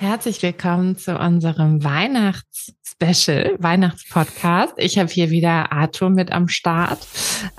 Herzlich 0.00 0.42
willkommen 0.42 0.96
zu 0.96 1.18
unserem 1.18 1.84
Weihnachtsspecial, 1.84 3.56
Weihnachtspodcast. 3.58 4.72
Ich 4.78 4.96
habe 4.96 5.10
hier 5.10 5.28
wieder 5.28 5.72
Arthur 5.72 6.08
mit 6.08 6.32
am 6.32 6.48
Start. 6.48 7.06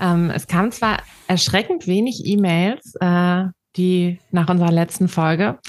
Ähm, 0.00 0.28
es 0.28 0.48
kam 0.48 0.72
zwar 0.72 1.04
erschreckend 1.28 1.86
wenig 1.86 2.22
E-Mails, 2.24 2.96
äh, 2.98 3.44
die 3.76 4.18
nach 4.32 4.48
unserer 4.48 4.72
letzten 4.72 5.06
Folge, 5.06 5.60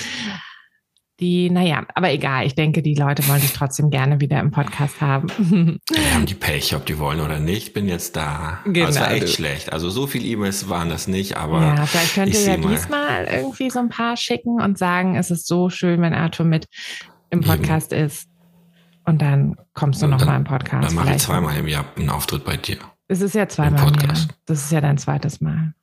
die, 1.24 1.50
naja, 1.50 1.86
aber 1.96 2.12
egal, 2.12 2.46
ich 2.46 2.54
denke, 2.54 2.82
die 2.82 2.96
Leute 2.96 3.26
wollen 3.30 3.40
dich 3.40 3.54
trotzdem 3.54 3.90
gerne 3.90 4.20
wieder 4.20 4.42
im 4.42 4.52
Podcast 4.52 5.00
haben. 5.00 5.28
Wir 5.90 6.14
haben 6.14 6.26
die 6.26 6.34
Pech, 6.34 6.76
ob 6.76 6.86
die 6.86 7.00
wollen 7.00 7.22
oder 7.22 7.40
nicht, 7.40 7.74
bin 7.74 7.88
jetzt 7.88 8.18
da. 8.18 8.60
Genau. 8.66 8.88
Das 8.88 9.00
war 9.00 9.12
echt 9.12 9.30
schlecht. 9.30 9.72
Also 9.72 9.90
so 9.90 10.06
viele 10.06 10.26
E-Mails 10.26 10.68
waren 10.68 10.90
das 10.90 11.08
nicht, 11.08 11.38
aber. 11.38 11.62
Ja, 11.62 11.86
vielleicht 11.86 12.16
könnt 12.16 12.34
ihr 12.34 12.42
ja 12.42 12.58
diesmal 12.58 13.24
irgendwie 13.26 13.70
so 13.70 13.80
ein 13.80 13.88
paar 13.88 14.18
schicken 14.18 14.62
und 14.62 14.78
sagen, 14.78 15.16
es 15.16 15.32
ist 15.32 15.48
so 15.48 15.70
schön, 15.70 16.02
wenn 16.02 16.14
Arthur 16.14 16.46
mit 16.46 16.68
im 17.30 17.40
Podcast 17.40 17.94
Eben. 17.94 18.06
ist. 18.06 18.28
Und 19.06 19.22
dann 19.22 19.56
kommst 19.74 20.02
du 20.02 20.08
nochmal 20.08 20.38
im 20.38 20.44
Podcast. 20.44 20.90
Dann 20.90 20.96
mache 20.96 21.16
ich 21.16 21.22
zweimal 21.22 21.58
im 21.58 21.68
Jahr 21.70 21.86
einen 21.96 22.10
Auftritt 22.10 22.44
bei 22.44 22.58
dir. 22.58 22.78
Es 23.08 23.22
ist 23.22 23.34
ja 23.34 23.48
zweimal 23.48 23.88
im 23.88 23.96
Jahr. 23.96 24.18
Das 24.46 24.64
ist 24.66 24.72
ja 24.74 24.82
dein 24.82 24.98
zweites 24.98 25.40
Mal. 25.40 25.74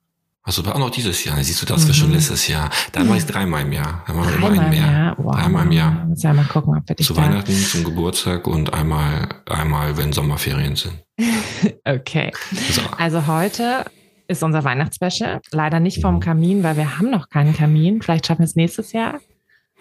Also 0.42 0.62
auch 0.64 0.78
noch 0.78 0.90
dieses 0.90 1.22
Jahr. 1.24 1.42
Siehst 1.42 1.60
du, 1.60 1.66
das 1.66 1.86
mhm. 1.86 1.92
schon 1.92 2.12
letztes 2.12 2.48
Jahr. 2.48 2.70
Dann 2.92 3.06
mache 3.06 3.18
ich 3.18 3.26
dreimal 3.26 3.62
im 3.62 3.72
Jahr. 3.72 4.04
Dann 4.06 4.16
machen 4.16 4.30
wir 4.30 4.36
immer 4.36 4.62
ein 4.62 4.70
mehr. 4.70 5.14
Wow. 5.18 5.34
Dreimal 5.34 5.66
im 5.66 5.72
Jahr. 5.72 6.06
Muss 6.06 6.22
ja 6.22 6.32
mal 6.32 6.46
gucken, 6.46 6.78
ob 6.78 6.88
wir 6.88 6.96
dich 6.96 7.06
Zu 7.06 7.12
da. 7.12 7.22
Weihnachten, 7.22 7.52
zum 7.52 7.84
Geburtstag 7.84 8.46
und 8.46 8.72
einmal, 8.72 9.28
einmal, 9.48 9.96
wenn 9.98 10.12
Sommerferien 10.12 10.76
sind. 10.76 10.94
okay. 11.84 12.32
So. 12.70 12.80
Also 12.96 13.26
heute 13.26 13.84
ist 14.28 14.42
unser 14.42 14.64
Weihnachtsspecial. 14.64 15.40
Leider 15.52 15.78
nicht 15.78 16.00
vom 16.00 16.20
Kamin, 16.20 16.62
weil 16.62 16.76
wir 16.76 16.98
haben 16.98 17.10
noch 17.10 17.28
keinen 17.28 17.54
Kamin. 17.54 18.00
Vielleicht 18.00 18.26
schaffen 18.26 18.40
wir 18.40 18.46
es 18.46 18.56
nächstes 18.56 18.92
Jahr. 18.92 19.20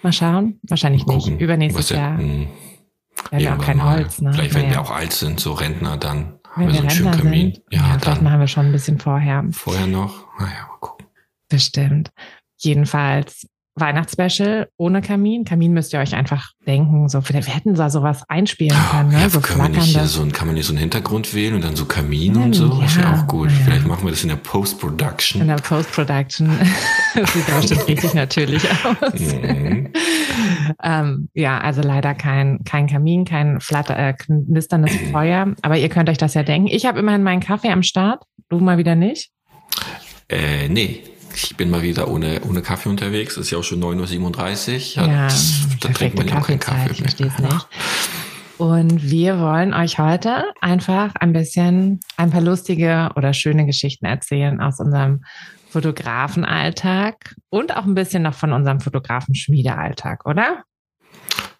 Mal 0.01 0.11
schauen. 0.11 0.59
Wahrscheinlich 0.63 1.05
mal 1.05 1.15
nicht. 1.15 1.39
Übernächstes 1.39 1.89
Jahr. 1.89 2.17
Hm. 2.17 2.47
Wir 3.29 3.37
haben 3.37 3.43
ja 3.43 3.55
auch 3.55 3.61
kein 3.61 3.77
mal. 3.77 3.97
Holz. 3.97 4.21
Ne? 4.21 4.33
Vielleicht, 4.33 4.53
wenn 4.55 4.63
naja. 4.63 4.75
wir 4.75 4.81
auch 4.81 4.91
alt 4.91 5.13
sind, 5.13 5.39
so 5.39 5.53
Rentner, 5.53 5.97
dann 5.97 6.38
wenn 6.59 6.83
wir 6.83 6.89
so 6.89 7.03
Kamin. 7.03 7.53
Sind, 7.53 7.63
ja, 7.71 7.79
ja 7.79 7.99
vielleicht 7.99 8.21
machen 8.21 8.39
wir 8.39 8.47
schon 8.47 8.67
ein 8.67 8.71
bisschen 8.71 8.99
vorher. 8.99 9.45
Vorher 9.51 9.87
noch? 9.87 10.27
Naja, 10.39 10.67
mal 10.67 10.77
gucken. 10.79 11.07
Bestimmt. 11.47 12.11
Jedenfalls 12.57 13.47
Weihnachtsspecial 13.79 14.69
ohne 14.77 15.01
Kamin. 15.01 15.45
Kamin 15.45 15.73
müsst 15.73 15.93
ihr 15.93 15.99
euch 15.99 16.15
einfach 16.15 16.51
denken, 16.65 17.09
so 17.09 17.21
wir 17.27 17.41
hätten 17.41 17.73
da 17.73 17.89
sowas 17.89 18.23
einspielen 18.27 18.77
können. 18.91 19.09
Ne? 19.09 19.21
Ja, 19.21 19.29
so 19.29 19.39
kann, 19.39 19.57
man 19.57 19.71
nicht 19.71 19.83
hier 19.83 20.05
so, 20.05 20.25
kann 20.27 20.47
man 20.47 20.55
hier 20.55 20.63
so 20.63 20.71
einen 20.71 20.79
Hintergrund 20.79 21.33
wählen 21.33 21.55
und 21.55 21.63
dann 21.63 21.75
so 21.75 21.85
Kamin 21.85 22.35
ja, 22.35 22.41
und 22.41 22.53
so? 22.53 22.65
Ja, 22.65 22.81
das 22.81 22.97
wäre 22.97 23.13
auch 23.13 23.27
gut. 23.27 23.49
Ja. 23.49 23.57
Vielleicht 23.65 23.87
machen 23.87 24.03
wir 24.03 24.11
das 24.11 24.23
in 24.23 24.29
der 24.29 24.35
Post-Production. 24.37 25.41
In 25.41 25.47
der 25.47 25.55
Post-Production. 25.55 26.49
das 27.15 27.33
sieht 27.33 27.45
bestimmt 27.47 27.87
richtig 27.87 28.13
natürlich 28.13 28.63
aus. 28.69 29.19
Mhm. 29.19 29.93
ähm, 30.83 31.29
ja, 31.33 31.59
also 31.59 31.81
leider 31.81 32.13
kein, 32.15 32.63
kein 32.63 32.87
Kamin, 32.87 33.25
kein 33.25 33.59
flatter, 33.59 33.97
äh, 33.97 34.13
knisterndes 34.13 34.95
Feuer. 35.11 35.53
Aber 35.61 35.77
ihr 35.77 35.89
könnt 35.89 36.09
euch 36.09 36.17
das 36.17 36.33
ja 36.33 36.43
denken. 36.43 36.67
Ich 36.67 36.85
habe 36.85 36.99
immerhin 36.99 37.23
meinen 37.23 37.41
Kaffee 37.41 37.71
am 37.71 37.83
Start. 37.83 38.23
Du 38.49 38.59
mal 38.59 38.77
wieder 38.77 38.95
nicht? 38.95 39.31
Äh, 40.29 40.69
nee, 40.69 41.03
ich 41.33 41.55
bin 41.55 41.69
mal 41.69 41.81
wieder 41.81 42.07
ohne, 42.07 42.41
ohne 42.47 42.61
Kaffee 42.61 42.89
unterwegs. 42.89 43.37
Es 43.37 43.45
ist 43.47 43.51
ja 43.51 43.57
auch 43.57 43.63
schon 43.63 43.81
9.37 43.81 44.97
Uhr. 44.97 45.07
Ja, 45.07 45.27
da 45.81 45.89
trinkt 45.89 46.17
man 46.17 46.27
ja 46.27 46.39
auch 46.39 46.47
keinen 46.47 46.59
Kaffee 46.59 47.01
mehr. 47.01 47.09
Ich 47.09 47.19
nicht. 47.19 47.67
Und 48.57 49.09
wir 49.09 49.39
wollen 49.39 49.73
euch 49.73 49.99
heute 49.99 50.43
einfach 50.59 51.15
ein 51.15 51.31
bisschen, 51.31 52.01
ein 52.17 52.29
paar 52.29 52.41
lustige 52.41 53.09
oder 53.15 53.33
schöne 53.33 53.65
Geschichten 53.65 54.05
erzählen 54.05 54.59
aus 54.59 54.79
unserem 54.79 55.23
Fotografenalltag 55.69 57.35
und 57.49 57.75
auch 57.77 57.85
ein 57.85 57.95
bisschen 57.95 58.23
noch 58.23 58.33
von 58.33 58.51
unserem 58.51 58.81
Fotografenschmiedealltag, 58.81 60.25
oder? 60.25 60.63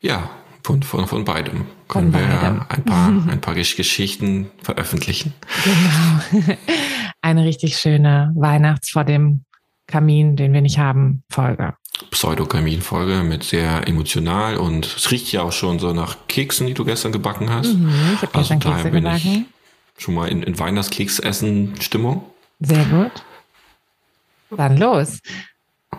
Ja, 0.02 0.30
von, 0.64 0.84
von, 0.84 1.08
von 1.08 1.24
beidem 1.24 1.66
können 1.88 2.12
von 2.12 2.22
wir 2.22 2.28
beidem. 2.28 2.62
ein 2.68 2.84
paar, 2.84 3.08
ein 3.32 3.42
paar 3.42 3.56
Geschichten 3.56 4.52
veröffentlichen. 4.62 5.34
Genau. 5.64 6.58
Eine 7.22 7.46
richtig 7.46 7.78
schöne 7.78 8.34
Weihnachts 8.36 8.90
vor 8.90 9.04
dem 9.04 9.46
Kamin, 9.90 10.36
den 10.36 10.54
wir 10.54 10.62
nicht 10.62 10.80
haben, 10.80 11.24
Folge. 11.30 11.74
Pseudokamin-Folge 12.12 13.24
mit 13.24 13.44
sehr 13.44 13.88
emotional 13.88 14.58
und 14.58 14.86
es 14.86 15.12
riecht 15.12 15.32
ja 15.34 15.42
auch 15.42 15.52
schon 15.52 15.80
so 15.80 15.92
nach 15.92 16.16
Keksen, 16.28 16.68
die 16.68 16.74
du 16.74 16.86
gestern 16.86 17.12
gebacken 17.12 17.50
hast. 17.50 17.74
Mhm, 17.74 17.92
ich 18.14 18.22
habe 18.22 18.36
also 18.36 18.56
gestern 18.56 18.60
Kekse 18.60 18.92
gebacken. 18.92 19.46
Schon 19.98 20.14
mal 20.14 20.30
in, 20.30 20.44
in 20.44 20.58
Weihnachtskeksessen-Stimmung. 20.58 22.24
Sehr 22.62 22.86
gut. 22.86 23.12
Dann 24.56 24.78
los. 24.78 25.20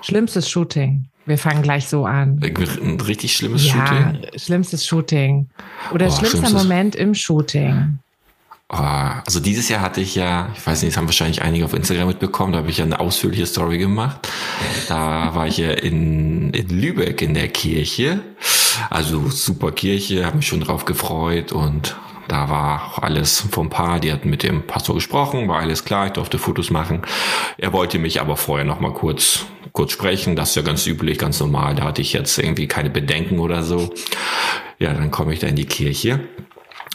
Schlimmstes 0.00 0.48
Shooting. 0.48 1.06
Wir 1.26 1.36
fangen 1.36 1.62
gleich 1.62 1.86
so 1.86 2.06
an. 2.06 2.40
Ein 2.42 3.00
richtig 3.00 3.36
schlimmes 3.36 3.66
ja, 3.66 3.86
Shooting? 3.86 4.38
schlimmstes 4.38 4.86
Shooting. 4.86 5.50
Oder 5.92 6.08
oh, 6.08 6.10
schlimmster 6.10 6.50
Moment 6.50 6.96
im 6.96 7.14
Shooting. 7.14 7.98
Oh, 8.72 8.76
also 8.76 9.40
dieses 9.40 9.68
Jahr 9.68 9.80
hatte 9.80 10.00
ich 10.00 10.14
ja, 10.14 10.48
ich 10.56 10.64
weiß 10.64 10.82
nicht, 10.82 10.92
das 10.92 10.98
haben 10.98 11.08
wahrscheinlich 11.08 11.42
einige 11.42 11.64
auf 11.64 11.74
Instagram 11.74 12.06
mitbekommen, 12.06 12.52
da 12.52 12.58
habe 12.58 12.70
ich 12.70 12.78
ja 12.78 12.84
eine 12.84 13.00
ausführliche 13.00 13.44
Story 13.46 13.78
gemacht. 13.78 14.28
Da 14.88 15.34
war 15.34 15.48
ich 15.48 15.56
ja 15.56 15.72
in, 15.72 16.52
in 16.52 16.68
Lübeck 16.68 17.20
in 17.20 17.34
der 17.34 17.48
Kirche. 17.48 18.20
Also 18.88 19.28
super 19.28 19.72
Kirche, 19.72 20.24
habe 20.24 20.36
mich 20.36 20.46
schon 20.46 20.60
drauf 20.60 20.84
gefreut 20.84 21.50
und 21.50 21.96
da 22.28 22.48
war 22.48 22.84
auch 22.84 22.98
alles 23.02 23.40
vom 23.50 23.70
Paar, 23.70 23.98
die 23.98 24.12
hatten 24.12 24.30
mit 24.30 24.44
dem 24.44 24.64
Pastor 24.64 24.94
gesprochen, 24.94 25.48
war 25.48 25.58
alles 25.58 25.84
klar, 25.84 26.06
ich 26.06 26.12
durfte 26.12 26.38
Fotos 26.38 26.70
machen. 26.70 27.02
Er 27.58 27.72
wollte 27.72 27.98
mich 27.98 28.20
aber 28.20 28.36
vorher 28.36 28.64
noch 28.64 28.78
mal 28.78 28.92
kurz 28.92 29.46
kurz 29.72 29.92
sprechen, 29.92 30.36
das 30.36 30.50
ist 30.50 30.54
ja 30.54 30.62
ganz 30.62 30.86
üblich, 30.86 31.18
ganz 31.18 31.40
normal, 31.40 31.74
da 31.74 31.84
hatte 31.84 32.02
ich 32.02 32.12
jetzt 32.12 32.38
irgendwie 32.38 32.68
keine 32.68 32.90
Bedenken 32.90 33.40
oder 33.40 33.64
so. 33.64 33.92
Ja, 34.78 34.92
dann 34.94 35.10
komme 35.10 35.32
ich 35.32 35.40
da 35.40 35.48
in 35.48 35.56
die 35.56 35.66
Kirche 35.66 36.20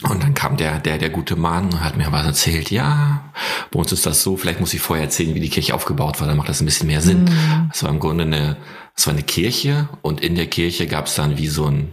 Und 0.02 0.22
dann 0.22 0.34
kam 0.34 0.58
der, 0.58 0.78
der, 0.78 0.98
der 0.98 1.08
gute 1.08 1.36
Mann 1.36 1.66
und 1.66 1.82
hat 1.82 1.96
mir 1.96 2.12
was 2.12 2.26
erzählt. 2.26 2.70
Ja, 2.70 3.32
bei 3.70 3.78
uns 3.78 3.92
ist 3.92 4.04
das 4.04 4.22
so. 4.22 4.36
Vielleicht 4.36 4.60
muss 4.60 4.74
ich 4.74 4.80
vorher 4.80 5.04
erzählen, 5.04 5.34
wie 5.34 5.40
die 5.40 5.48
Kirche 5.48 5.74
aufgebaut 5.74 6.20
war. 6.20 6.26
Dann 6.26 6.36
macht 6.36 6.50
das 6.50 6.60
ein 6.60 6.66
bisschen 6.66 6.86
mehr 6.86 7.00
Sinn. 7.00 7.24
Mhm. 7.24 7.70
Es 7.72 7.82
war 7.82 7.90
im 7.90 7.98
Grunde 7.98 8.24
eine, 8.24 8.58
es 8.94 9.06
war 9.06 9.14
eine 9.14 9.22
Kirche 9.22 9.88
und 10.02 10.20
in 10.20 10.34
der 10.34 10.46
Kirche 10.46 10.86
gab 10.86 11.06
es 11.06 11.14
dann 11.14 11.38
wie 11.38 11.48
so 11.48 11.66
ein, 11.66 11.92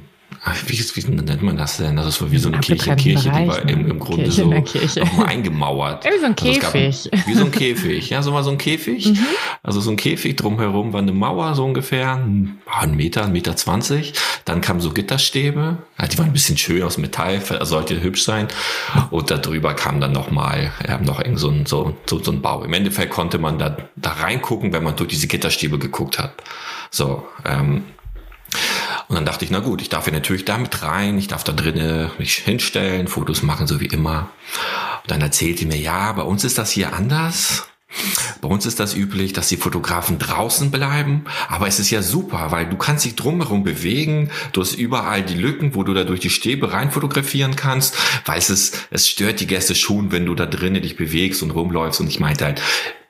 wie, 0.66 0.78
wie 0.78 1.12
nennt 1.12 1.42
man 1.42 1.56
das 1.56 1.78
denn? 1.78 1.96
Das 1.96 2.22
war 2.22 2.32
wie 2.32 2.38
so 2.38 2.50
eine 2.50 2.60
Kirche, 2.60 2.96
Kirche, 2.96 3.32
die 3.32 3.48
war 3.48 3.62
im, 3.62 3.88
im 3.90 4.00
Grunde 4.00 4.24
Kirche 4.24 4.88
so 4.90 5.00
nochmal 5.00 5.28
eingemauert. 5.28 6.04
Wie 6.04 6.20
so 6.20 6.26
ein 6.26 6.36
Käfig. 6.36 6.64
Also 6.64 7.10
gab, 7.12 7.28
wie 7.28 7.34
so 7.34 7.46
ein 7.46 7.52
Käfig, 7.52 8.10
ja, 8.10 8.22
so 8.22 8.32
mal 8.32 8.44
so 8.44 8.52
ein 8.52 8.58
Käfig. 8.58 9.06
Mhm. 9.06 9.20
Also 9.64 9.80
so 9.80 9.92
ein 9.92 9.96
Käfig, 9.96 10.36
drumherum 10.36 10.92
war 10.92 11.02
eine 11.02 11.14
Mauer 11.14 11.56
so 11.56 11.64
ungefähr, 11.64 12.16
ein 12.16 12.96
Meter, 12.96 13.24
ein 13.24 13.32
Meter 13.32 13.56
zwanzig. 13.56 14.14
Dann 14.44 14.60
kamen 14.60 14.82
so 14.82 14.92
Gitterstäbe, 14.92 15.78
die 16.12 16.18
waren 16.18 16.28
ein 16.28 16.34
bisschen 16.34 16.58
schön 16.58 16.84
aus 16.84 16.98
Metall, 16.98 17.42
sollte 17.62 18.04
hübsch 18.04 18.24
sein. 18.24 18.50
Und 19.12 19.32
darüber 19.32 19.74
kam 19.74 20.02
dann 20.02 20.12
nochmal 20.12 20.72
äh, 20.86 20.98
noch 20.98 21.20
irgend 21.20 21.40
so 21.40 21.50
ein, 21.50 21.66
so, 21.66 21.96
so, 22.06 22.22
so 22.22 22.32
ein 22.32 22.42
Bau. 22.42 22.64
Im 22.64 22.74
Endeffekt 22.74 23.12
konnte 23.12 23.38
man 23.38 23.58
da, 23.58 23.78
da 23.96 24.12
reingucken, 24.12 24.74
wenn 24.74 24.84
man 24.84 24.98
durch 24.98 25.10
diese 25.10 25.28
Gitterstäbe 25.28 25.80
geguckt 25.80 26.20
hat. 26.20 26.34
So, 26.92 27.26
ähm, 27.46 27.84
und 29.08 29.16
dann 29.16 29.26
dachte 29.26 29.46
ich, 29.46 29.52
na 29.52 29.60
gut, 29.60 29.82
ich 29.82 29.90
darf 29.90 30.08
ja 30.08 30.14
natürlich 30.14 30.46
da 30.46 30.58
mit 30.58 30.82
rein, 30.82 31.18
ich 31.18 31.28
darf 31.28 31.44
da 31.44 31.52
drinnen 31.52 32.12
mich 32.18 32.36
hinstellen, 32.36 33.08
Fotos 33.08 33.44
machen, 33.44 33.68
so 33.68 33.80
wie 33.80 33.88
immer. 33.88 34.30
Und 35.04 35.12
dann 35.12 35.22
erzählte 35.22 35.66
mir, 35.66 35.78
ja, 35.78 36.12
bei 36.14 36.24
uns 36.24 36.44
ist 36.44 36.58
das 36.58 36.72
hier 36.72 36.94
anders. 36.94 37.68
Bei 38.42 38.50
uns 38.50 38.66
ist 38.66 38.80
das 38.80 38.96
üblich, 38.96 39.34
dass 39.34 39.48
die 39.48 39.58
Fotografen 39.58 40.20
draußen 40.20 40.72
bleiben, 40.72 41.26
aber 41.48 41.68
es 41.68 41.80
ist 41.80 41.90
ja 41.90 42.02
super, 42.02 42.48
weil 42.50 42.66
du 42.66 42.78
kannst 42.78 43.06
dich 43.06 43.16
drumherum 43.16 43.64
bewegen, 43.64 44.30
du 44.52 44.62
hast 44.62 44.74
überall 44.74 45.24
die 45.24 45.36
Lücken, 45.36 45.76
wo 45.76 45.84
du 45.84 45.94
da 45.94 46.04
durch 46.04 46.20
die 46.20 46.30
Stäbe 46.30 46.74
rein 46.74 46.92
fotografieren 46.92 47.56
kannst, 47.56 47.96
weil 48.26 48.40
es 48.40 48.50
ist, 48.50 48.88
es 48.92 49.08
stört 49.08 49.40
die 49.40 49.48
Gäste 49.48 49.76
schon, 49.76 50.12
wenn 50.12 50.26
du 50.26 50.36
da 50.36 50.46
drinnen 50.46 50.82
dich 50.82 50.98
bewegst 50.98 51.44
und 51.44 51.52
rumläufst 51.52 52.02
und 52.02 52.08
ich 52.08 52.20
meinte 52.20 52.46
halt, 52.46 52.62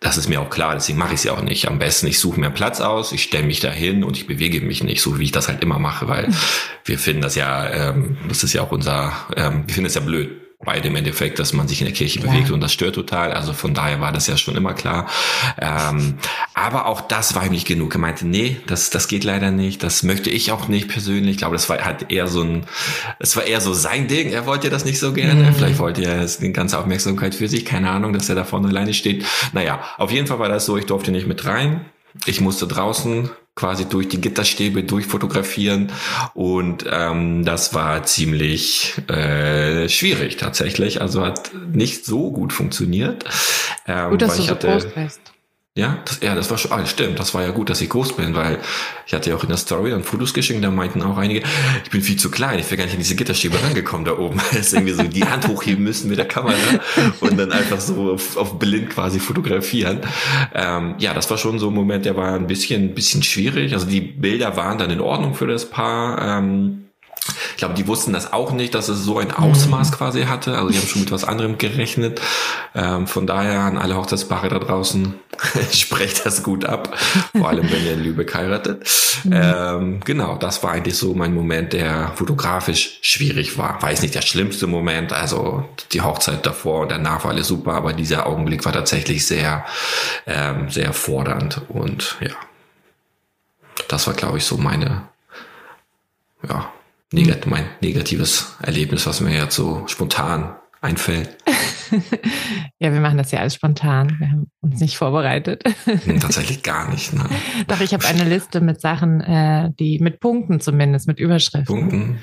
das 0.03 0.17
ist 0.17 0.27
mir 0.27 0.41
auch 0.41 0.49
klar, 0.49 0.73
deswegen 0.75 0.97
mache 0.97 1.13
ich 1.13 1.21
es 1.21 1.23
ja 1.23 1.31
auch 1.31 1.41
nicht. 1.41 1.69
Am 1.69 1.79
besten, 1.79 2.07
ich 2.07 2.19
suche 2.19 2.37
mir 2.39 2.49
Platz 2.49 2.81
aus, 2.81 3.13
ich 3.13 3.23
stelle 3.23 3.45
mich 3.45 3.61
da 3.61 3.71
hin 3.71 4.03
und 4.03 4.17
ich 4.17 4.27
bewege 4.27 4.59
mich 4.59 4.83
nicht, 4.83 5.01
so 5.01 5.17
wie 5.17 5.23
ich 5.23 5.31
das 5.31 5.47
halt 5.47 5.63
immer 5.63 5.79
mache, 5.79 6.09
weil 6.09 6.27
wir 6.83 6.99
finden 6.99 7.21
das 7.21 7.35
ja, 7.35 7.69
ähm, 7.69 8.17
das 8.27 8.43
ist 8.43 8.51
ja 8.51 8.63
auch 8.63 8.71
unser, 8.71 9.13
ähm, 9.37 9.63
wir 9.65 9.73
finden 9.73 9.87
es 9.87 9.95
ja 9.95 10.01
blöd, 10.01 10.42
beide 10.63 10.87
im 10.87 10.95
Endeffekt, 10.95 11.39
dass 11.39 11.53
man 11.53 11.67
sich 11.67 11.81
in 11.81 11.85
der 11.85 11.93
Kirche 11.93 12.19
klar. 12.19 12.33
bewegt 12.33 12.51
und 12.51 12.61
das 12.61 12.73
stört 12.73 12.95
total. 12.95 13.31
Also 13.31 13.53
von 13.53 13.73
daher 13.73 14.01
war 14.01 14.11
das 14.11 14.27
ja 14.27 14.37
schon 14.37 14.55
immer 14.55 14.73
klar. 14.73 15.07
Ähm, 15.59 16.15
aber 16.53 16.85
auch 16.85 17.01
das 17.01 17.35
war 17.35 17.45
ihm 17.45 17.51
nicht 17.51 17.67
genug. 17.67 17.95
Er 17.95 17.99
meinte, 17.99 18.27
nee, 18.27 18.57
das, 18.67 18.89
das 18.89 19.07
geht 19.07 19.23
leider 19.23 19.51
nicht. 19.51 19.83
Das 19.83 20.03
möchte 20.03 20.29
ich 20.29 20.51
auch 20.51 20.67
nicht 20.67 20.87
persönlich. 20.87 21.31
Ich 21.31 21.37
glaube, 21.37 21.55
das 21.55 21.69
war 21.69 21.83
halt 21.83 22.11
eher 22.11 22.27
so 22.27 22.41
ein, 22.41 22.65
es 23.19 23.35
war 23.35 23.43
eher 23.43 23.61
so 23.61 23.73
sein 23.73 24.07
Ding. 24.07 24.31
Er 24.31 24.45
wollte 24.45 24.69
das 24.69 24.85
nicht 24.85 24.99
so 24.99 25.13
gerne. 25.13 25.43
Mhm. 25.43 25.53
Vielleicht 25.55 25.79
wollte 25.79 26.03
er 26.03 26.25
die 26.25 26.53
ganze 26.53 26.79
Aufmerksamkeit 26.79 27.35
für 27.35 27.47
sich. 27.47 27.65
Keine 27.65 27.89
Ahnung, 27.89 28.13
dass 28.13 28.29
er 28.29 28.35
da 28.35 28.43
vorne 28.43 28.67
alleine 28.67 28.93
steht. 28.93 29.25
Naja, 29.53 29.83
auf 29.97 30.11
jeden 30.11 30.27
Fall 30.27 30.39
war 30.39 30.49
das 30.49 30.65
so. 30.65 30.77
Ich 30.77 30.85
durfte 30.85 31.11
nicht 31.11 31.27
mit 31.27 31.45
rein. 31.45 31.85
Ich 32.25 32.41
musste 32.41 32.67
draußen 32.67 33.29
quasi 33.55 33.85
durch 33.85 34.09
die 34.09 34.19
Gitterstäbe 34.19 34.83
durchfotografieren 34.83 35.91
und 36.33 36.85
ähm, 36.89 37.45
das 37.45 37.73
war 37.73 38.03
ziemlich 38.03 38.95
äh, 39.09 39.87
schwierig 39.89 40.37
tatsächlich. 40.37 41.01
Also 41.01 41.23
hat 41.23 41.51
nicht 41.71 42.05
so 42.05 42.31
gut 42.31 42.51
funktioniert. 42.51 43.25
Ähm, 43.85 44.11
gut, 44.11 44.21
dass 44.23 44.37
du 44.37 44.43
so 44.43 44.49
hatte, 44.49 44.67
groß 44.67 44.85
bist. 44.95 45.32
Ja, 45.75 46.03
das, 46.05 46.19
ja, 46.21 46.35
das 46.35 46.51
war 46.51 46.59
schon, 46.59 46.71
ah, 46.71 46.85
stimmt, 46.85 47.17
das 47.17 47.33
war 47.33 47.41
ja 47.41 47.49
gut, 47.49 47.67
dass 47.71 47.81
ich 47.81 47.89
groß 47.89 48.15
bin, 48.15 48.35
weil 48.35 48.59
ich 49.07 49.13
hatte 49.15 49.31
ja 49.31 49.35
auch 49.35 49.41
in 49.41 49.49
der 49.49 49.57
Story 49.57 49.89
dann 49.89 50.03
Fotos 50.03 50.35
geschickt, 50.35 50.63
da 50.63 50.69
meinten 50.69 51.01
auch 51.01 51.17
einige, 51.17 51.41
ich 51.83 51.89
bin 51.89 52.03
viel 52.03 52.15
zu 52.15 52.29
klein, 52.29 52.59
ich 52.59 52.65
wäre 52.65 52.77
gar 52.77 52.83
nicht 52.83 52.93
in 52.93 52.99
diese 52.99 53.15
Gitterstäbe 53.15 53.57
rangekommen 53.59 54.05
da 54.05 54.15
oben. 54.15 54.39
Deswegen 54.53 54.85
wir 54.85 54.93
so 54.93 55.01
die 55.01 55.25
Hand 55.25 55.47
hochheben 55.47 55.83
müssen 55.83 56.09
mit 56.09 56.19
der 56.19 56.27
Kamera 56.27 56.55
und 57.21 57.37
dann 57.37 57.51
einfach 57.51 57.81
so 57.81 58.11
auf, 58.11 58.37
auf 58.37 58.59
blind 58.59 58.91
quasi 58.91 59.19
fotografieren. 59.19 60.01
Ähm, 60.53 60.93
ja, 60.99 61.15
das 61.15 61.31
war 61.31 61.39
schon 61.39 61.57
so 61.57 61.69
ein 61.69 61.73
Moment, 61.73 62.05
der 62.05 62.15
war 62.15 62.35
ein 62.35 62.45
bisschen, 62.45 62.93
bisschen 62.93 63.23
schwierig. 63.23 63.73
Also 63.73 63.87
die 63.87 64.01
Bilder 64.01 64.55
waren 64.55 64.77
dann 64.77 64.91
in 64.91 65.01
Ordnung 65.01 65.33
für 65.33 65.47
das 65.47 65.71
Paar. 65.71 66.37
Ähm, 66.37 66.82
ich 67.51 67.57
glaube, 67.57 67.73
die 67.75 67.87
wussten 67.87 68.11
das 68.11 68.33
auch 68.33 68.51
nicht, 68.51 68.75
dass 68.75 68.89
es 68.89 69.03
so 69.03 69.19
ein 69.19 69.31
Ausmaß 69.31 69.91
mhm. 69.91 69.95
quasi 69.95 70.23
hatte. 70.23 70.57
Also 70.57 70.69
die 70.69 70.77
haben 70.77 70.87
schon 70.87 71.01
mit 71.01 71.11
was 71.11 71.23
anderem 71.23 71.57
gerechnet. 71.57 72.19
Ähm, 72.75 73.07
von 73.07 73.27
daher 73.27 73.61
an 73.61 73.77
alle 73.77 73.95
Hochzeitspaare 73.95 74.49
da 74.49 74.59
draußen, 74.59 75.13
sprecht 75.71 76.25
das 76.25 76.43
gut 76.43 76.65
ab. 76.65 76.97
Vor 77.37 77.47
allem, 77.47 77.71
wenn 77.71 77.85
ihr 77.85 77.93
in 77.93 78.03
Lübeck 78.03 78.33
heiratet. 78.33 78.89
Mhm. 79.23 79.31
Ähm, 79.33 79.99
genau, 80.03 80.35
das 80.35 80.63
war 80.63 80.71
eigentlich 80.71 80.97
so 80.97 81.13
mein 81.13 81.33
Moment, 81.33 81.71
der 81.71 82.11
fotografisch 82.15 82.99
schwierig 83.01 83.57
war. 83.57 83.81
War 83.81 83.91
jetzt 83.91 84.01
nicht 84.01 84.15
der 84.15 84.21
schlimmste 84.21 84.67
Moment. 84.67 85.13
Also 85.13 85.65
die 85.93 86.01
Hochzeit 86.01 86.45
davor 86.45 86.81
und 86.81 86.91
danach 86.91 87.23
war 87.23 87.31
alles 87.31 87.47
super, 87.47 87.73
aber 87.73 87.93
dieser 87.93 88.25
Augenblick 88.25 88.65
war 88.65 88.73
tatsächlich 88.73 89.25
sehr, 89.25 89.65
ähm, 90.27 90.69
sehr 90.69 90.91
fordernd. 90.91 91.61
Und 91.69 92.17
ja, 92.19 92.35
das 93.87 94.07
war, 94.07 94.13
glaube 94.13 94.39
ich, 94.39 94.43
so 94.43 94.57
meine, 94.57 95.03
ja, 96.47 96.69
negat 97.13 97.45
mein 97.47 97.65
negatives 97.81 98.55
Erlebnis, 98.61 99.05
was 99.05 99.21
mir 99.21 99.37
jetzt 99.37 99.55
so 99.55 99.87
spontan 99.87 100.55
einfällt. 100.81 101.37
ja, 102.79 102.91
wir 102.91 102.99
machen 102.99 103.17
das 103.17 103.31
ja 103.31 103.39
alles 103.39 103.55
spontan. 103.55 104.17
Wir 104.19 104.31
haben 104.31 104.51
uns 104.61 104.81
nicht 104.81 104.97
vorbereitet. 104.97 105.63
Hm, 105.85 106.19
tatsächlich 106.19 106.61
gar 106.63 106.91
nicht. 106.91 107.13
Ne? 107.13 107.23
Doch, 107.67 107.79
ich 107.79 107.93
habe 107.93 108.05
eine 108.05 108.25
Liste 108.25 108.59
mit 108.59 108.81
Sachen, 108.81 109.21
äh, 109.21 109.69
die 109.79 109.99
mit 109.99 110.19
Punkten 110.19 110.59
zumindest, 110.59 111.07
mit 111.07 111.19
Überschriften. 111.19 111.65
Punkten. 111.65 112.19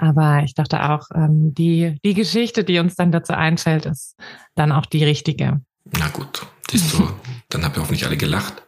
Aber 0.00 0.42
ich 0.44 0.54
dachte 0.54 0.90
auch, 0.90 1.06
ähm, 1.14 1.54
die, 1.54 1.96
die 2.04 2.14
Geschichte, 2.14 2.64
die 2.64 2.78
uns 2.78 2.94
dann 2.96 3.12
dazu 3.12 3.32
einfällt, 3.32 3.86
ist 3.86 4.16
dann 4.54 4.72
auch 4.72 4.84
die 4.84 5.04
richtige. 5.04 5.60
Na 5.98 6.08
gut, 6.08 6.46
siehst 6.70 6.92
du, 6.92 7.08
dann 7.48 7.64
habt 7.64 7.76
ihr 7.76 7.82
hoffentlich 7.82 8.04
alle 8.04 8.16
gelacht. 8.16 8.62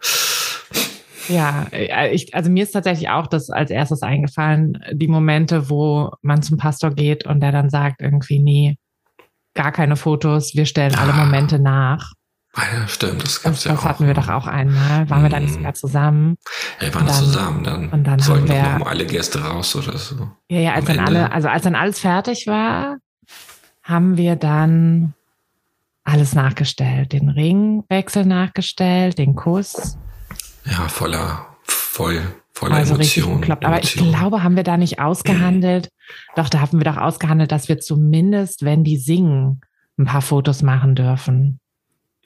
Ja, 1.28 1.66
äh, 1.72 2.14
ich, 2.14 2.34
also 2.34 2.50
mir 2.50 2.62
ist 2.62 2.72
tatsächlich 2.72 3.08
auch 3.08 3.26
das 3.26 3.50
als 3.50 3.70
erstes 3.70 4.02
eingefallen, 4.02 4.78
die 4.92 5.08
Momente, 5.08 5.68
wo 5.70 6.12
man 6.22 6.42
zum 6.42 6.56
Pastor 6.56 6.90
geht 6.90 7.26
und 7.26 7.40
der 7.40 7.52
dann 7.52 7.70
sagt 7.70 8.00
irgendwie, 8.00 8.38
nee, 8.38 8.78
gar 9.54 9.72
keine 9.72 9.96
Fotos, 9.96 10.54
wir 10.54 10.66
stellen 10.66 10.94
alle 10.94 11.12
ah. 11.14 11.24
Momente 11.24 11.58
nach. 11.58 12.12
Ah 12.54 12.62
ja, 12.72 12.88
stimmt, 12.88 13.22
das 13.22 13.42
gab's 13.42 13.64
ja 13.64 13.72
das 13.72 13.80
auch. 13.80 13.82
Das 13.82 13.90
hatten 13.92 14.06
wir 14.06 14.14
doch 14.14 14.28
auch 14.30 14.46
einmal. 14.46 15.10
Waren 15.10 15.20
mm. 15.20 15.24
wir 15.24 15.28
da 15.28 15.40
nicht 15.40 15.54
sogar 15.54 15.74
zusammen? 15.74 16.36
Ja, 16.80 16.86
wir 16.86 16.94
waren 16.94 17.06
dann, 17.06 17.14
zusammen. 17.14 17.64
Dann, 17.64 17.88
und 17.90 18.04
dann 18.04 18.18
sollten 18.18 18.48
wir, 18.48 18.86
alle 18.86 19.04
Gäste 19.04 19.44
raus 19.44 19.76
oder 19.76 19.98
so. 19.98 20.30
Ja, 20.48 20.58
ja, 20.60 20.72
als 20.72 20.86
dann 20.86 20.98
alle, 20.98 21.32
also 21.32 21.48
als 21.48 21.64
dann 21.64 21.74
alles 21.74 22.00
fertig 22.00 22.46
war, 22.46 22.96
haben 23.82 24.16
wir 24.16 24.36
dann 24.36 25.12
alles 26.02 26.34
nachgestellt. 26.34 27.12
Den 27.12 27.28
Ringwechsel 27.28 28.24
nachgestellt, 28.24 29.18
den 29.18 29.34
Kuss 29.34 29.98
ja, 30.70 30.88
voller, 30.88 31.46
voll, 31.62 32.22
voller 32.52 32.76
also 32.76 32.94
Emotionen. 32.94 33.44
Richtig 33.44 33.66
Aber 33.66 33.82
ich 33.82 33.94
glaube, 33.94 34.42
haben 34.42 34.56
wir 34.56 34.64
da 34.64 34.76
nicht 34.76 34.98
ausgehandelt? 34.98 35.90
Doch, 36.34 36.48
da 36.48 36.60
haben 36.60 36.78
wir 36.78 36.84
doch 36.84 36.96
ausgehandelt, 36.96 37.52
dass 37.52 37.68
wir 37.68 37.78
zumindest, 37.78 38.64
wenn 38.64 38.84
die 38.84 38.98
singen, 38.98 39.60
ein 39.98 40.04
paar 40.04 40.22
Fotos 40.22 40.62
machen 40.62 40.94
dürfen. 40.94 41.60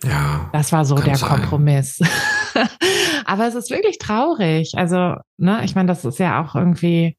Ja. 0.02 0.48
Das 0.52 0.72
war 0.72 0.84
so 0.84 0.96
der 0.96 1.16
sein. 1.16 1.28
Kompromiss. 1.28 2.00
Aber 3.24 3.46
es 3.46 3.54
ist 3.54 3.70
wirklich 3.70 3.98
traurig. 3.98 4.72
Also, 4.76 5.16
ne, 5.36 5.64
ich 5.64 5.74
meine, 5.74 5.88
das 5.88 6.04
ist 6.04 6.18
ja 6.18 6.42
auch 6.42 6.54
irgendwie, 6.54 7.16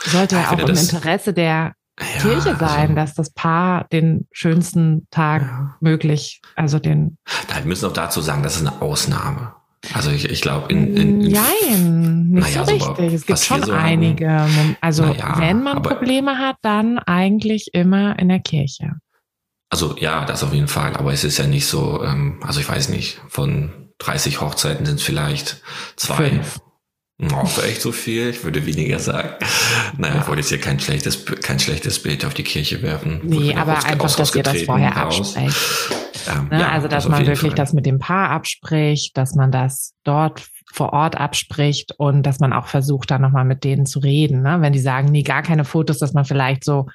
sollte 0.00 0.36
ja, 0.36 0.50
auch 0.50 0.58
im 0.58 0.74
Interesse 0.74 1.32
der 1.32 1.74
ja, 2.00 2.20
Kirche 2.20 2.56
sein, 2.56 2.80
also, 2.80 2.94
dass 2.94 3.14
das 3.14 3.30
Paar 3.30 3.86
den 3.92 4.26
schönsten 4.32 5.06
Tag 5.10 5.42
ja. 5.42 5.76
möglich, 5.80 6.40
also 6.56 6.78
den. 6.78 7.18
wir 7.52 7.64
müssen 7.64 7.86
auch 7.86 7.92
dazu 7.92 8.20
sagen, 8.20 8.42
das 8.42 8.56
ist 8.56 8.66
eine 8.66 8.80
Ausnahme. 8.80 9.54
Also 9.94 10.10
ich, 10.10 10.30
ich 10.30 10.40
glaube 10.40 10.72
in, 10.72 10.96
in, 10.96 11.20
in 11.22 11.32
Nein, 11.32 12.28
nicht 12.30 12.54
naja, 12.54 12.64
so 12.64 12.72
richtig. 12.72 13.12
es 13.14 13.26
gibt 13.26 13.38
schon 13.40 13.62
so 13.64 13.72
einige. 13.72 14.30
Haben, 14.30 14.76
also 14.80 15.04
naja, 15.04 15.34
wenn 15.38 15.62
man 15.62 15.82
Probleme 15.82 16.38
hat, 16.38 16.56
dann 16.62 16.98
eigentlich 16.98 17.70
immer 17.72 18.18
in 18.18 18.28
der 18.28 18.40
Kirche. 18.40 18.92
Also 19.70 19.96
ja, 19.98 20.24
das 20.24 20.44
auf 20.44 20.52
jeden 20.52 20.68
Fall. 20.68 20.96
Aber 20.96 21.12
es 21.12 21.24
ist 21.24 21.38
ja 21.38 21.46
nicht 21.46 21.66
so, 21.66 22.02
ähm, 22.04 22.40
also 22.42 22.60
ich 22.60 22.68
weiß 22.68 22.90
nicht, 22.90 23.20
von 23.28 23.90
30 23.98 24.40
Hochzeiten 24.40 24.86
sind 24.86 24.96
es 24.96 25.02
vielleicht 25.02 25.62
zwei. 25.96 26.30
Fünf. 26.30 26.60
Oh, 27.30 27.60
echt 27.62 27.80
so 27.80 27.92
viel? 27.92 28.30
Ich 28.30 28.42
würde 28.42 28.66
weniger 28.66 28.98
sagen. 28.98 29.30
Naja, 29.96 30.14
ja. 30.14 30.20
ich 30.22 30.26
wollte 30.26 30.40
jetzt 30.40 30.48
hier 30.48 30.60
kein 30.60 30.80
schlechtes, 30.80 31.24
kein 31.24 31.60
schlechtes 31.60 32.02
Bild 32.02 32.24
auf 32.24 32.34
die 32.34 32.42
Kirche 32.42 32.82
werfen. 32.82 33.20
Nee, 33.22 33.54
aber 33.54 33.84
einfach, 33.84 34.16
dass 34.16 34.34
ihr 34.34 34.42
das 34.42 34.62
vorher 34.62 34.96
absprecht. 34.96 35.56
Ähm, 36.28 36.48
ne? 36.48 36.60
ja, 36.60 36.68
also, 36.70 36.88
dass 36.88 37.08
man 37.08 37.26
wirklich 37.26 37.52
Fall. 37.52 37.56
das 37.56 37.72
mit 37.72 37.86
dem 37.86 37.98
Paar 37.98 38.30
abspricht, 38.30 39.16
dass 39.16 39.34
man 39.34 39.50
das 39.50 39.94
dort 40.04 40.46
vor 40.72 40.92
Ort 40.92 41.16
abspricht 41.16 41.92
und 41.98 42.22
dass 42.24 42.40
man 42.40 42.52
auch 42.52 42.66
versucht, 42.66 43.10
da 43.10 43.18
nochmal 43.18 43.44
mit 43.44 43.64
denen 43.64 43.86
zu 43.86 43.98
reden. 43.98 44.42
Ne? 44.42 44.58
Wenn 44.60 44.72
die 44.72 44.78
sagen, 44.78 45.08
nee, 45.10 45.22
gar 45.22 45.42
keine 45.42 45.64
Fotos, 45.64 45.98
dass 45.98 46.14
man 46.14 46.24
vielleicht 46.24 46.64
so 46.64 46.86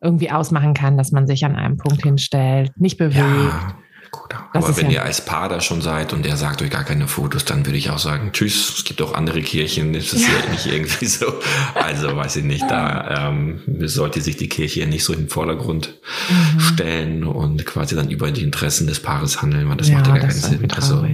irgendwie 0.00 0.30
ausmachen 0.30 0.74
kann, 0.74 0.98
dass 0.98 1.12
man 1.12 1.26
sich 1.26 1.44
an 1.44 1.56
einem 1.56 1.78
Punkt 1.78 2.02
hinstellt, 2.02 2.72
nicht 2.78 2.98
bewegt. 2.98 3.16
Ja 3.16 3.76
gut. 4.20 4.34
Aber 4.52 4.76
wenn 4.76 4.86
ja 4.86 4.92
ihr 4.92 5.02
als 5.04 5.24
Paar 5.24 5.48
da 5.48 5.60
schon 5.60 5.82
seid 5.82 6.12
und 6.12 6.26
er 6.26 6.36
sagt 6.36 6.62
euch 6.62 6.70
gar 6.70 6.84
keine 6.84 7.08
Fotos, 7.08 7.44
dann 7.44 7.66
würde 7.66 7.78
ich 7.78 7.90
auch 7.90 7.98
sagen, 7.98 8.30
tschüss, 8.32 8.74
es 8.76 8.84
gibt 8.84 9.02
auch 9.02 9.14
andere 9.14 9.42
Kirchen, 9.42 9.94
es 9.94 10.12
ist 10.12 10.22
ja. 10.22 10.28
ja 10.28 10.50
nicht 10.50 10.66
irgendwie 10.66 11.06
so. 11.06 11.26
Also 11.74 12.16
weiß 12.16 12.36
ich 12.36 12.44
nicht, 12.44 12.64
da 12.70 13.28
ähm, 13.28 13.60
sollte 13.82 14.20
sich 14.20 14.36
die 14.36 14.48
Kirche 14.48 14.86
nicht 14.86 15.04
so 15.04 15.12
in 15.12 15.20
den 15.20 15.28
Vordergrund 15.28 15.94
mhm. 16.28 16.60
stellen 16.60 17.24
und 17.24 17.64
quasi 17.66 17.96
dann 17.96 18.10
über 18.10 18.30
die 18.30 18.42
Interessen 18.42 18.86
des 18.86 19.00
Paares 19.00 19.42
handeln, 19.42 19.68
weil 19.68 19.76
das 19.76 19.88
ja, 19.88 19.96
macht 19.96 20.06
ja 20.06 20.12
gar 20.14 20.28
keinen 20.28 20.32
Sinn. 20.32 20.70
Also, 20.70 21.06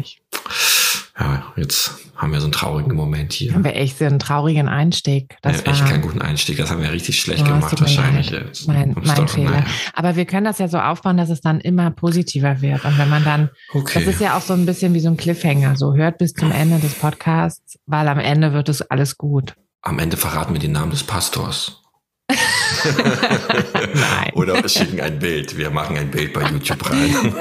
ja, 1.21 1.53
jetzt 1.57 1.97
haben 2.17 2.33
wir 2.33 2.41
so 2.41 2.47
einen 2.47 2.53
traurigen 2.53 2.95
Moment 2.95 3.35
hier. 3.35 3.53
Haben 3.53 3.65
wir 3.65 3.77
echt 3.77 3.99
so 3.99 4.07
einen 4.07 4.19
traurigen 4.19 4.69
Einstieg. 4.69 5.37
Das 5.43 5.59
ja, 5.59 5.67
war 5.67 5.75
echt 5.75 5.87
keinen 5.87 6.01
guten 6.01 6.23
Einstieg. 6.23 6.57
Das 6.57 6.71
haben 6.71 6.81
wir 6.81 6.91
richtig 6.91 7.21
schlecht 7.21 7.43
oh, 7.43 7.49
gemacht 7.49 7.79
wahrscheinlich. 7.79 8.33
Mein, 8.67 8.95
mein 8.95 9.29
Fehler. 9.29 9.51
Naja. 9.51 9.65
Aber 9.93 10.17
wir 10.17 10.25
können 10.25 10.45
das 10.45 10.59
ja 10.59 10.69
so 10.69 10.79
aufbauen, 10.79 11.19
dass 11.19 11.29
es 11.29 11.43
dann 11.43 11.61
immer 11.61 11.91
positiver 11.91 12.63
wird. 12.63 12.87
Und 12.87 12.97
wenn 12.99 13.11
man 13.11 13.25
dann, 13.25 13.51
okay. 13.75 14.03
das 14.03 14.15
ist 14.15 14.21
ja 14.21 14.37
auch 14.37 14.41
so 14.41 14.55
ein 14.55 14.65
bisschen 14.65 14.95
wie 14.95 15.01
so 15.01 15.09
ein 15.09 15.19
Cliffhanger. 15.19 15.77
So 15.77 15.95
hört 15.95 16.19
bis 16.19 16.33
zum 16.33 16.53
Ende 16.53 16.79
des 16.79 16.95
Podcasts, 16.95 17.79
weil 17.87 18.09
am 18.09 18.19
Ende 18.19 18.55
wird 18.55 18.71
es 18.71 18.81
alles 18.83 19.19
gut. 19.19 19.55
Am 19.83 19.99
Ende 19.99 20.17
verraten 20.17 20.55
wir 20.55 20.61
den 20.61 20.73
Namen 20.73 20.91
des 20.91 21.05
Pastors. 21.05 21.83
Nein. 22.31 24.31
Oder 24.35 24.63
wir 24.63 24.69
schicken 24.69 25.01
ein 25.01 25.19
Bild. 25.19 25.57
Wir 25.57 25.71
machen 25.71 25.99
ein 25.99 26.11
Bild 26.11 26.33
bei 26.33 26.49
YouTube 26.49 26.91
rein. 26.91 27.35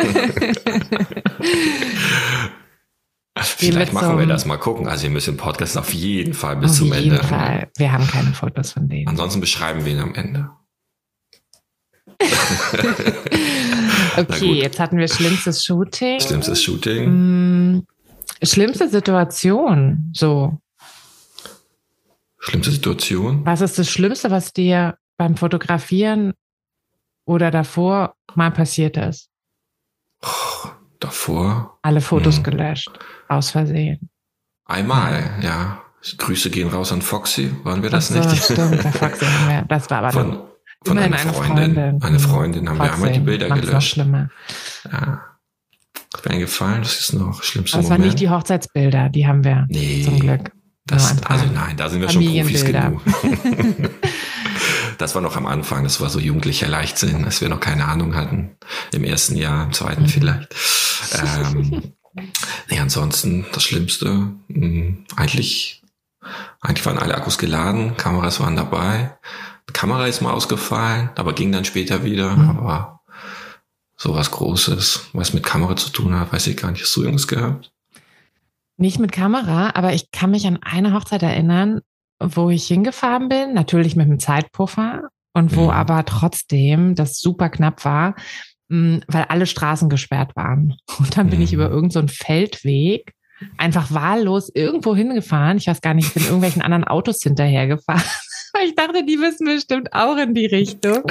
Vielleicht 3.44 3.94
machen 3.94 4.18
wir 4.18 4.26
das 4.26 4.46
mal 4.46 4.58
gucken. 4.58 4.88
Also 4.88 5.06
ihr 5.06 5.12
müsst 5.12 5.28
den 5.28 5.38
Podcast 5.38 5.78
auf 5.78 5.94
jeden 5.94 6.34
Fall 6.34 6.58
bis 6.58 6.78
zum 6.78 6.92
Ende. 6.92 7.16
Auf 7.20 7.24
jeden 7.24 7.28
Fall. 7.28 7.72
Wir 7.78 7.92
haben 7.92 8.08
keine 8.08 8.34
Fotos 8.34 8.74
von 8.74 8.88
denen. 8.88 9.08
Ansonsten 9.08 9.40
beschreiben 9.40 9.86
wir 9.86 9.94
ihn 9.94 10.00
am 10.00 10.16
Ende. 10.16 10.50
okay, 14.18 14.54
jetzt 14.54 14.80
hatten 14.80 14.98
wir 14.98 15.08
schlimmstes 15.08 15.64
Shooting. 15.64 16.20
Schlimmstes 16.20 16.62
Shooting. 16.62 17.06
Hm, 17.06 17.88
schlimmste 18.44 18.90
Situation, 18.90 20.12
so. 20.14 20.60
Schlimmste 22.40 22.72
Situation? 22.72 23.46
Was 23.46 23.62
ist 23.62 23.80
das 23.80 23.90
Schlimmste, 23.90 24.32
was 24.32 24.54
dir 24.54 24.98
beim 25.18 25.38
Fotografieren 25.38 26.34
oder 27.26 27.52
davor 27.52 28.16
mal 28.36 28.52
passiert 28.52 28.98
ist? 28.98 29.30
Oh, 30.24 30.70
davor? 31.00 31.80
Alle 31.82 32.02
Fotos 32.02 32.38
hm. 32.38 32.44
gelöscht. 32.44 32.90
Aus 33.28 33.52
Versehen. 33.52 34.10
Einmal, 34.66 35.40
ja. 35.42 35.82
Grüße 36.18 36.50
gehen 36.50 36.70
raus 36.70 36.92
an 36.92 37.02
Foxy, 37.02 37.52
waren 37.64 37.84
wir 37.84 37.90
das 37.90 38.08
so, 38.08 38.20
nicht? 38.20 38.44
Stimmt, 38.44 38.84
bei 38.84 38.92
Foxy 38.92 39.26
haben 39.26 39.50
wir, 39.50 39.66
das 39.68 39.90
war 39.90 40.00
aber 40.00 40.12
von, 40.12 40.44
von 40.86 40.98
einer 40.98 41.18
Freundin. 41.18 41.74
Freundin. 41.74 42.04
Eine 42.04 42.20
Freundin 42.20 42.70
haben 42.70 42.78
Foxy, 42.78 42.90
wir 42.90 42.96
einmal 42.96 43.12
die 43.14 43.20
Bilder 43.20 43.50
gelöscht. 43.50 43.74
Noch 43.74 43.82
schlimmer. 43.82 44.30
Ja. 44.90 45.22
Hat 46.14 46.30
mir 46.30 46.40
gefallen, 46.40 46.82
das 46.82 47.00
ist 47.00 47.14
noch 47.14 47.44
schlimmste 47.44 47.78
Das 47.78 47.90
waren 47.90 48.02
nicht 48.02 48.20
die 48.20 48.30
Hochzeitsbilder, 48.30 49.10
die 49.10 49.28
haben 49.28 49.44
wir 49.44 49.66
nee, 49.70 50.04
zum 50.04 50.20
Glück. 50.20 50.52
Das, 50.86 51.22
also 51.24 51.46
nein, 51.54 51.78
da 51.78 51.90
sind 51.90 52.02
wir 52.02 52.10
schon 52.10 52.26
Profis 52.26 52.66
genug. 52.66 53.02
das 55.00 55.16
war 55.16 55.22
noch 55.22 55.36
am 55.36 55.48
Anfang, 55.48 55.84
das 55.84 56.00
war 56.00 56.10
so 56.10 56.20
jugendlicher 56.20 56.68
Leichtsinn, 56.68 57.26
als 57.26 57.42
wir 57.42 57.50
noch 57.50 57.60
keine 57.60 57.86
Ahnung 57.86 58.16
hatten. 58.16 58.58
Im 58.92 59.04
ersten 59.04 59.36
Jahr, 59.36 59.64
im 59.66 59.74
zweiten 59.74 60.04
mhm. 60.04 60.10
vielleicht. 60.10 60.56
Ähm, 61.14 61.94
Nee, 62.70 62.80
ansonsten 62.80 63.46
das 63.54 63.64
Schlimmste, 63.64 64.10
mh, 64.10 64.36
hm, 64.48 65.06
eigentlich, 65.16 65.84
eigentlich 66.62 66.86
waren 66.86 66.98
alle 66.98 67.16
Akkus 67.16 67.38
geladen, 67.38 67.98
Kameras 67.98 68.40
waren 68.40 68.56
dabei. 68.56 69.18
Die 69.70 69.74
Kamera 69.74 70.08
ist 70.08 70.22
mal 70.22 70.34
ausgefallen, 70.34 71.10
aber 71.16 71.34
ging 71.34 71.52
dann 71.52 71.66
später 71.66 72.04
wieder. 72.04 72.36
Mhm. 72.36 72.50
Aber 72.50 73.02
sowas 73.96 74.32
Großes, 74.32 75.10
was 75.14 75.34
mit 75.34 75.44
Kamera 75.44 75.76
zu 75.76 75.90
tun 75.90 76.18
hat, 76.18 76.34
weiß 76.34 76.48
ich 76.48 76.58
gar 76.58 76.72
nicht. 76.72 76.84
Hast 76.84 76.96
du 76.96 77.04
irgendwas 77.04 77.28
gehabt? 77.28 77.72
Nicht 78.78 79.00
mit 79.00 79.12
Kamera, 79.12 79.72
aber 79.76 79.94
ich 79.94 80.12
kann 80.12 80.32
mich 80.32 80.48
an 80.48 80.58
eine 80.62 80.94
Hochzeit 80.94 81.22
erinnern, 81.22 81.82
wo 82.20 82.50
ich 82.50 82.68
hingefahren 82.68 83.30
bin, 83.30 83.54
natürlich 83.54 83.96
mit 83.96 84.06
einem 84.06 84.20
Zeitpuffer 84.20 85.10
und 85.34 85.56
wo 85.56 85.66
mhm. 85.66 85.70
aber 85.70 86.06
trotzdem 86.06 86.96
das 86.96 87.20
super 87.20 87.50
knapp 87.50 87.86
war, 87.86 88.16
Mm, 88.70 88.98
weil 89.08 89.24
alle 89.24 89.48
Straßen 89.48 89.90
gesperrt 89.90 90.36
waren. 90.36 90.76
Und 91.00 91.18
dann 91.18 91.30
bin 91.30 91.42
ich 91.42 91.54
über 91.54 91.68
mhm. 91.68 91.76
irgendeinen 91.76 92.08
so 92.08 92.14
Feldweg 92.24 93.14
einfach 93.58 93.92
wahllos 93.92 94.52
irgendwo 94.54 94.96
hingefahren. 94.96 95.58
Ich 95.58 95.68
weiß 95.68 95.82
gar 95.82 95.94
nicht, 95.94 96.08
ich 96.08 96.14
bin 96.14 96.24
irgendwelchen 96.24 96.62
anderen 96.62 96.84
Autos 96.84 97.22
hinterhergefahren. 97.24 98.04
ich 98.66 98.76
dachte, 98.76 99.06
die 99.06 99.18
müssen 99.18 99.46
bestimmt 99.46 99.94
auch 99.94 100.18
in 100.18 100.34
die 100.34 100.46
Richtung. 100.46 101.04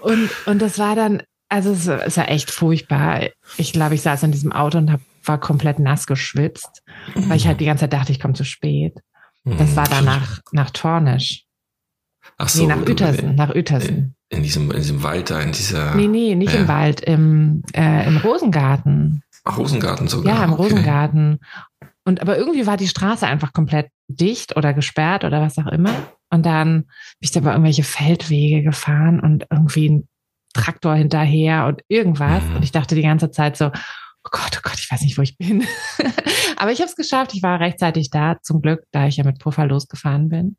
Und, 0.00 0.28
und 0.46 0.60
das 0.60 0.78
war 0.78 0.96
dann, 0.96 1.22
also 1.48 1.70
es, 1.70 1.86
es 1.86 2.16
war 2.16 2.28
echt 2.28 2.50
furchtbar. 2.50 3.28
Ich 3.56 3.72
glaube, 3.72 3.94
ich 3.94 4.02
saß 4.02 4.24
in 4.24 4.32
diesem 4.32 4.52
Auto 4.52 4.78
und 4.78 4.90
hab, 4.90 5.00
war 5.24 5.38
komplett 5.38 5.78
nass 5.78 6.06
geschwitzt, 6.06 6.82
weil 7.14 7.36
ich 7.36 7.46
halt 7.46 7.60
die 7.60 7.66
ganze 7.66 7.82
Zeit 7.82 7.92
dachte, 7.92 8.12
ich 8.12 8.20
komme 8.20 8.34
zu 8.34 8.44
spät. 8.44 8.98
Das 9.44 9.76
war 9.76 9.84
dann 9.84 10.04
nach, 10.04 10.40
nach 10.52 10.70
Tornisch. 10.70 11.44
Ach 12.36 12.48
so, 12.48 12.62
nee, 12.62 12.68
nach 12.68 12.86
Uetersen, 12.86 13.34
nach 13.34 13.54
Uetersen. 13.54 14.14
In 14.28 14.42
diesem, 14.42 14.70
in 14.70 14.76
diesem 14.78 15.02
Wald 15.02 15.30
da, 15.30 15.40
in 15.40 15.52
dieser. 15.52 15.94
Nee, 15.94 16.06
nee, 16.06 16.34
nicht 16.34 16.52
ja. 16.52 16.60
im 16.60 16.68
Wald, 16.68 17.00
im, 17.00 17.62
äh, 17.74 18.06
im 18.06 18.18
Rosengarten. 18.18 19.22
Ach, 19.44 19.58
Rosengarten 19.58 20.08
sogar. 20.08 20.34
Ja, 20.34 20.44
im 20.44 20.52
okay. 20.52 20.62
Rosengarten. 20.62 21.40
Und 22.04 22.20
aber 22.20 22.38
irgendwie 22.38 22.66
war 22.66 22.76
die 22.76 22.88
Straße 22.88 23.26
einfach 23.26 23.52
komplett 23.52 23.88
dicht 24.08 24.56
oder 24.56 24.72
gesperrt 24.72 25.24
oder 25.24 25.40
was 25.40 25.58
auch 25.58 25.66
immer. 25.66 25.92
Und 26.30 26.46
dann 26.46 26.82
bin 26.82 26.86
ich 27.20 27.30
da 27.30 27.40
über 27.40 27.52
irgendwelche 27.52 27.82
Feldwege 27.82 28.62
gefahren 28.62 29.20
und 29.20 29.46
irgendwie 29.50 29.88
ein 29.88 30.08
Traktor 30.54 30.94
hinterher 30.94 31.66
und 31.66 31.82
irgendwas. 31.88 32.42
Mhm. 32.44 32.56
Und 32.56 32.62
ich 32.62 32.72
dachte 32.72 32.94
die 32.94 33.02
ganze 33.02 33.30
Zeit 33.30 33.56
so, 33.56 33.70
oh 34.24 34.28
Gott, 34.30 34.56
oh 34.56 34.60
Gott, 34.62 34.78
ich 34.78 34.90
weiß 34.90 35.02
nicht, 35.02 35.18
wo 35.18 35.22
ich 35.22 35.36
bin. 35.36 35.64
aber 36.56 36.72
ich 36.72 36.80
habe 36.80 36.88
es 36.88 36.96
geschafft. 36.96 37.34
Ich 37.34 37.42
war 37.42 37.60
rechtzeitig 37.60 38.10
da, 38.10 38.36
zum 38.42 38.60
Glück, 38.62 38.82
da 38.92 39.06
ich 39.06 39.16
ja 39.16 39.24
mit 39.24 39.38
Puffer 39.38 39.66
losgefahren 39.66 40.28
bin. 40.28 40.56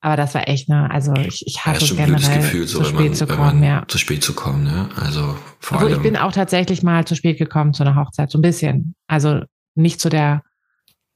Aber 0.00 0.16
das 0.16 0.34
war 0.34 0.48
echt, 0.48 0.68
ne, 0.68 0.90
also 0.90 1.14
ich, 1.14 1.46
ich 1.46 1.64
hasse 1.64 1.84
ja, 1.84 1.90
es 1.92 1.96
generell, 1.96 2.40
Gefühl, 2.40 2.66
so, 2.66 2.78
zu 2.78 2.84
spät 2.86 2.98
man, 2.98 3.14
zu 3.14 3.26
kommen, 3.26 3.62
ja. 3.62 3.84
Zu 3.86 3.98
spät 3.98 4.24
zu 4.24 4.34
kommen, 4.34 4.64
ne? 4.64 4.88
Also 4.96 5.36
vor 5.60 5.78
also 5.78 5.88
allem. 5.88 5.96
ich 5.96 6.02
bin 6.02 6.16
auch 6.16 6.32
tatsächlich 6.32 6.82
mal 6.82 7.04
zu 7.04 7.14
spät 7.14 7.38
gekommen 7.38 7.72
zu 7.72 7.84
einer 7.84 7.94
Hochzeit, 7.94 8.30
so 8.30 8.38
ein 8.38 8.42
bisschen. 8.42 8.94
Also 9.06 9.42
nicht 9.74 10.00
zu 10.00 10.08
der 10.08 10.42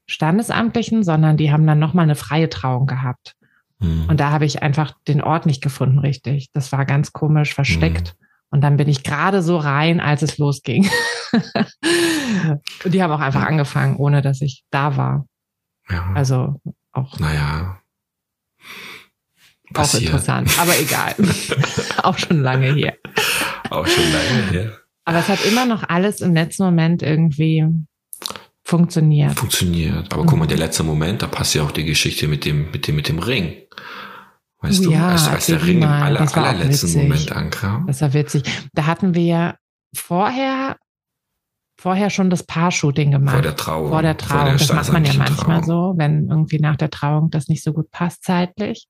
Standesamtlichen, 0.07 1.03
sondern 1.03 1.35
die 1.35 1.51
haben 1.51 1.67
dann 1.67 1.79
nochmal 1.79 2.03
eine 2.03 2.15
freie 2.15 2.49
Trauung 2.49 2.87
gehabt. 2.87 3.35
Hm. 3.79 4.05
Und 4.07 4.19
da 4.19 4.31
habe 4.31 4.45
ich 4.45 4.63
einfach 4.63 4.93
den 5.07 5.21
Ort 5.21 5.45
nicht 5.45 5.61
gefunden, 5.61 5.99
richtig. 5.99 6.49
Das 6.53 6.71
war 6.71 6.85
ganz 6.85 7.11
komisch 7.11 7.53
versteckt. 7.53 8.09
Hm. 8.09 8.26
Und 8.49 8.61
dann 8.61 8.77
bin 8.77 8.87
ich 8.87 9.03
gerade 9.03 9.41
so 9.41 9.57
rein, 9.57 9.99
als 9.99 10.21
es 10.21 10.37
losging. 10.37 10.89
Und 12.83 12.93
die 12.93 13.03
haben 13.03 13.11
auch 13.11 13.19
einfach 13.19 13.43
angefangen, 13.43 13.97
ohne 13.97 14.21
dass 14.21 14.41
ich 14.41 14.63
da 14.71 14.95
war. 14.95 15.25
Ja. 15.89 16.11
Also 16.13 16.61
auch. 16.93 17.19
Naja, 17.19 17.81
Passiert. 19.73 20.03
Auch 20.03 20.07
interessant, 20.07 20.59
aber 20.59 20.79
egal. 20.79 21.15
auch 22.03 22.17
schon 22.17 22.41
lange 22.41 22.73
her. 22.73 22.95
Auch 23.69 23.85
schon 23.85 24.03
lange 24.11 24.51
her. 24.51 24.77
Aber 25.03 25.19
es 25.19 25.27
hat 25.27 25.45
immer 25.45 25.65
noch 25.65 25.83
alles 25.87 26.21
im 26.21 26.33
letzten 26.33 26.63
Moment 26.63 27.03
irgendwie 27.03 27.65
funktioniert. 28.63 29.37
Funktioniert. 29.37 30.13
Aber 30.13 30.23
mhm. 30.23 30.27
guck 30.27 30.39
mal, 30.39 30.47
der 30.47 30.57
letzte 30.57 30.83
Moment, 30.83 31.21
da 31.21 31.27
passt 31.27 31.53
ja 31.53 31.63
auch 31.63 31.71
die 31.71 31.85
Geschichte 31.85 32.27
mit 32.27 32.45
dem, 32.45 32.71
mit 32.71 32.87
dem, 32.87 32.95
mit 32.95 33.09
dem 33.09 33.19
Ring. 33.19 33.55
Weißt 34.59 34.85
du, 34.85 34.91
ja, 34.91 35.09
als, 35.09 35.27
als 35.27 35.45
der 35.47 35.63
Ring 35.63 35.83
im 35.83 35.87
aller, 35.87 36.21
allerletzten 36.35 37.03
Moment 37.03 37.31
ankam. 37.31 37.85
Das 37.85 38.01
war 38.01 38.13
witzig. 38.13 38.43
Da 38.73 38.87
hatten 38.87 39.13
wir 39.13 39.55
vorher, 39.95 40.77
vorher 41.79 42.09
schon 42.09 42.29
das 42.29 42.43
Paar-Shooting 42.43 43.11
gemacht. 43.11 43.35
Vor 43.35 43.41
der 43.43 43.55
Trauung. 43.55 43.89
Vor 43.89 44.01
der 44.01 44.17
Trauung. 44.17 44.39
Vor 44.39 44.49
der 44.49 44.57
das 44.57 44.73
macht 44.73 44.91
man 44.91 45.05
ja 45.05 45.13
manchmal 45.13 45.61
Trauung. 45.61 45.93
so, 45.93 45.97
wenn 45.97 46.27
irgendwie 46.27 46.59
nach 46.59 46.75
der 46.75 46.89
Trauung 46.89 47.29
das 47.29 47.47
nicht 47.49 47.63
so 47.63 47.71
gut 47.71 47.91
passt 47.91 48.23
zeitlich. 48.23 48.87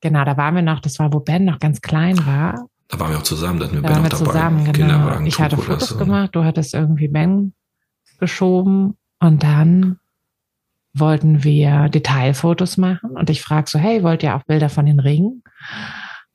Genau, 0.00 0.24
da 0.24 0.36
waren 0.36 0.54
wir 0.54 0.62
noch, 0.62 0.80
das 0.80 0.98
war, 1.00 1.12
wo 1.12 1.20
Ben 1.20 1.44
noch 1.44 1.58
ganz 1.58 1.80
klein 1.80 2.24
war. 2.24 2.68
Da 2.88 3.00
waren 3.00 3.10
wir 3.10 3.18
auch 3.18 3.24
zusammen, 3.24 3.58
da 3.58 3.66
hatten 3.66 3.76
wir 3.76 3.82
da 3.82 3.88
Ben 3.88 3.96
waren 3.96 4.04
wir 4.04 4.16
zusammen, 4.16 4.72
genau. 4.72 5.20
Ich 5.22 5.40
hatte 5.40 5.56
Fotos 5.56 5.88
so. 5.88 5.96
gemacht, 5.96 6.30
du 6.34 6.44
hattest 6.44 6.74
irgendwie 6.74 7.08
Ben 7.08 7.54
geschoben 8.18 8.96
und 9.18 9.42
dann 9.42 9.98
wollten 10.98 11.44
wir 11.44 11.88
Detailfotos 11.88 12.76
machen 12.76 13.10
und 13.10 13.30
ich 13.30 13.42
frage 13.42 13.68
so, 13.68 13.78
hey, 13.78 14.02
wollt 14.02 14.22
ihr 14.22 14.34
auch 14.36 14.44
Bilder 14.44 14.68
von 14.68 14.86
den 14.86 15.00
Ringen? 15.00 15.42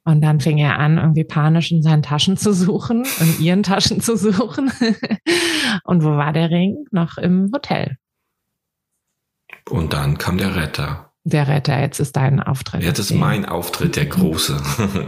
Und 0.04 0.22
dann 0.22 0.40
fing 0.40 0.58
er 0.58 0.80
an, 0.80 0.98
irgendwie 0.98 1.24
panisch 1.24 1.72
in 1.72 1.84
seinen 1.84 2.02
Taschen 2.02 2.36
zu 2.36 2.54
suchen, 2.54 3.06
in 3.20 3.40
ihren 3.40 3.64
Taschen 3.64 4.02
zu 4.02 4.18
suchen. 4.18 4.72
und 5.84 6.04
wo 6.04 6.18
war 6.18 6.34
der 6.34 6.50
Ring? 6.50 6.86
Noch 6.92 7.18
im 7.18 7.52
Hotel. 7.54 7.98
Und 9.70 9.94
dann 9.94 10.18
kam 10.18 10.38
der 10.38 10.56
Retter. 10.56 11.11
Der 11.24 11.48
Retter, 11.48 11.80
jetzt 11.80 12.00
ist 12.00 12.16
dein 12.16 12.40
Auftritt. 12.40 12.82
Jetzt 12.82 12.98
ist 12.98 13.14
mein 13.14 13.46
Auftritt, 13.46 13.96
der 13.96 14.08
große. 14.08 14.60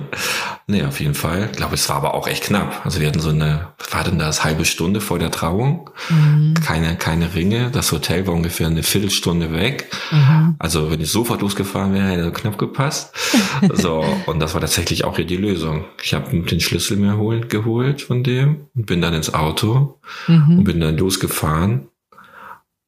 nee, 0.67 0.83
auf 0.83 0.99
jeden 0.99 1.15
Fall. 1.15 1.49
Ich 1.51 1.57
glaube, 1.57 1.73
es 1.73 1.89
war 1.89 1.95
aber 1.95 2.13
auch 2.13 2.27
echt 2.27 2.43
knapp. 2.43 2.85
Also 2.85 2.99
wir 2.99 3.07
hatten 3.07 3.19
so 3.19 3.29
eine, 3.29 3.69
war 3.89 4.03
denn 4.03 4.19
das, 4.19 4.43
halbe 4.43 4.63
Stunde 4.65 5.01
vor 5.01 5.17
der 5.17 5.31
Trauung? 5.31 5.89
Mhm. 6.09 6.53
Keine, 6.53 6.97
keine 6.97 7.33
Ringe. 7.33 7.71
Das 7.71 7.91
Hotel 7.91 8.27
war 8.27 8.35
ungefähr 8.35 8.67
eine 8.67 8.83
Viertelstunde 8.83 9.53
weg. 9.53 9.89
Mhm. 10.11 10.55
Also 10.59 10.91
wenn 10.91 11.01
ich 11.01 11.09
sofort 11.09 11.41
losgefahren 11.41 11.95
wäre, 11.95 12.05
hätte 12.05 12.31
knapp 12.31 12.59
gepasst. 12.59 13.15
so, 13.73 14.05
und 14.27 14.39
das 14.39 14.53
war 14.53 14.61
tatsächlich 14.61 15.05
auch 15.05 15.15
hier 15.15 15.25
die 15.25 15.37
Lösung. 15.37 15.85
Ich 16.03 16.13
habe 16.13 16.29
den 16.39 16.59
Schlüssel 16.59 16.97
mir 16.97 17.17
holen, 17.17 17.47
geholt 17.47 18.03
von 18.03 18.23
dem 18.23 18.67
und 18.75 18.85
bin 18.85 19.01
dann 19.01 19.15
ins 19.15 19.33
Auto 19.33 19.99
mhm. 20.27 20.59
und 20.59 20.63
bin 20.63 20.79
dann 20.79 20.95
losgefahren 20.95 21.87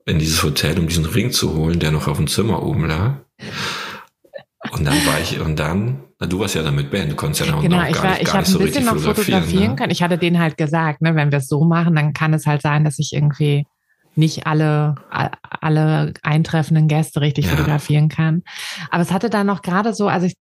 in 0.06 0.20
dieses 0.20 0.44
Hotel, 0.44 0.80
um 0.80 0.88
diesen 0.88 1.06
Ring 1.06 1.32
zu 1.32 1.56
holen, 1.56 1.80
der 1.80 1.92
noch 1.92 2.08
auf 2.08 2.18
dem 2.18 2.28
Zimmer 2.28 2.64
oben 2.64 2.86
lag. 2.86 3.16
Und 4.72 4.86
dann 4.86 5.06
war 5.06 5.20
ich, 5.22 5.40
und 5.40 5.58
dann, 5.58 6.04
na, 6.20 6.28
du 6.28 6.40
warst 6.40 6.56
ja 6.56 6.64
dann 6.64 6.76
mit 6.76 6.92
Ben, 6.92 7.10
du 7.10 7.16
konntest 7.16 7.42
ja 7.46 7.52
noch, 7.52 7.62
genau, 7.62 7.78
noch 7.78 7.90
ich 7.90 8.02
war, 8.02 8.22
ich 8.22 8.34
habe 8.34 8.48
ein 8.48 8.58
bisschen 8.60 8.86
noch 8.86 8.98
fotografieren 8.98 9.72
ne? 9.72 9.76
können. 9.76 9.92
Ich 9.92 10.02
hatte 10.02 10.18
denen 10.18 10.40
halt 10.40 10.58
gesagt, 10.58 11.02
ne, 11.02 11.16
wenn 11.16 11.32
wir 11.32 11.40
es 11.40 11.48
so 11.48 11.64
machen, 11.64 11.96
dann 11.96 12.14
kann 12.14 12.34
es 12.34 12.46
halt 12.46 12.62
sein, 12.62 12.84
dass 12.84 13.00
ich 13.00 13.14
irgendwie 13.14 13.66
nicht 14.16 14.48
alle, 14.48 14.96
alle 15.10 16.14
eintreffenden 16.24 16.88
Gäste 16.88 17.22
richtig 17.22 17.46
ja. 17.46 17.52
fotografieren 17.52 18.08
kann. 18.08 18.44
Aber 18.90 19.02
es 19.02 19.12
hatte 19.12 19.30
dann 19.30 19.48
noch 19.48 19.62
gerade 19.62 19.94
so, 19.94 20.08
also 20.08 20.26
ich 20.26 20.36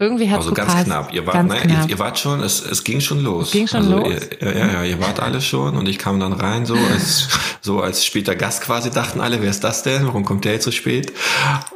irgendwie 0.00 0.28
hat 0.28 0.40
es 0.40 0.46
Also 0.46 0.54
ganz 0.54 0.84
knapp. 0.84 1.12
Ihr 1.12 1.24
wart, 1.26 1.46
nein, 1.46 1.62
knapp. 1.62 1.84
Ihr, 1.84 1.90
ihr, 1.90 1.98
wart 2.00 2.18
schon, 2.18 2.40
es, 2.40 2.60
es 2.64 2.82
ging 2.82 3.00
schon 3.00 3.22
los. 3.22 3.46
Es 3.46 3.52
ging 3.52 3.68
schon 3.68 3.80
also 3.80 3.98
los. 3.98 4.12
Ihr, 4.40 4.56
ja, 4.56 4.66
ja, 4.72 4.84
ihr 4.84 5.00
wart 5.00 5.20
alle 5.20 5.40
schon 5.40 5.76
und 5.76 5.88
ich 5.88 5.98
kam 5.98 6.18
dann 6.18 6.32
rein, 6.32 6.66
so 6.66 6.74
als, 6.74 7.28
so 7.60 7.80
als 7.80 8.04
später 8.04 8.34
Gast 8.34 8.62
quasi, 8.62 8.90
dachten 8.90 9.20
alle, 9.20 9.40
wer 9.40 9.50
ist 9.50 9.62
das 9.62 9.84
denn? 9.84 10.04
Warum 10.06 10.24
kommt 10.24 10.44
der 10.44 10.54
jetzt 10.54 10.64
so 10.64 10.72
spät? 10.72 11.12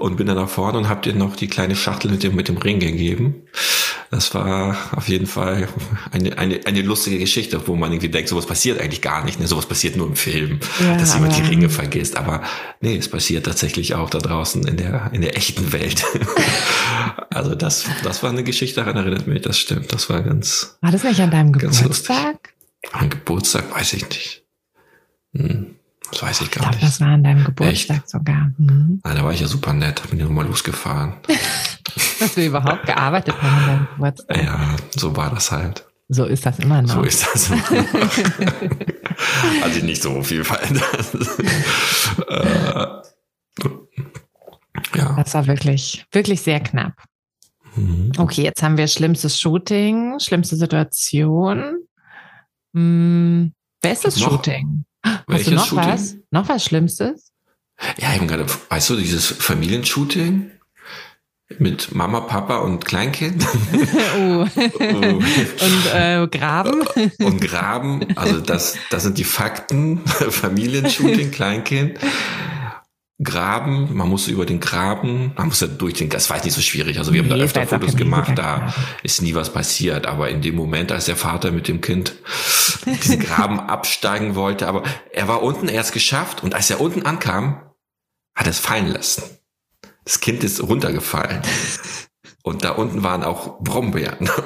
Und 0.00 0.16
bin 0.16 0.26
dann 0.26 0.36
nach 0.36 0.48
vorne 0.48 0.78
und 0.78 0.88
habt 0.88 1.06
ihr 1.06 1.14
noch 1.14 1.36
die 1.36 1.46
kleine 1.46 1.76
Schachtel 1.76 2.10
mit 2.10 2.24
dem, 2.24 2.34
mit 2.34 2.48
dem 2.48 2.56
Ring 2.56 2.80
gegeben. 2.80 3.46
Das 4.10 4.32
war 4.34 4.76
auf 4.92 5.08
jeden 5.08 5.26
Fall 5.26 5.68
eine, 6.10 6.38
eine, 6.38 6.60
eine 6.64 6.82
lustige 6.82 7.18
Geschichte, 7.18 7.66
wo 7.66 7.76
man 7.76 7.92
irgendwie 7.92 8.08
denkt, 8.08 8.30
sowas 8.30 8.46
passiert 8.46 8.80
eigentlich 8.80 9.02
gar 9.02 9.24
nicht. 9.24 9.38
Ne? 9.38 9.46
Sowas 9.46 9.66
passiert 9.66 9.96
nur 9.96 10.06
im 10.06 10.16
Film, 10.16 10.60
ja, 10.80 10.96
dass 10.96 11.14
jemand 11.14 11.36
die 11.36 11.42
Ringe 11.42 11.68
vergisst. 11.68 12.16
Aber 12.16 12.42
nee, 12.80 12.96
es 12.96 13.08
passiert 13.08 13.44
tatsächlich 13.44 13.94
auch 13.94 14.08
da 14.08 14.18
draußen 14.18 14.66
in 14.66 14.78
der, 14.78 15.10
in 15.12 15.20
der 15.20 15.36
echten 15.36 15.72
Welt. 15.72 16.04
also 17.30 17.54
das, 17.54 17.84
das 18.02 18.22
war 18.22 18.30
eine 18.30 18.44
Geschichte, 18.44 18.80
daran 18.80 18.96
erinnert 18.96 19.26
mich, 19.26 19.42
das 19.42 19.58
stimmt. 19.58 19.92
Das 19.92 20.08
war 20.08 20.22
ganz. 20.22 20.78
War 20.80 20.90
das 20.90 21.04
nicht 21.04 21.20
an 21.20 21.30
deinem 21.30 21.52
Geburtstag? 21.52 22.54
An 22.92 23.10
Geburtstag 23.10 23.74
weiß 23.74 23.92
ich 23.92 24.08
nicht. 24.08 24.44
Hm. 25.34 25.77
Das 26.10 26.22
weiß 26.22 26.40
ich 26.40 26.50
gar 26.50 26.62
ich 26.64 26.70
glaub, 26.70 26.72
nicht. 26.72 26.82
Das 26.82 27.00
war 27.00 27.08
an 27.08 27.22
deinem 27.22 27.44
Geburtstag 27.44 27.98
Echt? 27.98 28.08
sogar. 28.08 28.52
Mhm. 28.56 29.00
Ah, 29.02 29.14
da 29.14 29.24
war 29.24 29.32
ich 29.32 29.40
ja 29.40 29.46
super 29.46 29.72
nett, 29.72 30.02
bin 30.10 30.18
ja 30.18 30.24
nochmal 30.24 30.46
losgefahren. 30.46 31.14
Dass 32.20 32.36
wir 32.36 32.46
überhaupt 32.46 32.86
gearbeitet 32.86 33.34
haben 33.40 33.56
an 33.56 33.66
deinem 33.66 33.88
Geburtstag. 33.94 34.36
Ja, 34.42 34.76
so 34.96 35.16
war 35.16 35.30
das 35.30 35.50
halt. 35.52 35.84
So 36.08 36.24
ist 36.24 36.46
das 36.46 36.58
immer 36.58 36.80
noch. 36.80 36.94
So 36.94 37.02
ist 37.02 37.26
das 37.26 37.50
immer 37.50 37.58
noch. 37.58 38.16
Hat 39.62 39.72
sich 39.72 39.82
nicht 39.82 40.02
so 40.02 40.22
viel 40.22 40.42
verändert. 40.42 41.14
äh, 42.28 42.86
ja. 44.96 45.16
Das 45.16 45.34
war 45.34 45.46
wirklich, 45.46 46.06
wirklich 46.10 46.40
sehr 46.40 46.60
knapp. 46.60 46.94
Mhm. 47.76 48.12
Okay, 48.16 48.42
jetzt 48.42 48.62
haben 48.62 48.78
wir 48.78 48.88
schlimmstes 48.88 49.38
Shooting, 49.38 50.18
schlimmste 50.18 50.56
Situation. 50.56 51.76
Hm, 52.74 53.52
bestes 53.82 54.16
noch? 54.18 54.42
Shooting. 55.04 55.34
Hast 55.34 55.46
du 55.46 55.50
noch 55.52 55.66
Shooting? 55.66 55.88
was? 55.88 56.16
Noch 56.30 56.48
was 56.48 56.64
Schlimmstes? 56.64 57.32
Ja, 57.98 58.14
eben 58.14 58.26
gerade, 58.26 58.46
weißt 58.70 58.90
du, 58.90 58.96
dieses 58.96 59.26
Familienshooting 59.26 60.50
mit 61.58 61.94
Mama, 61.94 62.20
Papa 62.20 62.58
und 62.58 62.84
Kleinkind. 62.84 63.46
oh. 64.18 64.46
oh. 64.46 64.80
Und 64.80 65.94
äh, 65.94 66.26
Graben. 66.30 66.82
Und 67.20 67.40
Graben, 67.40 68.06
also 68.16 68.40
das, 68.40 68.76
das 68.90 69.04
sind 69.04 69.16
die 69.18 69.24
Fakten. 69.24 69.98
Familienshooting, 70.06 71.30
Kleinkind. 71.30 71.98
Graben, 73.20 73.96
man 73.96 74.08
muss 74.08 74.28
über 74.28 74.46
den 74.46 74.60
Graben, 74.60 75.32
man 75.36 75.48
muss 75.48 75.60
ja 75.60 75.66
durch 75.66 75.94
den, 75.94 76.08
das 76.08 76.30
war 76.30 76.36
jetzt 76.36 76.44
nicht 76.44 76.54
so 76.54 76.60
schwierig. 76.60 76.98
Also 76.98 77.12
wir 77.12 77.22
nee, 77.22 77.28
haben 77.28 77.38
da 77.38 77.44
öfter 77.44 77.66
Fotos 77.66 77.96
gemacht, 77.96 78.38
da 78.38 78.72
ist 79.02 79.22
nie 79.22 79.34
was 79.34 79.52
passiert. 79.52 80.06
Aber 80.06 80.30
in 80.30 80.40
dem 80.40 80.54
Moment, 80.54 80.92
als 80.92 81.06
der 81.06 81.16
Vater 81.16 81.50
mit 81.50 81.66
dem 81.66 81.80
Kind 81.80 82.14
diesen 82.86 83.18
Graben 83.24 83.58
absteigen 83.58 84.36
wollte, 84.36 84.68
aber 84.68 84.84
er 85.12 85.26
war 85.26 85.42
unten, 85.42 85.68
er 85.68 85.80
hat 85.80 85.92
geschafft 85.92 86.44
und 86.44 86.54
als 86.54 86.70
er 86.70 86.80
unten 86.80 87.02
ankam, 87.02 87.60
hat 88.36 88.46
er 88.46 88.50
es 88.50 88.60
fallen 88.60 88.86
lassen. 88.86 89.24
Das 90.04 90.20
Kind 90.20 90.44
ist 90.44 90.62
runtergefallen. 90.62 91.42
Und 92.42 92.64
da 92.64 92.70
unten 92.70 93.02
waren 93.02 93.24
auch 93.24 93.60
Brombeeren. 93.60 94.30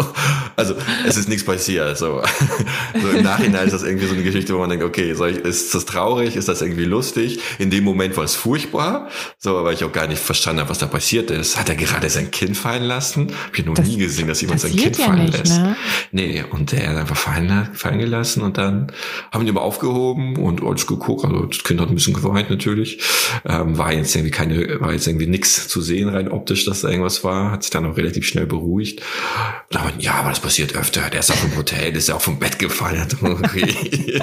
Also 0.54 0.74
es 1.06 1.16
ist 1.16 1.30
nichts 1.30 1.46
passiert. 1.46 1.96
So. 1.96 2.22
so 3.02 3.08
im 3.08 3.22
Nachhinein 3.22 3.66
ist 3.66 3.72
das 3.72 3.84
irgendwie 3.84 4.06
so 4.06 4.12
eine 4.12 4.22
Geschichte, 4.22 4.54
wo 4.54 4.58
man 4.58 4.68
denkt, 4.68 4.84
okay, 4.84 5.14
soll 5.14 5.30
ich, 5.30 5.38
ist 5.38 5.74
das 5.74 5.86
traurig? 5.86 6.36
Ist 6.36 6.46
das 6.46 6.60
irgendwie 6.60 6.84
lustig? 6.84 7.40
In 7.58 7.70
dem 7.70 7.84
Moment 7.84 8.18
war 8.18 8.24
es 8.24 8.34
furchtbar. 8.34 9.08
So, 9.38 9.64
weil 9.64 9.72
ich 9.72 9.82
auch 9.82 9.92
gar 9.92 10.06
nicht 10.06 10.20
verstanden 10.20 10.60
habe, 10.60 10.68
was 10.68 10.78
da 10.78 10.86
passiert 10.86 11.30
ist. 11.30 11.58
Hat 11.58 11.70
er 11.70 11.74
gerade 11.74 12.08
sein 12.10 12.30
Kind 12.30 12.56
fallen 12.56 12.82
lassen? 12.82 13.32
Hab 13.46 13.58
ich 13.58 13.64
noch 13.64 13.74
das 13.74 13.88
nie 13.88 13.96
gesehen, 13.96 14.28
dass 14.28 14.42
jemand 14.42 14.60
sein 14.60 14.76
Kind 14.76 14.98
ja 14.98 15.06
fallen 15.06 15.24
nicht, 15.24 15.38
lässt. 15.38 15.58
Ne? 15.58 15.76
Nee, 16.10 16.44
und 16.50 16.72
der 16.72 16.90
hat 16.90 16.96
einfach 16.98 17.16
fallen, 17.16 17.70
fallen 17.72 17.98
gelassen 17.98 18.42
und 18.42 18.58
dann 18.58 18.92
haben 19.32 19.46
die 19.46 19.50
aber 19.50 19.62
aufgehoben 19.62 20.36
und 20.36 20.62
alles 20.62 20.86
geguckt. 20.86 21.24
Also 21.24 21.46
das 21.46 21.64
Kind 21.64 21.80
hat 21.80 21.88
ein 21.88 21.94
bisschen 21.94 22.14
geweint 22.14 22.50
natürlich. 22.50 23.00
Ähm, 23.46 23.78
war 23.78 23.92
jetzt 23.92 24.14
irgendwie 24.14 24.32
keine, 24.32 24.80
war 24.80 24.92
jetzt 24.92 25.06
irgendwie 25.06 25.26
nichts 25.26 25.66
zu 25.66 25.80
sehen 25.80 26.10
rein 26.10 26.30
optisch, 26.30 26.66
dass 26.66 26.82
da 26.82 26.88
irgendwas 26.88 27.24
war. 27.24 27.50
Hat 27.50 27.62
sich 27.62 27.70
dann 27.70 27.91
auch 27.92 27.96
relativ 27.96 28.26
schnell 28.26 28.46
beruhigt. 28.46 29.00
Und 29.00 29.74
dann, 29.74 29.92
ja, 30.00 30.14
aber 30.14 30.30
das 30.30 30.40
passiert 30.40 30.74
öfter. 30.74 31.08
Der 31.10 31.20
ist 31.20 31.30
auf 31.30 31.40
dem 31.40 31.56
Hotel, 31.56 31.94
ist 31.96 32.08
ja 32.08 32.16
auch 32.16 32.20
vom 32.22 32.38
Bett 32.38 32.58
gefallen. 32.58 33.06
Okay. 33.22 34.20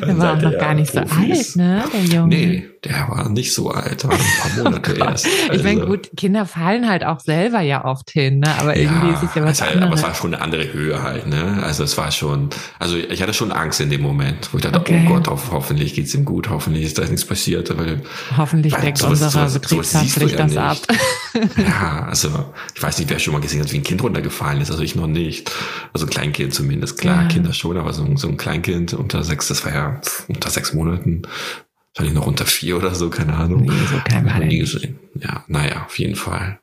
der 0.00 0.18
war 0.18 0.36
auch 0.36 0.42
noch 0.42 0.58
gar 0.58 0.74
nicht 0.74 0.92
Profis. 0.92 1.52
so 1.54 1.60
alt, 1.60 1.68
ne, 1.68 1.84
der 1.92 2.02
Junge? 2.04 2.28
Nee, 2.28 2.68
der 2.86 3.08
war 3.08 3.28
nicht 3.28 3.52
so 3.54 3.70
alt, 3.70 4.04
war 4.04 4.12
ein 4.12 4.18
paar 4.40 4.64
Monate 4.64 4.94
oh 4.94 5.04
erst. 5.04 5.26
Also, 5.26 5.52
ich 5.52 5.62
meine, 5.62 5.86
gut, 5.86 6.10
Kinder 6.16 6.46
fallen 6.46 6.88
halt 6.88 7.04
auch 7.04 7.20
selber 7.20 7.60
ja 7.60 7.84
oft 7.84 8.10
hin, 8.10 8.40
ne? 8.40 8.54
aber 8.58 8.76
irgendwie 8.76 9.12
ist 9.12 9.22
es 9.22 9.34
ja 9.34 9.44
was 9.44 9.60
halt, 9.60 9.82
Aber 9.82 9.94
es 9.94 10.02
war 10.02 10.14
schon 10.14 10.34
eine 10.34 10.42
andere 10.42 10.72
Höhe 10.72 11.02
halt, 11.02 11.26
ne? 11.26 11.62
Also 11.62 11.84
es 11.84 11.96
war 11.98 12.10
schon, 12.10 12.50
also 12.78 12.96
ich 12.96 13.22
hatte 13.22 13.34
schon 13.34 13.52
Angst 13.52 13.80
in 13.80 13.90
dem 13.90 14.02
Moment, 14.02 14.48
wo 14.52 14.58
ich 14.58 14.62
dachte, 14.62 14.80
okay. 14.80 15.04
oh 15.06 15.14
Gott, 15.14 15.28
ho 15.28 15.38
hoffentlich 15.50 15.94
geht's 15.94 16.14
ihm 16.14 16.24
gut, 16.24 16.48
hoffentlich 16.48 16.84
ist 16.84 16.98
da 16.98 17.02
nichts 17.02 17.24
passiert. 17.24 17.76
Weil, 17.76 18.02
hoffentlich 18.36 18.72
weil 18.72 18.82
deckt 18.82 18.98
sowas, 18.98 19.22
unsere 19.22 19.60
Betriebshaftpflicht 19.60 20.38
ja 20.38 20.46
das 20.46 20.56
ab. 20.56 20.78
ja, 21.56 22.06
also 22.08 22.52
ich 22.74 22.82
weiß 22.82 22.98
nicht, 22.98 23.10
wer 23.10 23.18
schon 23.18 23.32
mal 23.32 23.40
gesehen 23.40 23.60
hat, 23.60 23.72
wie 23.72 23.78
ein 23.78 23.82
Kind 23.82 24.02
runtergefallen 24.02 24.60
ist, 24.60 24.70
also 24.70 24.82
ich 24.82 24.94
noch 24.94 25.06
nicht. 25.06 25.50
Also 25.92 26.06
ein 26.06 26.10
Kleinkind 26.10 26.54
zumindest, 26.54 26.98
klar, 26.98 27.22
ja. 27.22 27.28
Kinder 27.28 27.52
schon, 27.52 27.76
aber 27.76 27.92
so, 27.92 28.06
so 28.16 28.28
ein 28.28 28.36
Kleinkind 28.36 28.94
unter 28.94 29.22
sechs, 29.22 29.48
das 29.48 29.64
war 29.64 29.74
ja 29.74 30.00
unter 30.28 30.50
sechs 30.50 30.72
Monaten, 30.72 31.22
Wahrscheinlich 31.96 32.14
noch 32.14 32.26
unter 32.26 32.44
vier 32.44 32.76
oder 32.76 32.94
so, 32.94 33.08
keine 33.08 33.34
Ahnung. 33.34 33.62
Nee, 33.62 33.86
so 33.90 33.96
klein 34.04 34.26
war 34.26 34.38
nie 34.38 34.58
gesehen. 34.58 34.98
Ja, 35.14 35.44
naja, 35.48 35.86
auf 35.86 35.98
jeden 35.98 36.14
Fall. 36.14 36.60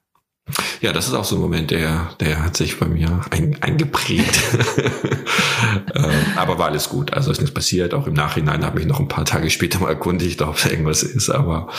Ja, 0.80 0.94
das 0.94 1.08
ist 1.08 1.16
auch 1.16 1.24
so 1.24 1.38
ein 1.38 1.42
Moment, 1.42 1.72
der, 1.72 2.14
der 2.20 2.44
hat 2.44 2.56
sich 2.56 2.78
bei 2.78 2.86
mir 2.86 3.22
ein, 3.32 3.58
eingeprägt. 3.62 4.40
ähm, 5.96 6.26
aber 6.36 6.60
war 6.60 6.68
alles 6.68 6.88
gut. 6.90 7.14
Also 7.14 7.32
ist 7.32 7.42
nichts 7.42 7.54
passiert. 7.54 7.96
Auch 7.96 8.06
im 8.06 8.14
Nachhinein 8.14 8.64
habe 8.64 8.80
ich 8.80 8.86
noch 8.86 9.00
ein 9.00 9.08
paar 9.08 9.26
Tage 9.26 9.50
später 9.50 9.80
mal 9.80 9.90
erkundigt, 9.90 10.40
ob 10.44 10.62
da 10.62 10.70
irgendwas 10.70 11.02
ist. 11.02 11.32
Aber 11.32 11.70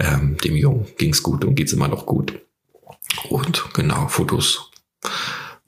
ähm, 0.00 0.36
dem 0.38 0.56
Jungen 0.56 0.86
ging's 0.98 1.22
gut 1.22 1.44
und 1.44 1.54
geht's 1.54 1.74
immer 1.74 1.86
noch 1.86 2.06
gut. 2.06 2.40
Und 3.28 3.66
genau, 3.72 4.08
Fotos. 4.08 4.72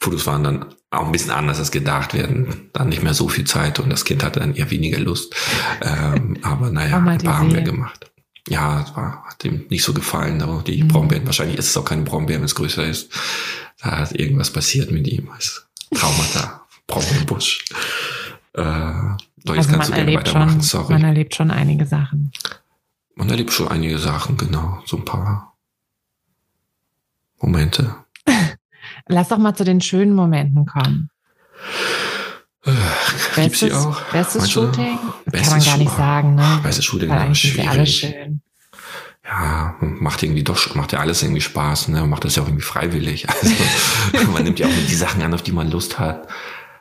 Fotos 0.00 0.26
waren 0.26 0.42
dann 0.42 0.74
auch 0.90 1.06
ein 1.06 1.12
bisschen 1.12 1.30
anders 1.30 1.58
als 1.58 1.70
gedacht 1.70 2.14
werden. 2.14 2.70
Dann 2.72 2.88
nicht 2.88 3.02
mehr 3.02 3.14
so 3.14 3.28
viel 3.28 3.44
Zeit 3.44 3.78
und 3.78 3.90
das 3.90 4.04
Kind 4.04 4.24
hatte 4.24 4.40
dann 4.40 4.54
eher 4.54 4.70
weniger 4.70 4.98
Lust. 4.98 5.34
Ähm, 5.82 6.38
aber 6.42 6.70
naja, 6.70 6.98
ein 6.98 7.18
paar 7.18 7.38
haben 7.38 7.54
wir 7.54 7.62
gemacht. 7.62 8.10
Ja, 8.48 8.82
es 8.82 8.96
war, 8.96 9.24
hat 9.26 9.44
ihm 9.44 9.66
nicht 9.68 9.84
so 9.84 9.92
gefallen. 9.92 10.40
Aber 10.40 10.62
die 10.62 10.82
mhm. 10.82 10.88
Brombeeren, 10.88 11.26
wahrscheinlich 11.26 11.58
ist 11.58 11.68
es 11.68 11.76
auch 11.76 11.84
keine 11.84 12.02
Brombeeren, 12.02 12.40
wenn 12.40 12.46
es 12.46 12.54
größer 12.54 12.84
ist. 12.86 13.12
Da 13.80 13.98
hat 13.98 14.12
irgendwas 14.12 14.50
passiert 14.50 14.90
mit 14.90 15.06
ihm. 15.06 15.28
Als 15.30 15.66
Traumata, 15.94 16.66
Brombeerbusch. 16.86 17.64
Äh, 18.54 18.62
so, 19.44 19.54
jetzt 19.54 19.68
also 19.68 19.70
kannst 19.72 19.88
du 19.90 19.94
gerne 19.94 20.14
weitermachen, 20.14 20.50
schon, 20.50 20.60
sorry. 20.62 20.92
Man 20.94 21.04
erlebt 21.04 21.34
schon 21.34 21.50
einige 21.50 21.86
Sachen. 21.86 22.32
Man 23.14 23.28
erlebt 23.28 23.52
schon 23.52 23.68
einige 23.68 23.98
Sachen, 23.98 24.36
genau. 24.36 24.82
So 24.86 24.96
ein 24.96 25.04
paar 25.04 25.54
Momente. 27.40 27.94
Lass 29.08 29.28
doch 29.28 29.38
mal 29.38 29.54
zu 29.54 29.64
den 29.64 29.80
schönen 29.80 30.14
Momenten 30.14 30.66
kommen. 30.66 31.10
Bestes, 33.34 33.72
auch? 33.72 34.00
Bestes 34.12 34.42
Manche, 34.42 34.52
Shooting? 34.52 34.98
Bestes 35.24 35.48
Kann 35.48 35.58
man 35.58 35.66
gar 35.66 35.76
nicht 35.78 35.96
sagen, 35.96 36.34
ne? 36.34 36.60
Bestes 36.62 36.84
Shooting 36.84 37.08
war 37.08 37.34
schwierig. 37.34 37.68
alles 37.68 37.90
schön. 37.94 38.42
Ja, 39.24 39.74
macht 39.80 40.22
irgendwie 40.22 40.42
doch, 40.42 40.74
macht 40.74 40.92
ja 40.92 41.00
alles 41.00 41.22
irgendwie 41.22 41.40
Spaß, 41.40 41.88
ne? 41.88 42.06
Macht 42.06 42.24
das 42.24 42.36
ja 42.36 42.42
auch 42.42 42.46
irgendwie 42.46 42.64
freiwillig. 42.64 43.26
Also, 44.12 44.32
man 44.32 44.42
nimmt 44.42 44.58
ja 44.58 44.66
auch 44.66 44.70
die 44.88 44.94
Sachen 44.94 45.22
an, 45.22 45.34
auf 45.34 45.42
die 45.42 45.52
man 45.52 45.70
Lust 45.70 45.98
hat. 45.98 46.28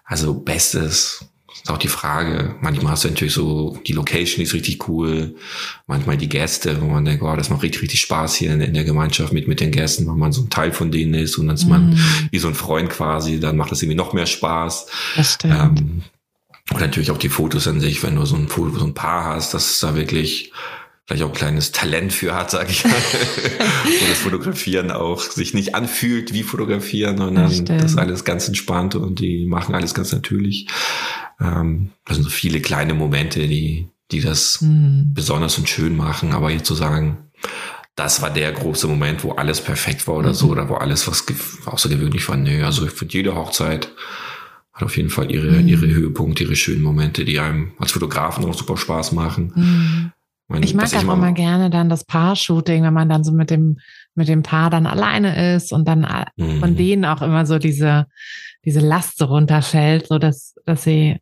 Also 0.06 0.34
Bestes, 0.34 1.26
ist 1.68 1.74
auch 1.74 1.78
die 1.78 1.90
Frage. 1.90 2.56
Manchmal 2.62 2.94
hast 2.94 3.04
du 3.04 3.10
natürlich 3.10 3.34
so, 3.34 3.78
die 3.86 3.92
Location 3.92 4.42
ist 4.42 4.54
richtig 4.54 4.88
cool. 4.88 5.36
Manchmal 5.86 6.16
die 6.16 6.30
Gäste, 6.30 6.82
wo 6.82 6.86
man 6.86 7.04
denkt, 7.04 7.22
oh, 7.24 7.36
das 7.36 7.50
macht 7.50 7.64
richtig, 7.64 7.82
richtig 7.82 8.00
Spaß 8.02 8.36
hier 8.36 8.54
in, 8.54 8.62
in 8.62 8.74
der 8.74 8.86
Gemeinschaft 8.86 9.34
mit, 9.34 9.48
mit 9.50 9.60
den 9.60 9.72
Gästen, 9.72 10.08
weil 10.08 10.16
man 10.16 10.32
so 10.32 10.44
ein 10.44 10.50
Teil 10.50 10.72
von 10.72 10.92
denen 10.92 11.14
ist 11.14 11.38
und 11.38 11.48
dann 11.48 11.56
ist 11.56 11.66
mm. 11.66 11.70
man 11.70 12.00
wie 12.32 12.40
so 12.40 12.48
ein 12.48 12.56
Freund 12.56 12.90
quasi. 12.90 13.40
Dann 13.40 13.58
macht 13.58 13.72
das 13.72 13.82
irgendwie 13.82 13.98
noch 13.98 14.14
mehr 14.14 14.26
Spaß. 14.26 14.88
Das 15.18 15.34
stimmt. 15.34 15.54
Ähm, 15.54 16.04
und 16.72 16.80
natürlich 16.80 17.12
auch 17.12 17.18
die 17.18 17.30
Fotos 17.30 17.68
an 17.68 17.82
sich, 17.82 18.02
wenn 18.02 18.16
du 18.16 18.26
so 18.26 18.38
ein, 18.38 18.48
so 18.48 18.86
ein 18.86 18.94
Paar 18.94 19.26
hast, 19.26 19.54
das 19.54 19.72
ist 19.72 19.84
da 19.84 19.96
wirklich 19.96 20.54
vielleicht 21.08 21.24
auch 21.24 21.30
ein 21.30 21.36
kleines 21.36 21.72
Talent 21.72 22.12
für 22.12 22.36
hat, 22.36 22.52
sage 22.52 22.70
ich 22.70 22.84
mal. 22.84 22.92
Wo 22.92 24.08
das 24.10 24.20
Fotografieren 24.20 24.92
auch 24.92 25.22
sich 25.22 25.54
nicht 25.54 25.74
anfühlt 25.74 26.34
wie 26.34 26.44
Fotografieren, 26.44 27.18
sondern 27.18 27.66
das, 27.66 27.92
ist 27.92 27.98
alles 27.98 28.26
ganz 28.26 28.48
entspannt 28.48 28.96
und 28.96 29.20
die 29.20 29.46
machen 29.46 29.74
alles 29.74 29.94
ganz 29.94 30.12
natürlich. 30.12 30.68
Ähm, 31.40 31.92
das 32.06 32.18
sind 32.18 32.26
so 32.26 32.30
viele 32.30 32.60
kleine 32.60 32.94
Momente, 32.94 33.48
die, 33.48 33.88
die 34.12 34.20
das 34.20 34.62
mhm. 34.62 35.14
besonders 35.14 35.58
und 35.58 35.70
schön 35.70 35.96
machen. 35.96 36.34
Aber 36.34 36.52
jetzt 36.52 36.66
zu 36.66 36.76
sagen, 36.76 37.30
das 37.96 38.22
war 38.22 38.30
der 38.30 38.52
große 38.52 38.88
Moment, 38.88 39.24
wo 39.24 39.32
alles 39.32 39.62
perfekt 39.62 40.08
war 40.10 40.16
oder 40.16 40.30
mhm. 40.30 40.36
so, 40.36 40.50
oder 40.50 40.68
wo 40.68 40.76
alles 40.76 41.08
was 41.08 41.26
außergewöhnlich 41.66 42.28
war. 42.28 42.36
Nö, 42.36 42.66
also 42.66 42.86
ich 42.86 42.92
finde 42.92 43.14
jede 43.14 43.34
Hochzeit 43.34 43.94
hat 44.74 44.84
auf 44.84 44.98
jeden 44.98 45.10
Fall 45.10 45.32
ihre, 45.32 45.52
mhm. 45.52 45.68
ihre 45.68 45.88
Höhepunkte, 45.88 46.44
ihre 46.44 46.56
schönen 46.56 46.84
Momente, 46.84 47.26
die 47.26 47.40
einem 47.40 47.72
als 47.80 47.94
Fotografen 47.94 48.46
auch 48.46 48.54
super 48.54 48.78
Spaß 48.78 49.14
machen. 49.14 49.54
Mhm. 49.56 50.12
Meine, 50.48 50.66
ich 50.66 50.74
mag 50.74 50.94
auch 50.96 51.14
immer 51.14 51.34
gerne 51.34 51.70
dann 51.70 51.90
das 51.90 52.06
Paar-Shooting, 52.06 52.84
wenn 52.84 52.94
man 52.94 53.10
dann 53.10 53.24
so 53.24 53.34
mit 53.34 53.50
dem, 53.50 53.80
mit 54.16 54.30
dem 54.30 54.44
Paar 54.44 54.70
dann 54.70 54.86
alleine 54.86 55.56
ist 55.56 55.74
und 55.74 55.88
dann 55.88 56.08
mhm. 56.38 56.60
von 56.60 56.76
denen 56.78 57.04
auch 57.04 57.22
immer 57.22 57.46
so 57.46 57.60
diese, 57.60 58.08
diese 58.64 58.80
Last 58.80 59.18
so 59.18 59.26
runterfällt, 59.26 60.08
so 60.08 60.20
dass, 60.20 60.56
dass 60.66 60.84
sie 60.84 61.18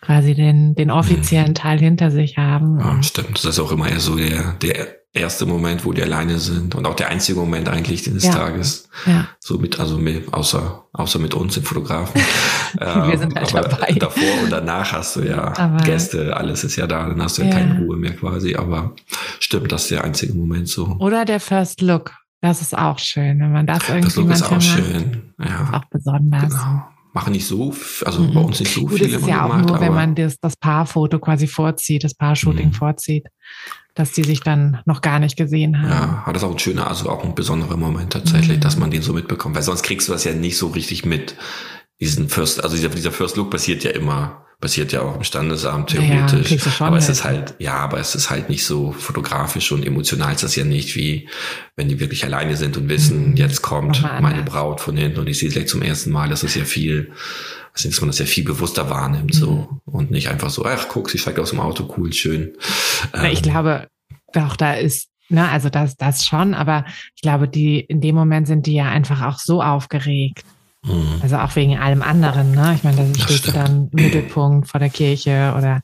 quasi 0.00 0.34
den, 0.34 0.74
den 0.74 0.90
offiziellen 0.90 1.50
mhm. 1.50 1.54
Teil 1.54 1.78
hinter 1.78 2.10
sich 2.10 2.38
haben. 2.38 2.78
Ja, 2.80 3.02
stimmt. 3.02 3.44
Das 3.44 3.44
ist 3.44 3.58
auch 3.58 3.72
immer 3.72 3.88
eher 3.88 4.00
so 4.00 4.16
der, 4.16 4.54
der 4.62 4.96
erste 5.16 5.46
Moment, 5.46 5.84
wo 5.84 5.92
die 5.92 6.02
alleine 6.02 6.38
sind 6.38 6.74
und 6.74 6.86
auch 6.86 6.94
der 6.94 7.08
einzige 7.08 7.38
Moment 7.38 7.68
eigentlich 7.68 8.02
des 8.02 8.24
ja. 8.24 8.32
Tages. 8.32 8.88
Ja. 9.06 9.28
So 9.40 9.58
mit, 9.58 9.78
also 9.80 9.98
mit, 9.98 10.32
außer, 10.32 10.84
außer 10.92 11.18
mit 11.18 11.34
uns, 11.34 11.54
den 11.54 11.62
Fotografen. 11.62 12.20
Wir 12.78 13.18
sind 13.18 13.34
halt 13.34 13.54
aber 13.54 13.68
dabei. 13.68 13.92
Davor 13.92 14.42
und 14.42 14.50
danach 14.50 14.92
hast 14.92 15.16
du 15.16 15.22
ja 15.22 15.56
aber 15.56 15.84
Gäste, 15.84 16.36
alles 16.36 16.64
ist 16.64 16.76
ja 16.76 16.86
da, 16.86 17.08
dann 17.08 17.22
hast 17.22 17.38
du 17.38 17.42
ja, 17.42 17.48
ja 17.48 17.54
keine 17.54 17.80
Ruhe 17.80 17.96
mehr 17.96 18.14
quasi, 18.14 18.54
aber 18.54 18.94
stimmt, 19.40 19.72
das 19.72 19.82
ist 19.82 19.90
der 19.90 20.04
einzige 20.04 20.34
Moment 20.34 20.68
so. 20.68 20.96
Oder 20.98 21.24
der 21.24 21.40
First 21.40 21.80
Look. 21.80 22.12
Das 22.42 22.60
ist 22.60 22.76
auch 22.76 22.98
schön, 22.98 23.40
wenn 23.40 23.52
man 23.52 23.66
das 23.66 23.88
irgendwie 23.88 24.06
Das 24.06 24.16
Look 24.16 24.30
ist 24.30 24.42
auch 24.42 24.60
schön, 24.60 25.32
ja. 25.38 25.62
Ist 25.62 25.74
auch 25.74 25.84
besonders. 25.90 26.50
Genau 26.50 26.82
machen 27.12 27.32
nicht 27.32 27.46
so, 27.46 27.74
also 28.04 28.20
mhm. 28.20 28.34
bei 28.34 28.40
uns 28.40 28.60
nicht 28.60 28.74
so 28.74 28.82
Gut, 28.82 28.98
viele. 28.98 29.12
Das 29.12 29.22
ist 29.22 29.26
ja 29.26 29.46
auch 29.46 29.50
gemacht, 29.50 29.68
nur, 29.70 29.80
wenn 29.80 29.94
man 29.94 30.14
das, 30.14 30.38
das 30.38 30.54
Paarfoto 30.54 31.18
quasi 31.18 31.46
vorzieht, 31.46 32.04
das 32.04 32.14
Paar-Shooting 32.14 32.66
mhm. 32.66 32.72
vorzieht 32.74 33.26
dass 33.96 34.12
die 34.12 34.22
sich 34.22 34.40
dann 34.40 34.78
noch 34.84 35.00
gar 35.00 35.18
nicht 35.18 35.36
gesehen 35.36 35.80
haben. 35.80 35.88
Ja, 35.88 36.22
aber 36.24 36.34
das 36.34 36.42
ist 36.42 36.48
auch 36.48 36.52
ein 36.52 36.58
schöner, 36.58 36.86
also 36.86 37.08
auch 37.08 37.24
ein 37.24 37.34
besonderer 37.34 37.78
Moment 37.78 38.12
tatsächlich, 38.12 38.58
mhm. 38.58 38.60
dass 38.60 38.76
man 38.76 38.90
den 38.90 39.02
so 39.02 39.14
mitbekommt, 39.14 39.56
weil 39.56 39.62
sonst 39.62 39.82
kriegst 39.82 40.06
du 40.06 40.12
das 40.12 40.22
ja 40.24 40.34
nicht 40.34 40.58
so 40.58 40.68
richtig 40.68 41.04
mit. 41.06 41.34
Diesen 42.00 42.28
First, 42.28 42.62
also 42.62 42.76
dieser, 42.76 42.88
dieser 42.90 43.12
First 43.12 43.36
Look 43.36 43.50
passiert 43.50 43.82
ja 43.82 43.90
immer, 43.90 44.46
passiert 44.60 44.92
ja 44.92 45.02
auch 45.02 45.16
im 45.16 45.24
Standesamt 45.24 45.90
theoretisch. 45.90 46.50
Ja, 46.50 46.86
aber 46.86 46.96
es 46.96 47.08
ist 47.08 47.24
halt, 47.24 47.54
ja, 47.58 47.74
aber 47.74 47.98
es 47.98 48.14
ist 48.14 48.30
halt 48.30 48.48
nicht 48.48 48.64
so 48.64 48.92
fotografisch 48.92 49.70
und 49.72 49.84
emotional 49.84 50.32
ist 50.32 50.42
das 50.42 50.56
ja 50.56 50.64
nicht 50.64 50.96
wie, 50.96 51.28
wenn 51.76 51.88
die 51.88 52.00
wirklich 52.00 52.24
alleine 52.24 52.56
sind 52.56 52.76
und 52.76 52.88
wissen, 52.88 53.30
mhm. 53.30 53.36
jetzt 53.36 53.62
kommt 53.62 54.02
meine 54.20 54.42
Braut 54.42 54.80
von 54.80 54.96
hinten 54.96 55.20
und 55.20 55.26
ich 55.28 55.38
sehe 55.38 55.50
sie 55.50 55.54
gleich 55.54 55.68
zum 55.68 55.82
ersten 55.82 56.10
Mal. 56.10 56.28
Das 56.28 56.42
ist 56.42 56.54
ja 56.54 56.64
viel, 56.64 57.12
also 57.72 57.88
dass 57.88 58.00
man 58.00 58.08
das 58.08 58.18
ja 58.18 58.26
viel 58.26 58.44
bewusster 58.44 58.88
wahrnimmt, 58.88 59.34
so. 59.34 59.50
Mhm. 59.50 59.80
Und 59.84 60.10
nicht 60.10 60.28
einfach 60.28 60.50
so, 60.50 60.64
ach, 60.64 60.88
guck, 60.88 61.10
sie 61.10 61.18
steigt 61.18 61.38
aus 61.38 61.50
dem 61.50 61.60
Auto, 61.60 61.94
cool, 61.96 62.12
schön. 62.12 62.56
Ähm, 63.14 63.26
ich 63.32 63.42
glaube, 63.42 63.88
doch, 64.32 64.56
da 64.56 64.74
ist, 64.74 65.08
ne, 65.28 65.48
also 65.48 65.68
das, 65.68 65.96
das 65.96 66.26
schon, 66.26 66.54
aber 66.54 66.84
ich 67.14 67.22
glaube, 67.22 67.48
die, 67.48 67.80
in 67.80 68.00
dem 68.00 68.14
Moment 68.14 68.46
sind 68.46 68.66
die 68.66 68.74
ja 68.74 68.88
einfach 68.88 69.22
auch 69.22 69.38
so 69.38 69.62
aufgeregt. 69.62 70.44
Mhm. 70.86 71.20
Also 71.22 71.36
auch 71.38 71.54
wegen 71.56 71.78
allem 71.78 72.02
anderen, 72.02 72.52
ne? 72.52 72.74
Ich 72.74 72.84
meine, 72.84 73.12
da 73.12 73.28
steht 73.28 73.54
dann 73.54 73.88
im 73.92 74.04
Mittelpunkt 74.04 74.68
vor 74.68 74.80
der 74.80 74.90
Kirche 74.90 75.54
oder, 75.56 75.82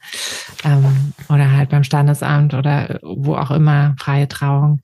ähm, 0.65 1.13
oder 1.29 1.53
halt 1.53 1.71
beim 1.71 1.85
Standesamt 1.85 2.55
oder 2.55 2.99
wo 3.03 3.35
auch 3.35 3.51
immer, 3.51 3.95
freie 3.99 4.29
Trauung. 4.29 4.81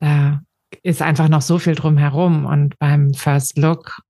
Da 0.00 0.40
ist 0.82 1.02
einfach 1.02 1.28
noch 1.28 1.42
so 1.42 1.58
viel 1.58 1.74
drumherum. 1.74 2.46
Und 2.46 2.78
beim 2.78 3.14
First 3.14 3.58
Look 3.58 4.02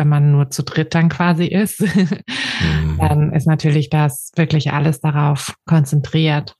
wenn 0.00 0.08
man 0.08 0.32
nur 0.32 0.48
zu 0.48 0.62
dritt 0.62 0.94
dann 0.94 1.10
quasi 1.10 1.44
ist, 1.44 1.80
mhm. 1.80 2.96
dann 2.98 3.32
ist 3.32 3.46
natürlich 3.46 3.90
das 3.90 4.32
wirklich 4.34 4.72
alles 4.72 5.00
darauf 5.00 5.54
konzentriert. 5.66 6.56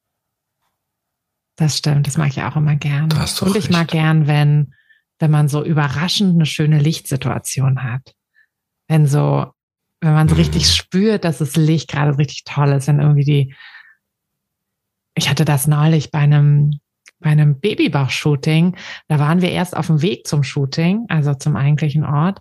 Das 1.57 1.79
stimmt, 1.79 2.07
das 2.07 2.19
mag 2.19 2.29
ich 2.29 2.43
auch 2.43 2.57
immer 2.57 2.77
gern. 2.77 3.05
Und 3.05 3.57
ich 3.57 3.57
recht. 3.57 3.71
mag 3.71 3.89
gern, 3.89 4.27
wenn, 4.27 4.75
wenn 5.21 5.31
man 5.31 5.49
so 5.49 5.63
überraschend 5.63 6.35
eine 6.35 6.47
schöne 6.47 6.81
Lichtsituation 6.81 7.85
hat. 7.85 8.15
Wenn 8.89 9.07
so, 9.07 9.47
wenn 10.01 10.15
man 10.15 10.29
so 10.29 10.35
mhm. 10.35 10.41
richtig 10.41 10.69
spürt, 10.69 11.25
dass 11.25 11.39
das 11.39 11.55
Licht 11.57 11.89
gerade 11.89 12.19
richtig 12.19 12.45
toll 12.45 12.71
ist, 12.71 12.89
wenn 12.89 13.01
irgendwie 13.01 13.25
die, 13.25 13.55
ich 15.15 15.29
hatte 15.29 15.45
das 15.45 15.67
neulich 15.67 16.11
bei 16.11 16.21
einem, 16.21 16.81
bei 17.21 17.31
einem 17.31 17.61
Babybauch-Shooting, 17.61 18.77
da 19.09 19.19
waren 19.19 19.43
wir 19.43 19.51
erst 19.51 19.77
auf 19.77 19.89
dem 19.89 20.01
Weg 20.01 20.27
zum 20.27 20.43
Shooting, 20.43 21.05
also 21.09 21.35
zum 21.35 21.55
eigentlichen 21.55 22.05
Ort. 22.05 22.41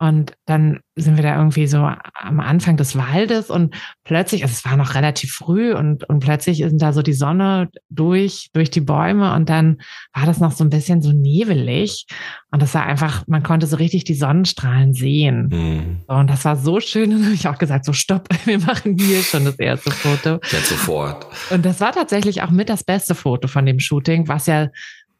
Und 0.00 0.32
dann 0.46 0.80
sind 0.96 1.16
wir 1.16 1.22
da 1.22 1.36
irgendwie 1.36 1.66
so 1.66 1.78
am 1.78 2.40
Anfang 2.40 2.78
des 2.78 2.96
Waldes 2.96 3.50
und 3.50 3.74
plötzlich, 4.02 4.42
also 4.42 4.52
es 4.52 4.64
war 4.64 4.78
noch 4.78 4.94
relativ 4.94 5.32
früh 5.32 5.74
und, 5.74 6.08
und 6.08 6.20
plötzlich 6.20 6.62
ist 6.62 6.74
da 6.78 6.94
so 6.94 7.02
die 7.02 7.12
Sonne 7.12 7.68
durch, 7.90 8.48
durch 8.54 8.70
die 8.70 8.80
Bäume 8.80 9.34
und 9.34 9.50
dann 9.50 9.82
war 10.14 10.24
das 10.24 10.40
noch 10.40 10.52
so 10.52 10.64
ein 10.64 10.70
bisschen 10.70 11.02
so 11.02 11.12
nebelig 11.12 12.06
und 12.50 12.62
das 12.62 12.74
war 12.74 12.84
einfach, 12.84 13.24
man 13.26 13.42
konnte 13.42 13.66
so 13.66 13.76
richtig 13.76 14.04
die 14.04 14.14
Sonnenstrahlen 14.14 14.94
sehen. 14.94 15.48
Mhm. 15.52 16.00
Und 16.06 16.30
das 16.30 16.46
war 16.46 16.56
so 16.56 16.80
schön 16.80 17.14
und 17.14 17.24
habe 17.24 17.34
ich 17.34 17.46
auch 17.46 17.58
gesagt, 17.58 17.84
so 17.84 17.92
stopp, 17.92 18.26
wir 18.46 18.58
machen 18.58 18.96
hier 18.98 19.22
schon 19.22 19.44
das 19.44 19.58
erste 19.58 19.90
Foto. 19.90 20.40
Jetzt 20.50 20.70
sofort. 20.70 21.26
Und 21.50 21.64
das 21.64 21.80
war 21.80 21.92
tatsächlich 21.92 22.42
auch 22.42 22.50
mit 22.50 22.70
das 22.70 22.84
beste 22.84 23.14
Foto 23.14 23.48
von 23.48 23.66
dem 23.66 23.78
Shooting, 23.78 24.28
was 24.28 24.46
ja 24.46 24.68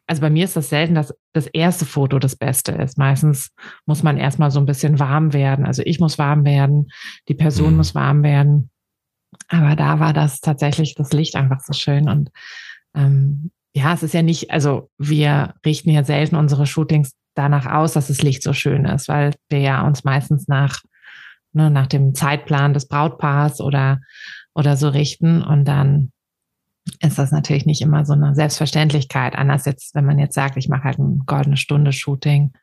also 0.07 0.21
bei 0.21 0.29
mir 0.29 0.43
ist 0.43 0.55
das 0.55 0.69
selten, 0.69 0.95
dass 0.95 1.13
das 1.33 1.47
erste 1.47 1.85
Foto 1.85 2.19
das 2.19 2.35
Beste 2.35 2.73
ist. 2.73 2.97
Meistens 2.97 3.51
muss 3.85 4.03
man 4.03 4.17
erstmal 4.17 4.51
so 4.51 4.59
ein 4.59 4.65
bisschen 4.65 4.99
warm 4.99 5.33
werden. 5.33 5.65
Also 5.65 5.83
ich 5.85 5.99
muss 5.99 6.17
warm 6.17 6.43
werden, 6.43 6.89
die 7.27 7.33
Person 7.33 7.71
mhm. 7.71 7.77
muss 7.77 7.95
warm 7.95 8.23
werden. 8.23 8.69
Aber 9.47 9.75
da 9.75 9.99
war 9.99 10.13
das 10.13 10.41
tatsächlich 10.41 10.95
das 10.95 11.13
Licht 11.13 11.35
einfach 11.35 11.61
so 11.61 11.73
schön. 11.73 12.09
Und 12.09 12.29
ähm, 12.95 13.51
ja, 13.73 13.93
es 13.93 14.03
ist 14.03 14.13
ja 14.13 14.21
nicht, 14.21 14.51
also 14.51 14.89
wir 14.97 15.55
richten 15.65 15.89
ja 15.89 16.03
selten 16.03 16.35
unsere 16.35 16.65
Shootings 16.65 17.13
danach 17.35 17.65
aus, 17.65 17.93
dass 17.93 18.07
das 18.07 18.21
Licht 18.21 18.43
so 18.43 18.53
schön 18.53 18.85
ist, 18.85 19.07
weil 19.07 19.33
wir 19.49 19.59
ja 19.59 19.87
uns 19.87 20.03
meistens 20.03 20.47
nach, 20.47 20.81
ne, 21.53 21.71
nach 21.71 21.87
dem 21.87 22.13
Zeitplan 22.13 22.73
des 22.73 22.87
Brautpaars 22.87 23.61
oder, 23.61 24.01
oder 24.53 24.75
so 24.75 24.89
richten. 24.89 25.41
Und 25.41 25.65
dann 25.65 26.11
ist 27.01 27.17
das 27.17 27.31
natürlich 27.31 27.65
nicht 27.65 27.81
immer 27.81 28.05
so 28.05 28.13
eine 28.13 28.35
Selbstverständlichkeit. 28.35 29.35
Anders 29.35 29.65
jetzt, 29.65 29.95
wenn 29.95 30.05
man 30.05 30.19
jetzt 30.19 30.35
sagt, 30.35 30.57
ich 30.57 30.69
mache 30.69 30.83
halt 30.83 30.99
ein 30.99 31.23
goldene 31.25 31.57
Stunde 31.57 31.93
Shooting, 31.93 32.53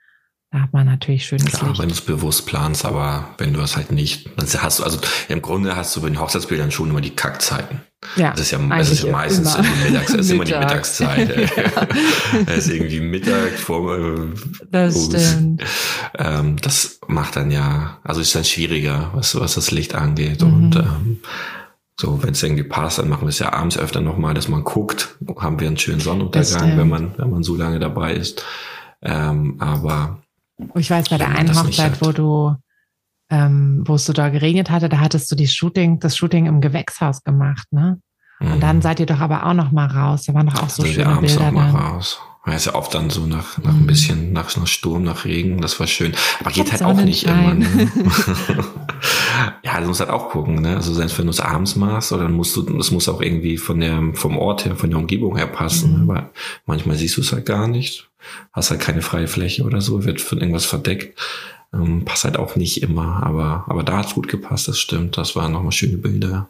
da 0.51 0.63
hat 0.63 0.73
man 0.73 0.87
natürlich 0.87 1.27
schönes 1.27 1.53
Klar, 1.53 1.71
Licht. 1.71 1.83
wenn 1.83 1.89
du 1.89 1.95
es 1.95 2.01
bewusst 2.01 2.47
planst, 2.47 2.87
aber 2.87 3.35
wenn 3.37 3.53
du 3.53 3.61
es 3.61 3.77
halt 3.77 3.93
nicht, 3.93 4.31
dann 4.39 4.47
hast 4.63 4.79
du, 4.79 4.85
also 4.85 4.99
im 5.29 5.43
Grunde 5.43 5.77
hast 5.77 5.95
du 5.95 6.01
bei 6.01 6.09
den 6.09 6.19
Hochzeitsbildern 6.19 6.71
schon 6.71 6.89
immer 6.89 7.03
die 7.03 7.15
Kackzeiten. 7.15 7.83
Ja, 8.17 8.31
das 8.31 8.41
ist 8.43 8.53
ja, 8.53 8.59
das 8.59 8.91
ist 8.91 9.03
ja 9.03 9.13
meistens 9.13 9.57
immer. 9.57 9.65
die 9.67 9.91
Mittags, 9.91 10.15
ist 10.15 10.31
immer 10.31 10.45
die 10.45 10.53
Mittagszeit. 10.59 11.37
ja. 12.47 12.55
ist 12.55 12.71
irgendwie 12.71 13.01
Mittag 13.01 13.59
vor. 13.59 13.99
Äh, 13.99 14.35
das 14.71 15.05
stimmt. 15.05 15.65
Ähm, 16.17 16.57
das 16.63 17.01
macht 17.09 17.37
dann 17.37 17.51
ja, 17.51 17.99
also 18.03 18.23
ist 18.23 18.35
dann 18.35 18.45
schwieriger, 18.45 19.11
was, 19.15 19.39
was 19.39 19.55
das 19.55 19.71
Licht 19.71 19.95
angeht. 19.95 20.43
Mhm. 20.43 20.53
Und 20.55 20.77
ähm, 20.77 21.21
so, 22.01 22.23
wenn 22.23 22.31
es 22.31 22.43
irgendwie 22.43 22.63
passt, 22.63 22.99
dann 22.99 23.09
machen 23.09 23.23
wir 23.23 23.31
es 23.31 23.41
ja 23.41 23.53
abends 23.53 23.77
öfter 23.77 24.01
nochmal, 24.01 24.33
dass 24.35 24.49
man 24.49 24.63
guckt, 24.63 25.19
haben 25.39 25.59
wir 25.59 25.67
einen 25.67 25.79
schönen 25.79 26.01
Sonnenuntergang, 26.01 26.77
wenn 26.77 26.89
man, 26.89 27.19
wenn 27.19 27.31
man 27.31 27.43
so 27.43 27.57
lange 27.57 27.81
dabei 27.81 28.15
ist. 28.15 28.45
Ähm, 29.03 29.57
aber 29.59 30.21
ich 30.75 30.91
weiß, 30.91 31.09
bei 31.09 31.19
der 31.19 31.29
einen 31.29 31.57
Hochzeit, 31.57 32.01
wo 32.01 32.13
du, 32.13 32.55
ähm, 33.31 33.83
wo 33.85 33.97
es 33.97 34.05
so 34.05 34.13
da 34.13 34.29
geregnet 34.29 34.71
hatte, 34.71 34.89
da 34.89 35.01
hattest 35.01 35.31
du 35.31 35.35
die 35.35 35.49
Shooting, 35.49 35.99
das 35.99 36.17
Shooting 36.17 36.47
im 36.47 36.61
Gewächshaus 36.61 37.23
gemacht, 37.25 37.67
ne? 37.73 38.01
Und 38.41 38.57
mhm. 38.57 38.61
dann 38.61 38.83
seid 38.83 39.01
ihr 39.01 39.07
doch 39.07 39.19
aber 39.19 39.47
auch 39.47 39.55
noch 39.55 39.73
mal 39.73 39.87
raus. 39.87 40.23
Da 40.27 40.35
waren 40.35 40.47
doch 40.47 40.63
auch 40.63 40.69
so 40.69 40.85
schöne 40.85 41.17
Bilder. 41.17 41.17
Abends 41.17 41.39
auch 41.39 41.51
mal 41.51 41.71
raus. 41.71 42.21
Ist 42.57 42.67
ja 42.67 42.75
oft 42.75 42.95
dann 42.95 43.11
so 43.11 43.27
nach, 43.27 43.59
nach 43.59 43.73
ein 43.73 43.83
mhm. 43.83 43.87
bisschen, 43.87 44.33
nach, 44.33 44.55
nach 44.57 44.67
Sturm, 44.67 45.05
nach 45.05 45.25
Regen, 45.25 45.61
das 45.61 45.79
war 45.81 45.87
schön. 45.87 46.13
Aber 46.41 46.51
geht 46.51 46.73
halt 46.73 46.83
auch 46.83 47.01
nicht 47.01 47.25
immer. 47.25 47.55
Ne? 47.55 47.67
ja, 49.63 49.81
du 49.81 49.87
musst 49.87 50.01
halt 50.01 50.11
auch 50.11 50.31
gucken, 50.31 50.63
ne? 50.63 50.77
Also 50.77 50.93
selbst 50.95 51.19
wenn 51.19 51.27
du 51.27 51.31
es 51.31 51.41
abends 51.41 51.77
machst, 51.77 52.13
oder 52.13 52.25
dann 52.25 52.33
musst 52.33 52.57
du, 52.57 52.63
das 52.63 52.91
muss 52.91 53.09
auch 53.09 53.21
irgendwie 53.21 53.57
von 53.59 53.81
der, 53.81 54.03
vom 54.15 54.37
Ort 54.37 54.65
her, 54.65 54.77
von 54.77 54.91
der 54.91 54.99
Umgebung 54.99 55.37
her 55.37 55.47
passen. 55.47 55.93
Ne? 55.93 55.99
Mhm. 55.99 56.09
Weil 56.09 56.31
manchmal 56.67 56.97
siehst 56.97 57.17
du 57.17 57.21
es 57.21 57.33
halt 57.33 57.47
gar 57.47 57.69
nicht, 57.69 58.09
hast 58.53 58.71
halt 58.71 58.81
keine 58.81 59.03
freie 59.03 59.29
Fläche 59.29 59.65
oder 59.65 59.81
so, 59.81 60.05
wird 60.05 60.21
von 60.21 60.39
irgendwas 60.39 60.65
verdeckt. 60.65 61.19
Ähm, 61.73 62.05
passt 62.05 62.25
halt 62.25 62.39
auch 62.39 62.57
nicht 62.57 62.83
immer, 62.83 63.23
aber, 63.23 63.65
aber 63.69 63.83
da 63.83 63.99
hat's 63.99 64.15
gut 64.15 64.29
gepasst, 64.29 64.69
das 64.69 64.79
stimmt. 64.79 65.19
Das 65.19 65.37
waren 65.37 65.53
nochmal 65.53 65.73
schöne 65.73 65.99
Bilder. 65.99 66.49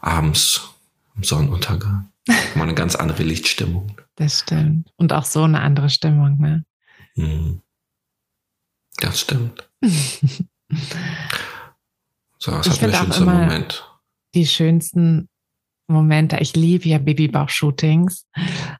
Abends 0.00 0.70
im 1.16 1.24
Sonnenuntergang. 1.24 2.08
Mal 2.54 2.64
eine 2.64 2.74
ganz 2.74 2.94
andere 2.94 3.22
Lichtstimmung. 3.22 3.96
Das 4.18 4.40
stimmt. 4.40 4.90
Und 4.96 5.12
auch 5.12 5.24
so 5.24 5.44
eine 5.44 5.60
andere 5.60 5.90
Stimmung, 5.90 6.38
ne? 6.40 6.64
Mhm. 7.14 7.62
Das 8.96 9.20
stimmt. 9.20 9.70
so, 12.38 12.52
was 12.52 12.66
Ich 12.66 12.72
auch 12.72 12.78
schönster 12.78 13.22
immer- 13.22 13.34
Moment? 13.34 13.84
die 14.34 14.46
schönsten 14.46 15.28
Momente. 15.88 16.36
Ich 16.40 16.54
liebe 16.54 16.88
ja 16.88 16.98
Babybauch-Shootings. 16.98 18.26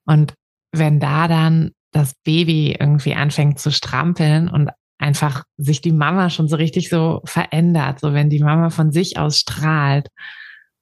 Und 0.05 0.35
wenn 0.73 1.01
da 1.01 1.27
dann 1.29 1.71
das 1.93 2.15
Baby 2.23 2.77
irgendwie 2.79 3.15
anfängt 3.15 3.59
zu 3.59 3.71
strampeln 3.73 4.49
und 4.49 4.71
einfach 4.99 5.45
sich 5.57 5.81
die 5.81 5.93
Mama 5.93 6.29
schon 6.29 6.49
so 6.49 6.57
richtig 6.57 6.91
so 6.91 7.23
verändert, 7.25 8.01
so 8.01 8.13
wenn 8.13 8.29
die 8.29 8.43
Mama 8.43 8.69
von 8.71 8.93
sich 8.93 9.17
aus 9.19 9.39
strahlt, 9.39 10.09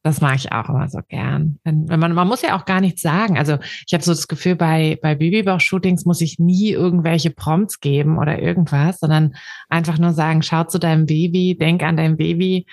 das 0.07 0.21
mag 0.21 0.37
ich 0.37 0.53
auch 0.53 0.69
immer 0.69 0.89
so 0.89 1.01
gern. 1.09 1.59
Wenn, 1.65 1.89
wenn 1.89 1.99
man, 2.01 2.13
man 2.13 2.29
muss 2.29 2.43
ja 2.43 2.57
auch 2.57 2.65
gar 2.65 2.81
nichts 2.81 3.03
sagen. 3.03 3.37
Also 3.37 3.59
ich 3.87 3.93
habe 3.93 4.05
so 4.05 4.13
das 4.13 4.29
Gefühl, 4.29 4.57
bei, 4.57 4.99
bei 5.03 5.15
Babybauch-Shootings 5.15 6.05
muss 6.05 6.21
ich 6.21 6.39
nie 6.39 6.71
irgendwelche 6.71 7.31
Prompts 7.31 7.81
geben 7.81 8.19
oder 8.19 8.39
irgendwas, 8.41 9.01
sondern 9.01 9.35
einfach 9.69 9.99
nur 9.99 10.13
sagen, 10.13 10.43
schau 10.43 10.65
zu 10.65 10.79
deinem 10.79 11.07
Baby, 11.07 11.57
denk 11.59 11.83
an 11.83 11.97
dein 11.97 12.17
Baby 12.17 12.67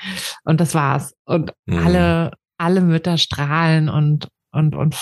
und 0.43 0.59
das 0.61 0.75
war's. 0.75 1.15
Und 1.25 1.53
Mhm. 1.65 1.77
alle, 1.85 2.31
alle 2.57 2.81
Mütter 2.81 3.17
strahlen 3.17 3.89
und, 3.89 4.27
und, 4.53 4.75
und 4.75 4.95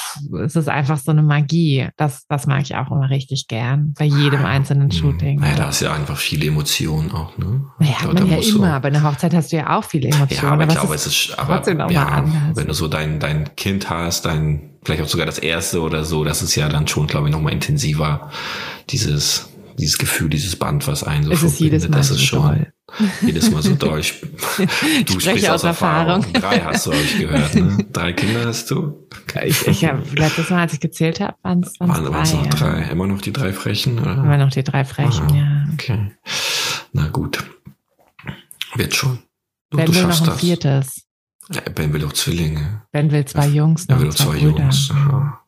es 0.44 0.56
ist 0.56 0.70
einfach 0.70 0.98
so 0.98 1.12
eine 1.12 1.22
Magie. 1.22 1.90
Das, 1.98 2.26
das 2.28 2.48
mag 2.48 2.62
ich 2.62 2.76
auch 2.76 2.90
immer 2.90 3.10
richtig 3.10 3.48
gern. 3.48 3.94
Bei 4.00 4.06
jedem 4.06 4.46
einzelnen 4.46 4.88
Mhm. 4.88 4.92
Shooting. 4.92 5.40
Naja, 5.42 5.56
da 5.56 5.70
ist 5.70 5.82
ja 5.82 5.94
einfach 5.94 6.18
viele 6.18 6.48
Emotionen 6.48 7.12
auch, 7.12 7.38
ne? 7.38 7.66
Naja, 7.78 7.92
Ich 7.92 7.98
glaub, 8.00 8.14
man 8.14 8.28
ja 8.30 8.38
immer. 8.38 8.80
Bei 8.80 8.88
einer 8.88 9.04
Hochzeit 9.04 9.34
hast 9.34 9.52
du 9.52 9.58
ja 9.58 9.78
auch 9.78 9.84
viele 9.84 10.08
Emotionen. 10.08 10.44
Ja, 10.44 10.52
aber 10.52 10.64
ich 10.64 10.70
es 10.70 10.76
glaube, 10.76 10.96
ist 10.96 11.06
es 11.06 11.30
ist, 11.30 11.40
aber, 11.40 11.92
ja, 11.92 12.24
wenn 12.56 12.68
du 12.68 12.74
so 12.74 12.88
dein, 12.88 13.20
dein 13.20 13.54
Kind 13.58 13.90
hast, 13.90 14.26
dein, 14.26 14.72
vielleicht 14.86 15.04
auch 15.04 15.08
sogar 15.10 15.26
das 15.26 15.38
erste 15.38 15.82
oder 15.82 16.06
so, 16.06 16.24
das 16.24 16.42
ist 16.42 16.56
ja 16.56 16.70
dann 16.70 16.88
schon, 16.88 17.08
glaube 17.08 17.28
ich, 17.28 17.34
nochmal 17.34 17.52
intensiver, 17.54 18.32
dieses, 18.90 19.51
dieses 19.82 19.98
Gefühl, 19.98 20.30
dieses 20.30 20.56
Band, 20.56 20.88
was 20.88 21.04
einen 21.04 21.24
so 21.26 21.32
es 21.32 21.44
ist 21.44 21.60
jedes 21.60 21.88
Mal 21.90 21.98
das 21.98 22.12
ist 22.12 22.22
schon 22.24 22.42
doll. 22.42 22.74
jedes 23.22 23.52
Mal 23.52 23.62
so 23.62 23.76
doll. 23.76 24.00
Ich- 24.02 24.22
Du 25.06 25.20
spreche 25.20 25.22
sprichst 25.22 25.50
aus 25.50 25.56
aus 25.56 25.64
Erfahrung. 25.66 26.24
Erfahrung. 26.24 26.34
Drei 26.34 26.60
hast 26.62 26.86
du, 26.86 26.92
habe 26.94 27.02
ich 27.04 27.18
gehört, 27.20 27.56
ne? 27.56 27.86
Drei 27.92 28.14
Kinder 28.14 28.46
hast 28.46 28.70
du? 28.72 29.08
Ich, 29.44 29.68
ich 29.68 29.86
habe 29.86 30.02
letztes 30.16 30.50
Mal, 30.50 30.62
als 30.62 30.74
ich 30.74 30.80
gezählt 30.80 31.20
habe, 31.20 31.36
waren 31.42 31.62
es 31.64 31.80
Waren 31.80 32.06
drei. 32.06 32.22
es 32.22 32.34
noch 32.34 32.44
ja. 32.46 32.50
drei? 32.52 32.82
Immer 32.92 33.08
noch 33.08 33.22
die 33.22 33.34
drei 33.34 33.52
Frechen, 33.54 34.00
oder? 34.00 34.14
Immer 34.14 34.38
noch 34.38 34.50
die 34.52 34.64
drei 34.64 34.86
Frechen, 34.86 35.28
Ah, 35.32 35.36
ja. 35.36 35.66
Okay. 35.74 36.12
Na 36.94 37.08
gut. 37.08 37.44
Wird 38.76 38.96
schon. 38.96 39.20
Du, 39.70 39.78
Ben 39.78 39.86
du 39.88 39.96
will 39.96 40.04
noch 40.04 40.20
ein 40.22 40.26
das. 40.28 40.40
viertes. 40.40 41.02
Ben 41.76 41.92
will 41.94 42.02
doch 42.02 42.14
Zwillinge. 42.14 42.84
Ben 42.92 43.12
will 43.12 43.26
zwei 43.26 43.48
Jungs, 43.48 43.86
Er 43.86 43.96
noch 43.96 44.02
will 44.02 44.10
doch 44.10 44.16
zwei 44.16 44.38
Brüder. 44.40 44.60
Jungs. 44.64 44.92
Aha. 44.92 45.42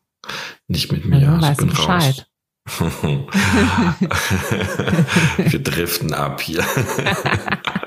Nicht 0.68 0.90
mit 0.92 1.04
mir, 1.04 1.18
Ja, 1.20 1.36
ich 1.36 1.42
weißt 1.42 1.60
du 1.60 1.66
bin 1.66 1.76
raus. 1.76 2.24
Wir 5.36 5.58
driften 5.62 6.14
ab 6.14 6.40
hier. 6.40 6.64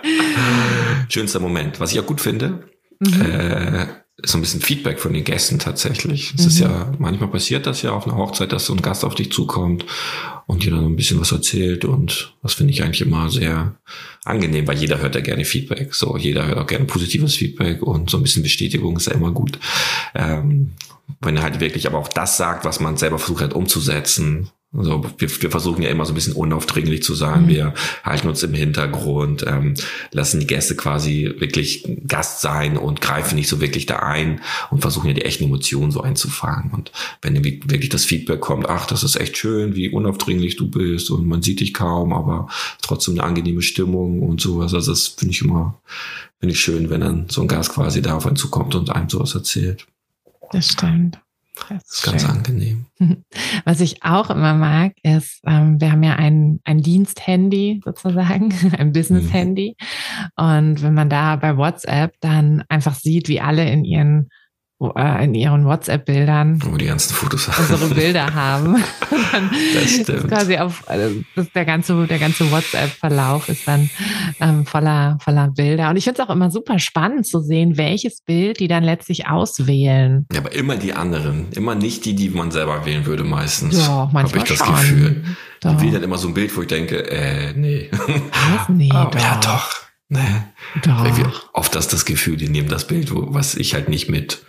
Schönster 1.10 1.40
Moment. 1.40 1.80
Was 1.80 1.92
ich 1.94 2.00
auch 2.00 2.06
gut 2.06 2.22
finde, 2.22 2.64
Mhm. 3.00 3.22
äh, 3.22 3.84
ist 4.24 4.32
so 4.32 4.40
ein 4.40 4.42
bisschen 4.42 4.62
Feedback 4.62 5.00
von 5.00 5.14
den 5.14 5.24
Gästen 5.24 5.60
tatsächlich. 5.60 6.34
Es 6.36 6.48
ist 6.48 6.58
Mhm. 6.60 6.64
ja, 6.66 6.92
manchmal 6.98 7.30
passiert 7.30 7.68
das 7.68 7.84
ja 7.84 7.92
auf 7.92 8.08
einer 8.08 8.18
Hochzeit, 8.18 8.52
dass 8.52 8.66
so 8.66 8.74
ein 8.74 8.82
Gast 8.82 9.06
auf 9.06 9.14
dich 9.14 9.32
zukommt 9.32 9.86
und 10.48 10.64
dir 10.64 10.72
dann 10.72 10.84
ein 10.86 10.96
bisschen 10.96 11.20
was 11.20 11.32
erzählt 11.32 11.86
und 11.86 12.34
das 12.42 12.56
finde 12.56 12.74
ich 12.74 12.82
eigentlich 12.84 13.02
immer 13.02 13.30
sehr 13.30 13.76
angenehm, 14.26 14.66
weil 14.68 14.78
jeder 14.80 14.98
hört 15.00 15.14
ja 15.14 15.22
gerne 15.22 15.46
Feedback. 15.46 15.94
So, 15.94 16.18
jeder 16.18 16.48
hört 16.48 16.58
auch 16.58 16.66
gerne 16.66 16.86
positives 16.86 17.36
Feedback 17.36 17.84
und 17.84 18.10
so 18.10 18.18
ein 18.18 18.24
bisschen 18.24 18.42
Bestätigung 18.42 18.98
ist 18.98 19.06
ja 19.06 19.14
immer 19.14 19.30
gut. 19.32 19.60
Ähm, 20.16 20.72
wenn 21.22 21.38
er 21.38 21.44
halt 21.44 21.60
wirklich 21.60 21.86
aber 21.86 22.00
auch 22.00 22.10
das 22.10 22.36
sagt, 22.38 22.66
was 22.66 22.80
man 22.80 22.98
selber 22.98 23.20
versucht 23.20 23.44
hat 23.44 23.54
umzusetzen. 23.54 24.50
Also 24.78 25.04
wir, 25.18 25.42
wir 25.42 25.52
versuchen 25.52 25.82
ja 25.82 25.90
immer 25.90 26.06
so 26.06 26.14
ein 26.14 26.16
bisschen 26.16 26.34
unaufdringlich 26.34 27.02
zu 27.02 27.16
sein. 27.16 27.44
Mhm. 27.44 27.48
Wir 27.48 27.74
halten 28.04 28.28
uns 28.28 28.44
im 28.44 28.54
Hintergrund, 28.54 29.44
ähm, 29.48 29.74
lassen 30.12 30.40
die 30.40 30.48
Gäste 30.48 30.76
quasi 30.76 31.34
wirklich 31.40 31.84
Gast 32.08 32.42
sein 32.42 32.78
und 32.78 33.02
greifen 33.02 33.36
nicht 33.36 33.50
so 33.50 33.60
wirklich 33.60 33.88
da 33.88 34.00
ein 34.00 34.42
und 34.70 34.82
versuchen 34.82 35.08
ja 35.08 35.14
die 35.14 35.26
echten 35.26 35.46
Emotionen 35.46 35.92
so 35.92 36.02
einzufangen. 36.02 36.72
Und 36.72 36.92
wenn 37.24 37.44
wirklich 37.44 37.90
das 37.90 38.06
Feedback 38.06 38.40
kommt, 38.40 38.70
ach, 38.70 38.86
das 38.86 39.04
ist 39.04 39.16
echt 39.16 39.38
schön, 39.38 39.76
wie 39.76 39.90
unaufdringlich 39.90 40.58
du 40.58 40.70
bist 40.70 41.10
und 41.10 41.28
man 41.28 41.42
sieht 41.42 41.60
dich 41.60 41.74
kaum, 41.74 42.14
aber 42.14 42.48
trotzdem 42.82 43.16
eine 43.16 43.24
angenehme 43.24 43.64
Stimmung 43.64 44.22
und 44.22 44.40
sowas. 44.40 44.76
Also 44.76 44.92
das 44.92 45.08
finde 45.08 45.34
ich 45.34 45.42
immer, 45.42 45.82
finde 46.40 46.54
ich 46.54 46.60
schön, 46.60 46.92
wenn 46.92 47.02
dann 47.02 47.26
so 47.30 47.42
ein 47.42 47.48
Gast 47.48 47.74
quasi 47.74 48.04
da 48.04 48.16
auf 48.16 48.28
einen 48.28 48.36
zukommt 48.36 48.76
und 48.76 48.92
einem 48.92 49.10
sowas 49.10 49.34
erzählt. 49.34 49.88
Das 50.52 50.70
stimmt. 50.70 51.20
Das 51.70 51.84
ist 51.90 52.04
ganz 52.04 52.22
schön. 52.22 52.32
angenehm. 52.32 52.86
Was 53.66 53.82
ich 53.82 54.04
auch 54.04 54.30
immer 54.30 54.54
mag, 54.54 54.94
ist, 55.04 55.42
ähm, 55.46 55.80
wir 55.80 55.92
haben 55.92 56.04
ja 56.04 56.16
ein, 56.16 56.60
ein 56.64 56.82
Diensthandy 56.82 57.82
sozusagen, 57.84 58.54
ein 58.78 58.92
Business-Handy. 58.92 59.76
Und 60.36 60.82
wenn 60.82 60.94
man 60.94 61.10
da 61.10 61.36
bei 61.36 61.58
WhatsApp 61.58 62.16
dann 62.22 62.64
einfach 62.70 62.96
sieht, 62.96 63.28
wie 63.28 63.42
alle 63.42 63.70
in 63.70 63.84
ihren, 63.84 64.30
in 64.80 65.34
ihren 65.34 65.66
WhatsApp-Bildern 65.66 66.60
Wo 66.64 66.78
die 66.78 66.86
ganzen 66.86 67.12
Fotos 67.16 67.48
haben. 67.48 67.66
unsere 67.74 67.96
Bilder 67.96 68.32
haben, 68.36 68.76
dann 69.32 69.50
Das 69.74 69.84
ist 69.86 70.04
stimmt. 70.04 70.28
quasi 70.28 70.58
auf, 70.60 70.84
also 70.88 71.16
der 71.56 71.66
ganze, 71.66 72.06
der 72.06 72.20
ganze 72.20 72.52
WhatsApp-Verlauf 72.52 73.50
ist 73.50 73.68
dann 73.68 73.90
ähm, 74.40 74.68
voller, 74.68 75.18
voller 75.20 75.48
Bilder. 75.48 75.90
Und 75.90 75.98
ich 75.98 76.04
finde 76.04 76.22
es 76.22 76.28
auch 76.28 76.32
immer 76.32 76.52
super 76.52 76.78
spannend 76.78 77.26
zu 77.26 77.40
sehen, 77.42 77.76
welches 77.78 78.22
Bild 78.22 78.60
die 78.60 78.68
dann 78.68 78.84
letztlich 78.84 79.28
auswählen. 79.28 80.28
Ja, 80.32 80.42
aber 80.42 80.54
immer 80.54 80.76
die 80.76 80.94
anderen. 80.94 81.48
Immer 81.54 81.74
nicht 81.74 82.06
die, 82.06 82.14
die 82.14 82.30
man 82.30 82.52
selber 82.52 82.86
wählen 82.86 83.08
würde 83.08 83.24
meistens. 83.24 83.80
Ja, 83.80 84.08
manchmal 84.14 84.42
Hab 84.44 84.52
ich 84.52 84.58
das 84.58 84.68
schon. 84.68 84.76
Gefühl. 84.76 85.24
Doch. 85.62 85.76
Die 85.76 85.82
wählen 85.82 85.94
dann 85.94 86.04
immer 86.04 86.20
so 86.20 86.28
ein 86.28 86.36
Bild, 86.36 86.56
wo 86.56 86.62
ich 86.62 86.68
denke, 86.68 87.10
äh, 87.10 87.54
nee. 87.56 87.90
Was? 87.92 88.70
Nee, 88.70 88.92
Aber 88.92 89.10
doch. 89.10 89.20
Ja, 89.22 89.40
doch. 89.44 89.72
Nee. 90.10 90.20
Doch. 90.84 91.50
Oft 91.54 91.76
das 91.76 91.88
das 91.88 92.06
Gefühl, 92.06 92.38
die 92.38 92.48
nehmen 92.48 92.70
das 92.70 92.86
Bild, 92.88 93.14
wo, 93.14 93.34
was 93.34 93.56
ich 93.56 93.74
halt 93.74 93.90
nicht 93.90 94.08
mit, 94.10 94.44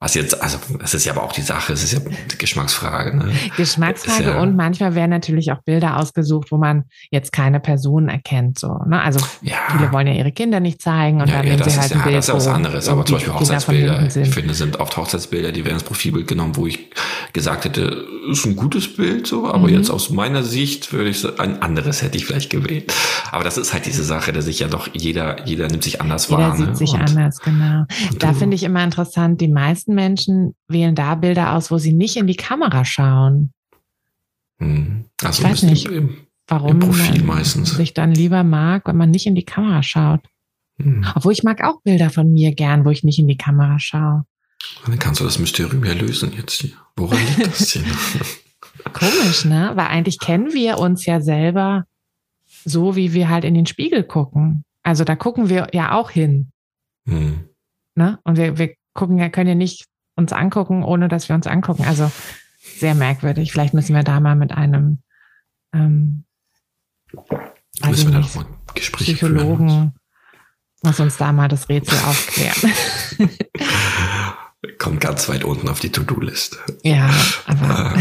was 0.00 0.14
jetzt, 0.14 0.40
also 0.40 0.58
es 0.80 0.94
ist 0.94 1.06
ja 1.06 1.12
aber 1.12 1.24
auch 1.24 1.32
die 1.32 1.42
Sache, 1.42 1.72
es 1.72 1.82
ist 1.82 1.92
ja 1.92 1.98
Geschmacksfrage. 2.38 3.16
Ne? 3.16 3.32
Geschmacksfrage 3.56 4.22
Ist 4.22 4.28
ja- 4.28 4.40
und 4.40 4.54
manchmal 4.54 4.94
werden 4.94 5.10
natürlich 5.10 5.50
auch 5.50 5.60
Bilder 5.62 5.96
ausgesucht, 5.96 6.52
wo 6.52 6.56
man 6.56 6.84
jetzt 7.10 7.32
keine 7.32 7.58
Person 7.58 8.08
erkennt. 8.08 8.60
So, 8.60 8.78
ne? 8.86 9.02
Also 9.02 9.18
Ja. 9.42 9.56
viele 9.72 9.90
wollen 9.90 10.06
ja 10.06 10.12
ihre 10.12 10.30
Kinder 10.30 10.60
nicht 10.60 10.80
zeigen 10.80 11.20
und 11.20 11.28
ja, 11.28 11.38
dann 11.38 11.46
nehmen 11.46 11.62
sie 11.64 11.70
ist, 11.70 11.80
halt 11.80 11.92
ein 11.92 11.98
ja, 11.98 12.04
Bild, 12.04 12.16
das 12.16 12.26
ist 12.26 12.28
ja 12.28 12.34
was 12.36 12.46
anderes. 12.46 12.88
Aber 12.88 13.04
zum 13.04 13.16
Beispiel 13.16 13.34
Hochzeitsbilder, 13.34 14.06
ich 14.06 14.30
finde, 14.30 14.54
sind 14.54 14.78
oft 14.78 14.96
Hochzeitsbilder, 14.96 15.50
die 15.50 15.64
werden 15.64 15.74
ins 15.74 15.84
Profilbild 15.84 16.28
genommen, 16.28 16.54
wo 16.54 16.68
ich 16.68 16.90
gesagt 17.32 17.64
hätte, 17.64 18.06
ist 18.30 18.44
ein 18.46 18.56
gutes 18.56 18.94
Bild 18.96 19.26
so, 19.26 19.46
aber 19.46 19.68
Mhm. 19.68 19.74
jetzt 19.74 19.90
aus 19.90 20.10
meiner 20.10 20.42
Sicht 20.42 20.92
würde 20.92 21.10
ich 21.10 21.20
sagen, 21.20 21.36
ein 21.38 21.62
anderes 21.62 22.02
hätte 22.02 22.16
ich 22.16 22.24
vielleicht 22.26 22.50
gewählt. 22.50 22.92
Aber 23.32 23.44
das 23.44 23.56
ist 23.58 23.72
halt 23.72 23.86
diese 23.86 24.02
Sache, 24.04 24.32
dass 24.32 24.46
sich 24.46 24.58
ja 24.60 24.68
doch 24.68 24.88
jeder, 24.94 25.46
jeder 25.46 25.68
nimmt 25.68 25.82
sich 25.84 26.00
anders 26.00 26.28
Jeder 26.28 26.40
wahr. 26.48 26.56
sieht 26.56 26.66
ne? 26.68 26.76
sich 26.76 26.92
Und- 26.92 27.00
anders, 27.02 27.38
genau. 27.40 27.84
Da 28.18 28.32
finde 28.32 28.54
ich 28.56 28.62
immer 28.64 28.82
interessant, 28.82 29.40
die 29.40 29.48
meisten 29.48 29.94
Menschen 29.94 30.54
wählen 30.68 30.94
da 30.94 31.14
Bilder 31.14 31.52
aus, 31.54 31.70
wo 31.70 31.78
sie 31.78 31.92
nicht 31.92 32.16
in 32.16 32.26
die 32.26 32.36
Kamera 32.36 32.84
schauen. 32.84 33.52
Hm. 34.58 35.04
Also 35.22 35.42
Ich 35.44 35.50
weiß 35.50 35.62
nicht. 35.64 35.86
Im, 35.86 36.16
Warum 36.50 36.70
Im 36.70 36.78
Profil 36.78 37.22
meistens. 37.24 37.70
sich 37.76 37.92
dann 37.92 38.12
lieber 38.12 38.42
mag, 38.42 38.86
wenn 38.86 38.96
man 38.96 39.10
nicht 39.10 39.26
in 39.26 39.34
die 39.34 39.44
Kamera 39.44 39.82
schaut. 39.82 40.20
hm. 40.80 41.04
Obwohl 41.14 41.32
ich 41.32 41.42
mag 41.42 41.62
auch 41.62 41.82
Bilder 41.82 42.08
von 42.08 42.32
mir 42.32 42.54
gern, 42.54 42.84
wo 42.86 42.90
ich 42.90 43.04
nicht 43.04 43.18
in 43.18 43.26
die 43.28 43.36
Kamera 43.36 43.78
schaue. 43.78 44.24
Dann 44.86 44.98
kannst 44.98 45.20
du 45.20 45.24
das 45.24 45.38
Mysterium 45.38 45.84
ja 45.84 45.92
lösen 45.92 46.32
jetzt 46.36 46.60
hier. 46.62 46.70
Woran 46.98 47.18
liegt 47.18 47.46
das 47.46 47.72
hier? 47.72 47.84
Komisch, 48.92 49.44
ne? 49.44 49.72
Weil 49.74 49.86
eigentlich 49.86 50.18
kennen 50.18 50.52
wir 50.52 50.78
uns 50.78 51.06
ja 51.06 51.20
selber 51.20 51.84
so, 52.64 52.96
wie 52.96 53.12
wir 53.12 53.28
halt 53.28 53.44
in 53.44 53.54
den 53.54 53.66
Spiegel 53.66 54.02
gucken. 54.02 54.64
Also 54.82 55.04
da 55.04 55.16
gucken 55.16 55.48
wir 55.48 55.68
ja 55.72 55.92
auch 55.92 56.10
hin, 56.10 56.50
hm. 57.06 57.48
ne? 57.94 58.18
Und 58.24 58.36
wir, 58.36 58.58
wir 58.58 58.74
gucken 58.94 59.18
ja, 59.18 59.28
können 59.28 59.48
ja 59.48 59.54
nicht 59.54 59.86
uns 60.16 60.32
angucken, 60.32 60.82
ohne 60.82 61.08
dass 61.08 61.28
wir 61.28 61.36
uns 61.36 61.46
angucken. 61.46 61.84
Also 61.84 62.10
sehr 62.60 62.94
merkwürdig. 62.94 63.52
Vielleicht 63.52 63.74
müssen 63.74 63.94
wir 63.94 64.02
da 64.02 64.18
mal 64.20 64.34
mit 64.34 64.52
einem 64.52 64.98
ähm, 65.72 66.24
Müssen 67.12 68.06
wir 68.08 68.12
da 68.12 68.18
nicht, 68.18 68.34
noch 68.34 68.44
mal 68.44 68.50
ein 68.50 68.58
Gespräch 68.74 69.16
führen. 69.16 69.34
Psychologen 69.36 69.94
muss 70.82 71.00
uns 71.00 71.16
da 71.16 71.32
mal 71.32 71.48
das 71.48 71.68
Rätsel 71.68 71.98
aufklären. 71.98 72.72
Kommt 74.78 75.00
ganz 75.00 75.28
weit 75.28 75.44
unten 75.44 75.68
auf 75.68 75.80
die 75.80 75.90
To-Do-Liste. 75.90 76.58
ja, 76.82 77.10
aber 77.46 77.94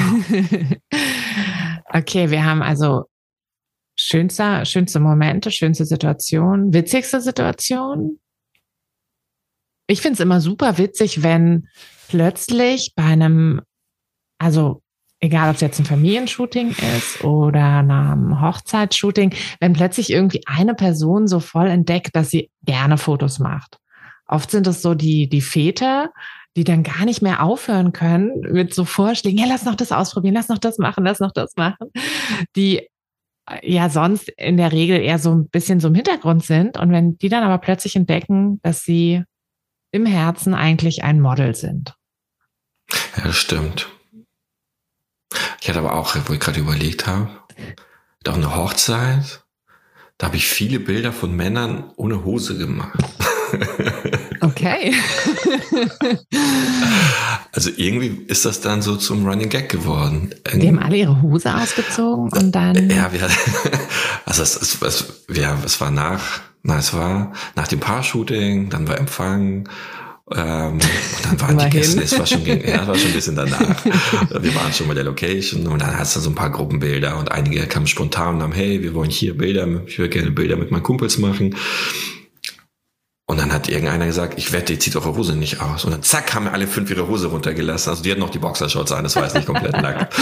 okay, 1.93 2.29
wir 2.29 2.45
haben 2.45 2.61
also 2.61 3.05
schönster, 3.95 4.65
schönste 4.65 4.99
Momente, 4.99 5.51
schönste 5.51 5.85
Situation, 5.85 6.73
witzigste 6.73 7.19
Situation. 7.19 8.19
Ich 9.87 10.01
finde 10.01 10.13
es 10.13 10.19
immer 10.19 10.41
super 10.41 10.77
witzig, 10.77 11.23
wenn 11.23 11.67
plötzlich 12.09 12.93
bei 12.95 13.03
einem, 13.03 13.61
also 14.37 14.83
egal 15.19 15.49
ob 15.49 15.55
es 15.55 15.61
jetzt 15.61 15.79
ein 15.79 15.85
Familienshooting 15.85 16.75
ist 16.97 17.23
oder 17.23 17.79
ein 17.79 18.41
Hochzeitsshooting, 18.41 19.33
wenn 19.59 19.73
plötzlich 19.73 20.11
irgendwie 20.11 20.41
eine 20.45 20.75
Person 20.75 21.27
so 21.27 21.39
voll 21.39 21.67
entdeckt, 21.67 22.15
dass 22.15 22.29
sie 22.29 22.51
gerne 22.63 22.97
Fotos 22.97 23.39
macht. 23.39 23.79
Oft 24.27 24.51
sind 24.51 24.67
es 24.67 24.81
so 24.81 24.93
die, 24.93 25.29
die 25.29 25.41
Väter, 25.41 26.11
die 26.55 26.63
dann 26.63 26.83
gar 26.83 27.05
nicht 27.05 27.21
mehr 27.21 27.43
aufhören 27.43 27.93
können 27.93 28.39
mit 28.41 28.73
so 28.73 28.83
Vorschlägen, 28.83 29.39
ja, 29.39 29.45
lass 29.47 29.65
noch 29.65 29.75
das 29.75 29.91
ausprobieren, 29.91 30.33
lass 30.33 30.49
noch 30.49 30.57
das 30.57 30.79
machen, 30.79 31.03
lass 31.03 31.19
noch 31.19 31.31
das 31.31 31.55
machen, 31.55 31.91
die 32.55 32.87
äh, 33.49 33.71
ja 33.71 33.89
sonst 33.89 34.29
in 34.29 34.57
der 34.57 34.71
Regel 34.71 34.99
eher 34.99 35.19
so 35.19 35.31
ein 35.31 35.49
bisschen 35.49 35.79
so 35.79 35.87
im 35.89 35.95
Hintergrund 35.95 36.43
sind. 36.43 36.77
Und 36.77 36.91
wenn 36.91 37.17
die 37.17 37.29
dann 37.29 37.43
aber 37.43 37.59
plötzlich 37.59 37.95
entdecken, 37.95 38.59
dass 38.63 38.81
sie 38.81 39.23
im 39.91 40.05
Herzen 40.05 40.53
eigentlich 40.53 41.03
ein 41.03 41.21
Model 41.21 41.55
sind. 41.55 41.93
Ja, 43.17 43.31
stimmt. 43.31 43.87
Ich 45.61 45.69
hatte 45.69 45.79
aber 45.79 45.93
auch, 45.93 46.15
wo 46.27 46.33
ich 46.33 46.39
gerade 46.39 46.59
überlegt 46.59 47.07
habe, 47.07 47.29
auch 48.27 48.35
eine 48.35 48.55
Hochzeit, 48.55 49.45
da 50.17 50.27
habe 50.27 50.37
ich 50.37 50.47
viele 50.47 50.79
Bilder 50.79 51.13
von 51.13 51.35
Männern 51.35 51.91
ohne 51.95 52.25
Hose 52.25 52.57
gemacht. 52.57 52.99
Okay. 54.39 54.93
also 57.51 57.71
irgendwie 57.75 58.25
ist 58.27 58.45
das 58.45 58.61
dann 58.61 58.81
so 58.81 58.95
zum 58.95 59.25
Running 59.25 59.49
Gag 59.49 59.69
geworden. 59.69 60.33
Die 60.53 60.67
haben 60.67 60.79
alle 60.79 60.97
ihre 60.97 61.21
Hose 61.21 61.53
ausgezogen 61.55 62.31
und 62.31 62.51
dann. 62.53 62.89
Ja, 62.89 63.11
wir, 63.11 63.21
also 64.25 64.43
es, 64.43 64.55
es, 64.61 64.81
es, 64.81 65.25
ja, 65.33 65.57
es 65.65 65.81
war 65.81 65.91
nach, 65.91 66.21
na, 66.63 66.77
es 66.77 66.93
war 66.93 67.33
nach 67.55 67.67
dem 67.67 67.79
Paar-Shooting, 67.79 68.69
dann 68.69 68.87
war 68.87 68.97
Empfang, 68.97 69.67
ähm, 70.35 70.73
und 70.73 70.81
dann 71.23 71.39
waren 71.39 71.57
die 71.57 71.69
Gäste, 71.69 72.01
es 72.01 72.19
war 72.19 72.25
schon, 72.25 72.45
ja, 72.45 72.85
war 72.85 72.95
schon 72.95 73.11
ein 73.11 73.13
bisschen 73.13 73.35
danach. 73.35 73.85
wir 73.85 74.55
waren 74.55 74.73
schon 74.73 74.87
bei 74.89 74.93
der 74.93 75.05
Location 75.05 75.65
und 75.67 75.81
dann 75.81 75.97
hast 75.97 76.17
du 76.17 76.19
so 76.19 76.29
ein 76.29 76.35
paar 76.35 76.49
Gruppenbilder 76.49 77.17
und 77.17 77.31
einige 77.31 77.65
kamen 77.65 77.87
spontan 77.87 78.35
und 78.35 78.41
haben, 78.41 78.51
hey, 78.51 78.83
wir 78.83 78.93
wollen 78.93 79.09
hier 79.09 79.37
Bilder, 79.37 79.65
ich 79.85 79.97
würde 79.97 80.09
gerne 80.09 80.31
Bilder 80.31 80.57
mit 80.57 80.69
meinen 80.69 80.83
Kumpels 80.83 81.17
machen. 81.17 81.55
Und 83.29 83.41
dann 83.41 83.51
hat 83.51 83.67
irgendeiner 83.67 84.05
gesagt, 84.05 84.35
ich 84.37 84.53
wette, 84.53 84.71
ihr 84.71 84.79
zieht 84.79 84.95
eure 84.95 85.13
Hose 85.13 85.35
nicht 85.35 85.59
aus. 85.59 85.83
Und 85.83 85.91
dann 85.91 86.01
zack, 86.01 86.33
haben 86.33 86.47
alle 86.47 86.65
fünf 86.65 86.89
ihre 86.89 87.09
Hose 87.09 87.27
runtergelassen. 87.27 87.89
Also 87.89 88.01
die 88.01 88.09
hatten 88.09 88.21
noch 88.21 88.29
die 88.29 88.39
Boxershorts 88.39 88.93
an, 88.93 89.03
das 89.03 89.17
war 89.17 89.23
jetzt 89.23 89.35
nicht 89.35 89.45
komplett 89.45 89.73
nackt. 89.81 90.13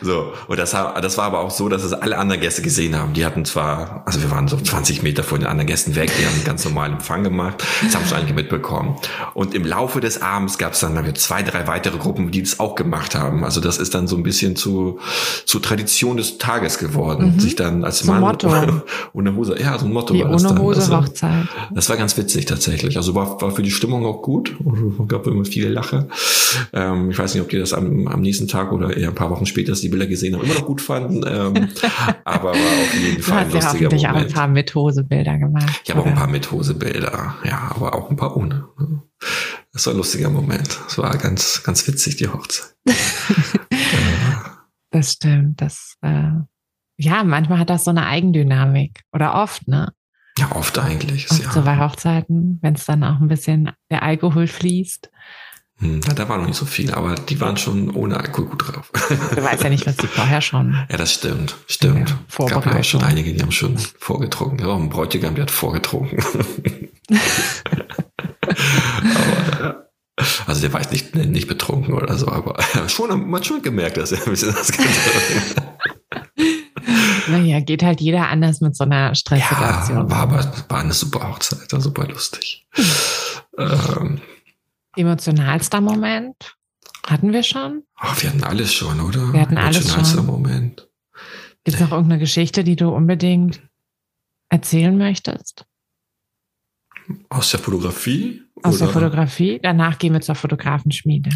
so, 0.00 0.32
und 0.48 0.58
das, 0.58 0.70
das 0.70 1.18
war 1.18 1.24
aber 1.26 1.40
auch 1.40 1.50
so, 1.50 1.68
dass 1.68 1.84
es 1.84 1.92
alle 1.92 2.16
anderen 2.16 2.40
Gäste 2.40 2.62
gesehen 2.62 2.96
haben. 2.96 3.12
Die 3.12 3.26
hatten 3.26 3.44
zwar, 3.44 4.02
also 4.06 4.22
wir 4.22 4.30
waren 4.30 4.48
so 4.48 4.56
20 4.56 5.02
Meter 5.02 5.22
von 5.22 5.40
den 5.40 5.46
anderen 5.46 5.66
Gästen 5.66 5.94
weg, 5.94 6.10
die 6.18 6.24
haben 6.24 6.36
einen 6.36 6.44
ganz 6.44 6.64
normalen 6.64 6.94
Empfang 6.94 7.22
gemacht. 7.22 7.62
Das 7.84 7.94
haben 7.94 8.06
schon 8.06 8.16
einige 8.16 8.32
mitbekommen. 8.32 8.96
Und 9.34 9.54
im 9.54 9.66
Laufe 9.66 10.00
des 10.00 10.22
Abends 10.22 10.56
gab 10.56 10.72
es 10.72 10.80
dann 10.80 11.14
zwei, 11.16 11.42
drei 11.42 11.66
weitere 11.66 11.98
Gruppen, 11.98 12.30
die 12.30 12.44
das 12.44 12.60
auch 12.60 12.76
gemacht 12.76 13.14
haben. 13.14 13.44
Also 13.44 13.60
das 13.60 13.76
ist 13.76 13.94
dann 13.94 14.08
so 14.08 14.16
ein 14.16 14.22
bisschen 14.22 14.56
zu, 14.56 15.00
zu 15.44 15.58
Tradition 15.58 16.16
des 16.16 16.38
Tages 16.38 16.78
geworden. 16.78 17.34
Mhm. 17.34 17.40
Sich 17.40 17.56
dann 17.56 17.84
als 17.84 17.98
so 17.98 18.10
Mann 18.10 18.22
Motto. 18.22 18.50
ohne 19.12 19.36
Hose, 19.36 19.60
ja, 19.60 19.78
so 19.78 19.84
ein 19.84 19.92
Motto 19.92 20.14
Wie 20.14 20.24
war 20.24 20.30
das 20.30 20.42
dann. 20.42 20.52
ohne 20.52 20.62
Hose 20.62 20.80
also, 20.80 20.96
Hochzeit. 20.96 21.25
Das 21.72 21.88
war 21.88 21.96
ganz 21.96 22.16
witzig 22.16 22.46
tatsächlich. 22.46 22.96
Also 22.96 23.14
war, 23.14 23.40
war 23.40 23.50
für 23.50 23.62
die 23.62 23.70
Stimmung 23.70 24.04
auch 24.04 24.22
gut. 24.22 24.56
Es 25.00 25.08
gab 25.08 25.26
immer 25.26 25.44
viele 25.44 25.68
Lache. 25.68 26.08
Ähm, 26.72 27.10
ich 27.10 27.18
weiß 27.18 27.34
nicht, 27.34 27.42
ob 27.42 27.48
die 27.48 27.58
das 27.58 27.72
am, 27.72 28.08
am 28.08 28.20
nächsten 28.20 28.48
Tag 28.48 28.72
oder 28.72 28.96
eher 28.96 29.08
ein 29.08 29.14
paar 29.14 29.30
Wochen 29.30 29.46
später, 29.46 29.72
dass 29.72 29.80
die 29.80 29.88
Bilder 29.88 30.06
gesehen 30.06 30.34
haben, 30.34 30.44
immer 30.44 30.54
noch 30.54 30.66
gut 30.66 30.80
fanden. 30.80 31.24
Ähm, 31.26 31.68
aber 32.24 32.52
war 32.52 32.52
auf 32.52 32.94
jeden 32.94 33.22
Fall 33.22 33.38
ein 33.38 33.46
hast 33.46 33.54
ja 33.54 33.60
lustiger 33.60 33.84
hoffentlich 33.86 34.06
auch 34.06 34.10
ein 34.10 34.14
Moment. 34.14 34.34
paar 34.34 34.48
mit 34.48 34.74
Hose-Bilder 34.74 35.38
gemacht. 35.38 35.80
Ich 35.84 35.90
habe 35.90 36.00
auch 36.00 36.06
ein 36.06 36.14
paar 36.14 36.28
mit 36.28 36.50
Hosebilder, 36.50 37.36
ja, 37.44 37.70
aber 37.74 37.94
auch 37.94 38.10
ein 38.10 38.16
paar 38.16 38.36
ohne. 38.36 38.68
Das 39.72 39.86
war 39.86 39.94
ein 39.94 39.98
lustiger 39.98 40.30
Moment. 40.30 40.78
Es 40.88 40.98
war 40.98 41.16
ganz, 41.18 41.62
ganz 41.62 41.86
witzig, 41.86 42.16
die 42.16 42.28
Hochzeit. 42.28 42.74
Das 44.90 45.12
stimmt. 45.12 45.60
Das, 45.60 45.96
äh, 46.00 46.30
ja, 46.98 47.22
manchmal 47.24 47.58
hat 47.58 47.70
das 47.70 47.84
so 47.84 47.90
eine 47.90 48.06
Eigendynamik. 48.06 49.02
Oder 49.12 49.34
oft, 49.34 49.68
ne? 49.68 49.92
Ja, 50.38 50.52
oft 50.52 50.78
eigentlich. 50.78 51.30
Oft 51.30 51.42
ja. 51.42 51.52
so 51.52 51.62
bei 51.62 51.78
Hochzeiten, 51.78 52.58
wenn 52.62 52.74
es 52.74 52.84
dann 52.84 53.02
auch 53.04 53.20
ein 53.20 53.28
bisschen 53.28 53.72
der 53.90 54.02
Alkohol 54.02 54.46
fließt. 54.46 55.10
Hm, 55.78 56.00
na, 56.06 56.14
da 56.14 56.28
war 56.28 56.38
noch 56.38 56.46
nicht 56.46 56.56
so 56.56 56.64
viel, 56.64 56.92
aber 56.94 57.14
die 57.14 57.38
waren 57.40 57.56
schon 57.58 57.90
ohne 57.90 58.18
Alkohol 58.18 58.50
gut 58.50 58.66
drauf. 58.66 58.90
Du 59.34 59.42
weißt 59.42 59.62
ja 59.62 59.68
nicht, 59.68 59.86
was 59.86 59.96
die 59.96 60.06
vorher 60.06 60.40
schon. 60.40 60.72
Ja, 60.90 60.96
das 60.96 61.12
stimmt. 61.12 61.56
Stimmt. 61.66 62.10
Ja, 62.10 62.16
Es 62.28 62.50
gab 62.50 62.64
ja 62.66 62.78
auch 62.78 62.84
schon 62.84 63.02
einige, 63.02 63.32
die 63.32 63.42
haben 63.42 63.52
schon 63.52 63.76
vorgetrunken. 63.98 64.60
Ja, 64.60 64.66
auch 64.68 64.80
ein 64.80 64.88
Bräutigam, 64.88 65.34
der 65.34 65.42
hat 65.42 65.50
vorgetrunken. 65.50 66.18
aber. 69.16 69.86
Also 70.46 70.60
der 70.62 70.72
war 70.72 70.80
jetzt 70.80 70.92
nicht, 70.92 71.14
nicht 71.14 71.48
betrunken 71.48 71.92
oder 71.94 72.16
so, 72.16 72.28
aber 72.28 72.56
schon, 72.88 73.28
man 73.28 73.40
hat 73.40 73.46
schon 73.46 73.62
gemerkt, 73.62 73.98
dass 73.98 74.12
er 74.12 74.24
ein 74.24 74.30
bisschen 74.30 74.54
das 74.54 74.72
getrunken 74.72 75.56
hat. 75.56 75.95
Naja, 77.28 77.60
geht 77.60 77.82
halt 77.82 78.00
jeder 78.00 78.28
anders 78.28 78.60
mit 78.60 78.76
so 78.76 78.84
einer 78.84 79.08
Ja, 79.08 79.14
Stresssituation. 79.14 80.10
war 80.10 80.18
aber 80.18 80.52
war 80.68 80.78
eine 80.80 80.92
super 80.92 81.28
Hochzeit, 81.28 81.72
war 81.72 81.80
super 81.80 82.06
lustig. 82.06 82.66
ähm, 83.58 84.20
Emotionalster 84.96 85.80
Moment 85.80 86.56
hatten 87.06 87.32
wir 87.32 87.42
schon. 87.42 87.82
ach, 87.96 88.20
wir 88.22 88.30
hatten 88.30 88.44
alles 88.44 88.72
schon, 88.72 89.00
oder? 89.00 89.32
Wir 89.32 89.40
hatten 89.40 89.56
alles 89.58 89.76
Emotionalster 89.82 90.16
schon. 90.18 90.26
Moment. 90.26 90.88
Gibt 91.64 91.76
es 91.76 91.80
noch 91.80 91.92
irgendeine 91.92 92.20
Geschichte, 92.20 92.64
die 92.64 92.76
du 92.76 92.88
unbedingt 92.90 93.60
erzählen 94.48 94.96
möchtest? 94.96 95.66
Aus 97.28 97.50
der 97.50 97.60
Fotografie? 97.60 98.42
Aus 98.62 98.78
der 98.78 98.88
Fotografie? 98.88 99.60
Danach 99.62 99.98
gehen 99.98 100.12
wir 100.14 100.20
zur 100.22 100.34
Fotografenschmiede. 100.34 101.30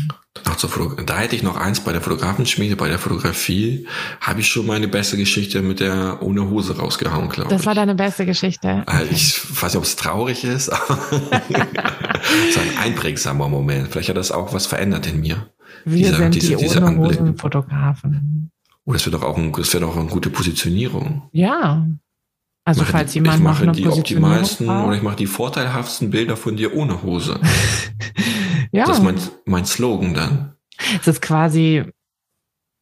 Ach, 0.44 0.56
zur 0.56 0.70
Foto 0.70 1.02
da 1.02 1.18
hätte 1.18 1.37
ich 1.37 1.42
noch 1.42 1.56
eins 1.56 1.80
bei 1.80 1.92
der 1.92 2.00
Fotografenschmiede, 2.00 2.76
bei 2.76 2.88
der 2.88 2.98
Fotografie 2.98 3.87
habe 4.20 4.40
ich 4.40 4.48
schon 4.48 4.66
meine 4.66 4.88
beste 4.88 5.16
Geschichte 5.16 5.61
mit 5.62 5.80
der 5.80 6.22
ohne 6.22 6.48
Hose 6.48 6.78
rausgehauen, 6.78 7.28
glaube 7.28 7.50
ich. 7.50 7.56
Das 7.56 7.66
war 7.66 7.74
deine 7.74 7.94
beste 7.94 8.24
Geschichte. 8.26 8.85
Äh, 8.88 9.04
Ich 9.12 9.42
weiß 9.50 9.72
nicht, 9.74 9.76
ob 9.76 9.85
es 9.85 9.96
traurig 9.96 10.44
ist, 10.44 10.70
aber 10.70 10.98
es 12.48 12.56
war 12.56 12.62
ein 12.62 12.78
einprägsamer 12.83 13.48
Moment. 13.48 13.88
Vielleicht 13.88 14.09
hat 14.09 14.16
das 14.16 14.33
auch 14.33 14.52
was 14.54 14.66
verändert 14.66 15.06
in 15.06 15.20
mir. 15.20 15.48
Wir 15.85 15.98
dieser- 15.98 16.16
sind 16.16 16.35
diese- 16.35 16.56
die 16.56 16.62
dieser 16.64 16.87
ohne. 16.87 16.96
Hosen 16.98 17.37
Fotografen. 17.37 18.50
Oh, 18.87 18.92
das 18.94 19.04
wäre 19.06 19.18
doch 19.18 19.22
auch, 19.24 19.37
ein, 19.37 19.52
das 19.52 19.72
wäre 19.74 19.85
doch 19.85 19.96
eine 19.96 20.09
gute 20.09 20.30
Positionierung. 20.30 21.28
Ja. 21.33 21.87
Also 22.64 22.83
mache 22.83 22.92
falls 22.92 23.12
die, 23.12 23.18
jemand 23.18 23.37
ich 23.38 23.42
noch 23.42 23.51
mache 23.53 23.62
eine 23.64 23.73
die 23.73 23.87
optimalsten 23.88 24.68
oder 24.68 24.83
braucht. 24.85 24.96
ich 24.96 25.03
mache 25.03 25.16
die 25.16 25.27
vorteilhaftesten 25.27 26.11
Bilder 26.11 26.37
von 26.37 26.57
dir 26.57 26.75
ohne 26.75 27.03
Hose. 27.03 27.40
Ja, 28.73 28.85
Das 28.85 28.99
ist 28.99 29.03
mein, 29.05 29.18
mein 29.46 29.64
Slogan 29.66 30.14
dann. 30.14 30.55
es 31.01 31.09
ist 31.09 31.20
quasi 31.20 31.85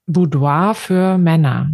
Boudoir 0.06 0.74
für 0.74 1.16
Männer, 1.16 1.70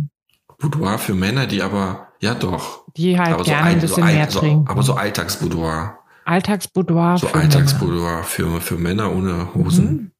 Boudoir 0.59 0.99
für 0.99 1.15
Männer, 1.15 1.49
die 1.49 1.63
aber, 1.63 2.09
ja 2.21 2.35
doch. 2.35 2.85
die 2.97 3.19
halt 3.19 3.35
aber 3.35 3.45
so, 3.45 3.51
gerne 3.51 3.65
ein 3.67 3.75
ein, 3.75 3.81
so, 3.81 3.87
bisschen 3.89 4.05
ein, 4.05 4.15
mehr 4.15 4.31
so, 4.31 4.39
trinken. 4.39 4.69
aber 4.69 4.83
so 4.85 4.95
Alltagsboudoir. 4.95 5.99
Alltagsboudoir 6.27 7.19
So 7.19 7.27
für 7.27 7.39
Männer. 7.39 7.55
Alltagsboudoir 7.55 8.23
für, 8.23 8.61
für 8.61 8.77
Männer 8.77 9.11
ohne 9.13 9.53
Hosen. 9.55 9.91
Mhm. 9.93 10.11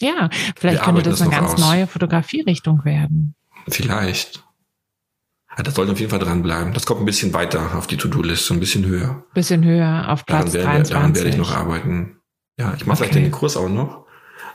Ja, 0.00 0.30
vielleicht 0.56 0.78
Wir 0.80 0.84
könnte 0.84 1.02
das 1.02 1.20
eine 1.20 1.30
noch 1.30 1.38
ganz 1.40 1.52
aus. 1.54 1.60
neue 1.60 1.86
Fotografierichtung 1.86 2.84
werden. 2.86 3.34
Vielleicht. 3.68 4.42
Ja, 5.58 5.64
das 5.64 5.74
sollte 5.74 5.90
auf 5.92 5.98
jeden 5.98 6.10
Fall 6.10 6.20
dranbleiben. 6.20 6.72
Das 6.72 6.86
kommt 6.86 7.00
ein 7.00 7.04
bisschen 7.06 7.34
weiter 7.34 7.74
auf 7.76 7.86
die 7.88 7.96
To-Do-Liste, 7.96 8.54
ein 8.54 8.60
bisschen 8.60 8.86
höher. 8.86 9.24
Bisschen 9.34 9.64
höher 9.64 10.06
auf 10.08 10.24
Platz 10.24 10.52
Daran, 10.52 10.54
werde, 10.54 10.64
23. 10.88 10.94
daran 10.94 11.14
werde 11.16 11.28
ich 11.30 11.36
noch 11.36 11.52
arbeiten. 11.54 12.16
Ja, 12.58 12.74
ich 12.76 12.86
mache 12.86 12.98
vielleicht 12.98 13.12
Okay. 13.14 13.22
den 13.24 13.32
Kurs 13.32 13.56
auch 13.56 13.68
noch. 13.68 14.06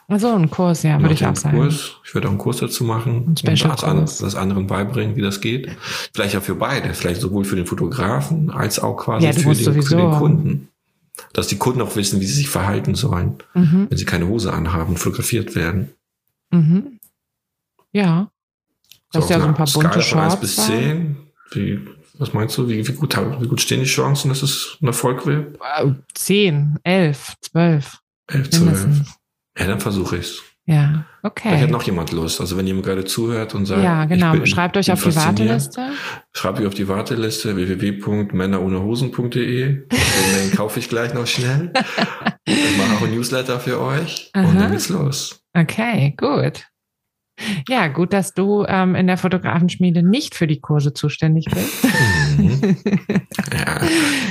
Also 0.08 0.34
ein 0.34 0.50
Kurs, 0.50 0.84
ja, 0.84 1.00
würde 1.02 1.14
ich 1.14 1.26
auch 1.26 1.36
sagen. 1.36 1.58
Kurs. 1.58 1.98
Ich 2.06 2.14
werde 2.16 2.28
auch 2.28 2.32
einen 2.32 2.38
Kurs 2.40 2.58
dazu 2.58 2.84
machen. 2.84 3.16
Ein 3.16 3.24
und 3.28 3.40
Special-Kurs. 3.40 3.82
das, 3.82 3.84
an, 3.84 4.06
das 4.26 4.36
anderen 4.36 4.68
beibringen, 4.68 5.16
wie 5.16 5.22
das 5.22 5.42
geht. 5.42 5.70
Vielleicht 6.14 6.34
ja 6.34 6.42
für 6.42 6.56
beide. 6.56 6.94
Vielleicht 6.94 7.22
sowohl 7.22 7.44
für 7.46 7.56
den 7.58 7.66
Fotografen 7.66 8.50
als 8.52 8.80
auch 8.80 8.96
quasi 8.98 9.26
Ja, 9.26 9.34
für, 9.34 9.54
den, 9.54 9.84
für 9.84 9.96
den 9.98 10.12
Kunden. 10.12 10.70
Dass 11.34 11.48
die 11.48 11.58
Kunden 11.58 11.82
auch 11.82 11.96
wissen, 11.96 12.20
wie 12.22 12.26
sie 12.26 12.34
sich 12.36 12.50
verhalten 12.50 12.96
sollen, 12.96 13.36
Mhm. 13.54 13.88
wenn 13.90 13.98
sie 13.98 14.06
keine 14.06 14.28
Hose 14.28 14.52
anhaben 14.54 14.92
und 14.92 14.98
fotografiert 15.00 15.56
werden. 15.56 15.90
Mhm. 16.52 17.00
Ja. 17.92 18.30
Das 19.14 19.24
ist 19.26 19.30
ja 19.30 19.40
so 19.40 19.46
ein 19.48 19.54
paar 19.54 19.68
bunte 19.68 20.02
Skala 20.02 20.02
von 20.02 20.20
1 20.20 20.32
Shorts. 20.32 20.42
bis 20.42 20.56
da. 20.58 20.64
10. 20.64 21.16
Wie, 21.52 21.80
was 22.20 22.34
meinst 22.34 22.58
du? 22.58 22.68
Wie, 22.68 22.86
wie, 22.88 22.94
gut, 22.94 23.16
wie 23.40 23.48
gut 23.48 23.62
stehen 23.62 23.80
die 23.80 23.86
Chancen, 23.86 24.28
dass 24.30 24.44
es 24.44 24.78
ein 24.82 24.88
Erfolg 24.88 25.26
wird? 25.26 25.58
Äh, 25.78 25.92
10, 26.14 26.80
11, 26.84 27.34
12. 27.42 27.98
11, 28.28 28.50
12. 28.50 28.64
Mindestens. 28.64 29.16
Ja, 29.58 29.68
dann 29.68 29.80
versuche 29.80 30.18
ich's. 30.18 30.42
Ja, 30.66 31.04
Vielleicht 31.20 31.24
okay. 31.24 31.60
hat 31.62 31.72
noch 31.72 31.84
jemand 31.84 32.14
Lust. 32.14 32.40
Also 32.40 32.56
wenn 32.56 32.66
jemand 32.66 32.86
gerade 32.86 33.04
zuhört 33.04 33.54
und 33.54 33.66
sagt, 33.66 33.84
Ja, 33.84 34.06
genau. 34.06 34.32
ich 34.34 34.40
bin, 34.40 34.48
Schreibt 34.48 34.78
euch 34.78 34.90
auf 34.94 35.04
die 35.04 35.14
Warteliste. 35.14 35.90
Schreibt 36.32 36.60
euch 36.62 36.68
auf 36.68 36.74
die 36.74 36.88
Warteliste 36.88 37.58
www.männerohnehosen.de. 37.58 39.88
Den 39.90 40.52
kaufe 40.56 40.80
ich 40.80 40.88
gleich 40.88 41.14
noch 41.14 41.28
schnell. 41.28 41.74
Ich 42.46 42.78
mache 42.78 42.94
auch 42.98 43.02
ein 43.02 43.12
Newsletter 43.12 43.60
für 43.60 43.82
euch 43.82 44.32
und 44.34 44.46
Aha. 44.46 44.58
dann 44.60 44.72
geht's 44.72 44.88
los. 44.90 45.42
Okay, 45.54 46.14
gut. 46.18 46.66
Ja, 47.68 47.88
gut, 47.88 48.14
dass 48.14 48.34
du 48.34 48.66
ähm, 48.68 48.96
in 48.96 49.08
der 49.08 49.18
Fotografenschmiede 49.18 50.04
nicht 50.04 50.36
für 50.36 50.48
die 50.48 50.60
Kurse 50.60 50.94
zuständig 50.94 51.46
bist. 51.46 51.84
Hm. 51.84 52.24
Mhm. 52.38 52.78
Ja, 53.52 53.82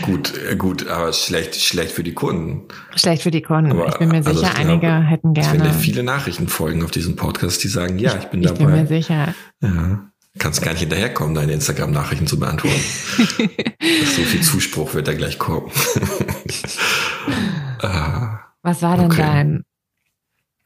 gut, 0.03 0.33
gut, 0.59 0.89
aber 0.89 1.13
schlecht, 1.13 1.57
schlecht 1.57 1.93
für 1.93 2.03
die 2.03 2.13
Kunden. 2.13 2.63
Schlecht 2.97 3.23
für 3.23 3.31
die 3.31 3.43
Kunden. 3.43 3.73
Aber, 3.73 3.89
ich 3.89 3.97
bin 3.97 4.09
mir 4.09 4.17
also 4.17 4.33
sicher, 4.33 4.49
also 4.49 4.61
einige 4.61 4.87
glaube, 4.87 5.05
hätten 5.05 5.35
gerne. 5.35 5.49
Es 5.49 5.55
werden 5.55 5.73
ja 5.73 5.79
viele 5.79 6.03
Nachrichten 6.03 6.49
folgen 6.49 6.83
auf 6.83 6.91
diesem 6.91 7.17
Podcast, 7.17 7.63
die 7.63 7.69
sagen, 7.69 7.99
ja, 7.99 8.17
ich 8.17 8.27
bin 8.27 8.41
ich 8.41 8.49
dabei. 8.49 8.61
Ich 8.61 8.67
bin 8.67 8.81
mir 8.81 8.87
sicher. 8.87 9.35
Ja. 9.61 10.09
Kannst 10.39 10.63
gar 10.63 10.73
nicht 10.73 10.81
hinterherkommen, 10.81 11.35
deine 11.35 11.53
Instagram-Nachrichten 11.53 12.27
zu 12.27 12.39
beantworten. 12.39 12.81
so 13.29 14.23
viel 14.23 14.41
Zuspruch 14.41 14.95
wird 14.95 15.07
da 15.07 15.13
gleich 15.13 15.39
kommen. 15.39 15.71
ah, 17.83 18.39
Was 18.63 18.81
war 18.81 18.97
denn 18.97 19.07
okay. 19.07 19.21
dein, 19.21 19.65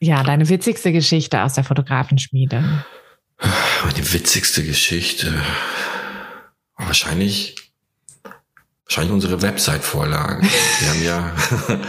ja, 0.00 0.22
deine 0.22 0.48
witzigste 0.48 0.92
Geschichte 0.92 1.42
aus 1.42 1.54
der 1.54 1.64
Fotografenschmiede? 1.64 2.84
Meine 3.84 4.12
witzigste 4.12 4.64
Geschichte. 4.64 5.32
Wahrscheinlich, 6.76 7.54
wahrscheinlich 8.84 9.12
unsere 9.12 9.42
Website-Vorlage. 9.42 10.42
Wir 10.80 10.88
haben 10.88 11.04
ja, 11.04 11.32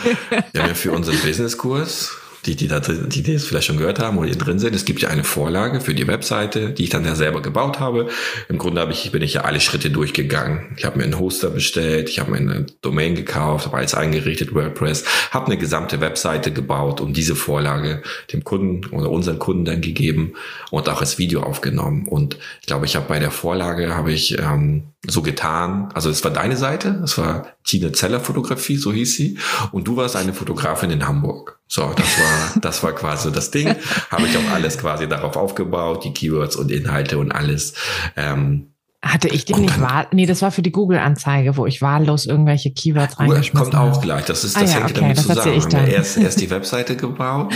wir 0.51 0.61
haben 0.61 0.69
ja 0.69 0.75
für 0.75 0.91
unseren 0.91 1.19
Business-Kurs 1.19 2.11
die, 2.47 2.55
die, 2.55 2.67
da, 2.67 2.79
die, 2.79 3.21
die 3.21 3.33
das 3.33 3.43
vielleicht 3.43 3.67
schon 3.67 3.77
gehört 3.77 3.99
haben 3.99 4.17
oder 4.17 4.27
hier 4.27 4.37
drin 4.37 4.57
sind. 4.57 4.73
Es 4.73 4.85
gibt 4.85 5.01
ja 5.01 5.09
eine 5.09 5.23
Vorlage 5.25 5.81
für 5.81 5.93
die 5.93 6.07
Webseite, 6.07 6.71
die 6.71 6.85
ich 6.85 6.89
dann 6.89 7.05
ja 7.05 7.13
selber 7.15 7.41
gebaut 7.41 7.79
habe. 7.79 8.07
Im 8.47 8.57
Grunde 8.57 8.81
habe 8.81 8.93
ich, 8.93 9.11
bin 9.11 9.21
ich 9.21 9.33
ja 9.33 9.41
alle 9.41 9.59
Schritte 9.59 9.89
durchgegangen. 9.89 10.75
Ich 10.77 10.85
habe 10.85 10.97
mir 10.97 11.03
einen 11.03 11.19
Hoster 11.19 11.49
bestellt, 11.49 12.09
ich 12.09 12.19
habe 12.19 12.31
mir 12.31 12.37
eine 12.37 12.65
Domain 12.81 13.15
gekauft, 13.15 13.65
habe 13.65 13.77
alles 13.77 13.93
eingerichtet, 13.93 14.55
WordPress, 14.55 15.03
habe 15.31 15.47
eine 15.47 15.57
gesamte 15.57 15.99
Webseite 15.99 16.51
gebaut 16.51 17.01
und 17.01 17.17
diese 17.17 17.35
Vorlage 17.35 18.01
dem 18.31 18.43
Kunden 18.43 18.85
oder 18.95 19.09
unseren 19.11 19.39
Kunden 19.39 19.65
dann 19.65 19.81
gegeben 19.81 20.33
und 20.71 20.87
auch 20.89 21.01
als 21.01 21.17
Video 21.17 21.43
aufgenommen. 21.43 22.07
Und 22.07 22.37
ich 22.61 22.67
glaube, 22.67 22.85
ich 22.85 22.95
habe 22.95 23.07
bei 23.07 23.19
der 23.19 23.31
Vorlage 23.31 23.93
habe 23.93 24.13
ich 24.13 24.37
ähm, 24.39 24.93
so 25.05 25.21
getan, 25.21 25.89
also 25.93 26.09
es 26.09 26.23
war 26.23 26.31
deine 26.31 26.57
Seite, 26.57 27.01
es 27.03 27.17
war 27.17 27.53
Tine 27.63 27.91
Zeller 27.91 28.19
Fotografie, 28.19 28.77
so 28.77 28.91
hieß 28.91 29.15
sie, 29.15 29.37
und 29.71 29.87
du 29.87 29.95
warst 29.95 30.15
eine 30.15 30.33
Fotografin 30.33 30.91
in 30.91 31.07
Hamburg. 31.07 31.59
So, 31.67 31.93
das 31.93 32.19
war, 32.19 32.51
das 32.61 32.83
war 32.83 32.93
quasi 32.93 33.31
das 33.31 33.51
Ding. 33.51 33.75
Habe 34.09 34.27
ich 34.27 34.37
auch 34.37 34.51
alles 34.51 34.77
quasi 34.77 35.07
darauf 35.07 35.35
aufgebaut, 35.35 36.03
die 36.03 36.13
Keywords 36.13 36.55
und 36.55 36.71
Inhalte 36.71 37.17
und 37.17 37.31
alles. 37.31 37.73
Ähm, 38.15 38.71
hatte 39.03 39.27
ich 39.27 39.45
den 39.45 39.61
nicht 39.61 39.79
wahl? 39.79 40.07
Nee, 40.11 40.25
das 40.25 40.41
war 40.41 40.51
für 40.51 40.63
die 40.63 40.71
Google-Anzeige, 40.71 41.55
wo 41.55 41.67
ich 41.67 41.83
wahllos 41.83 42.25
irgendwelche 42.25 42.71
Keywords 42.71 43.19
reingeschmissen 43.19 43.73
habe. 43.73 43.91
Kommt 43.91 43.97
auch 43.97 44.01
gleich. 44.01 44.25
Das 44.25 44.43
ist, 44.43 44.55
das 44.55 44.63
ah, 44.63 44.65
ja, 44.65 44.73
hängt 44.79 44.91
okay, 44.91 45.01
damit 45.01 45.19
zusammen. 45.19 45.53
Ich 45.53 45.65
dann. 45.65 45.87
Erst, 45.87 46.17
erst 46.17 46.41
die 46.41 46.49
Webseite 46.49 46.95
gebaut. 46.95 47.53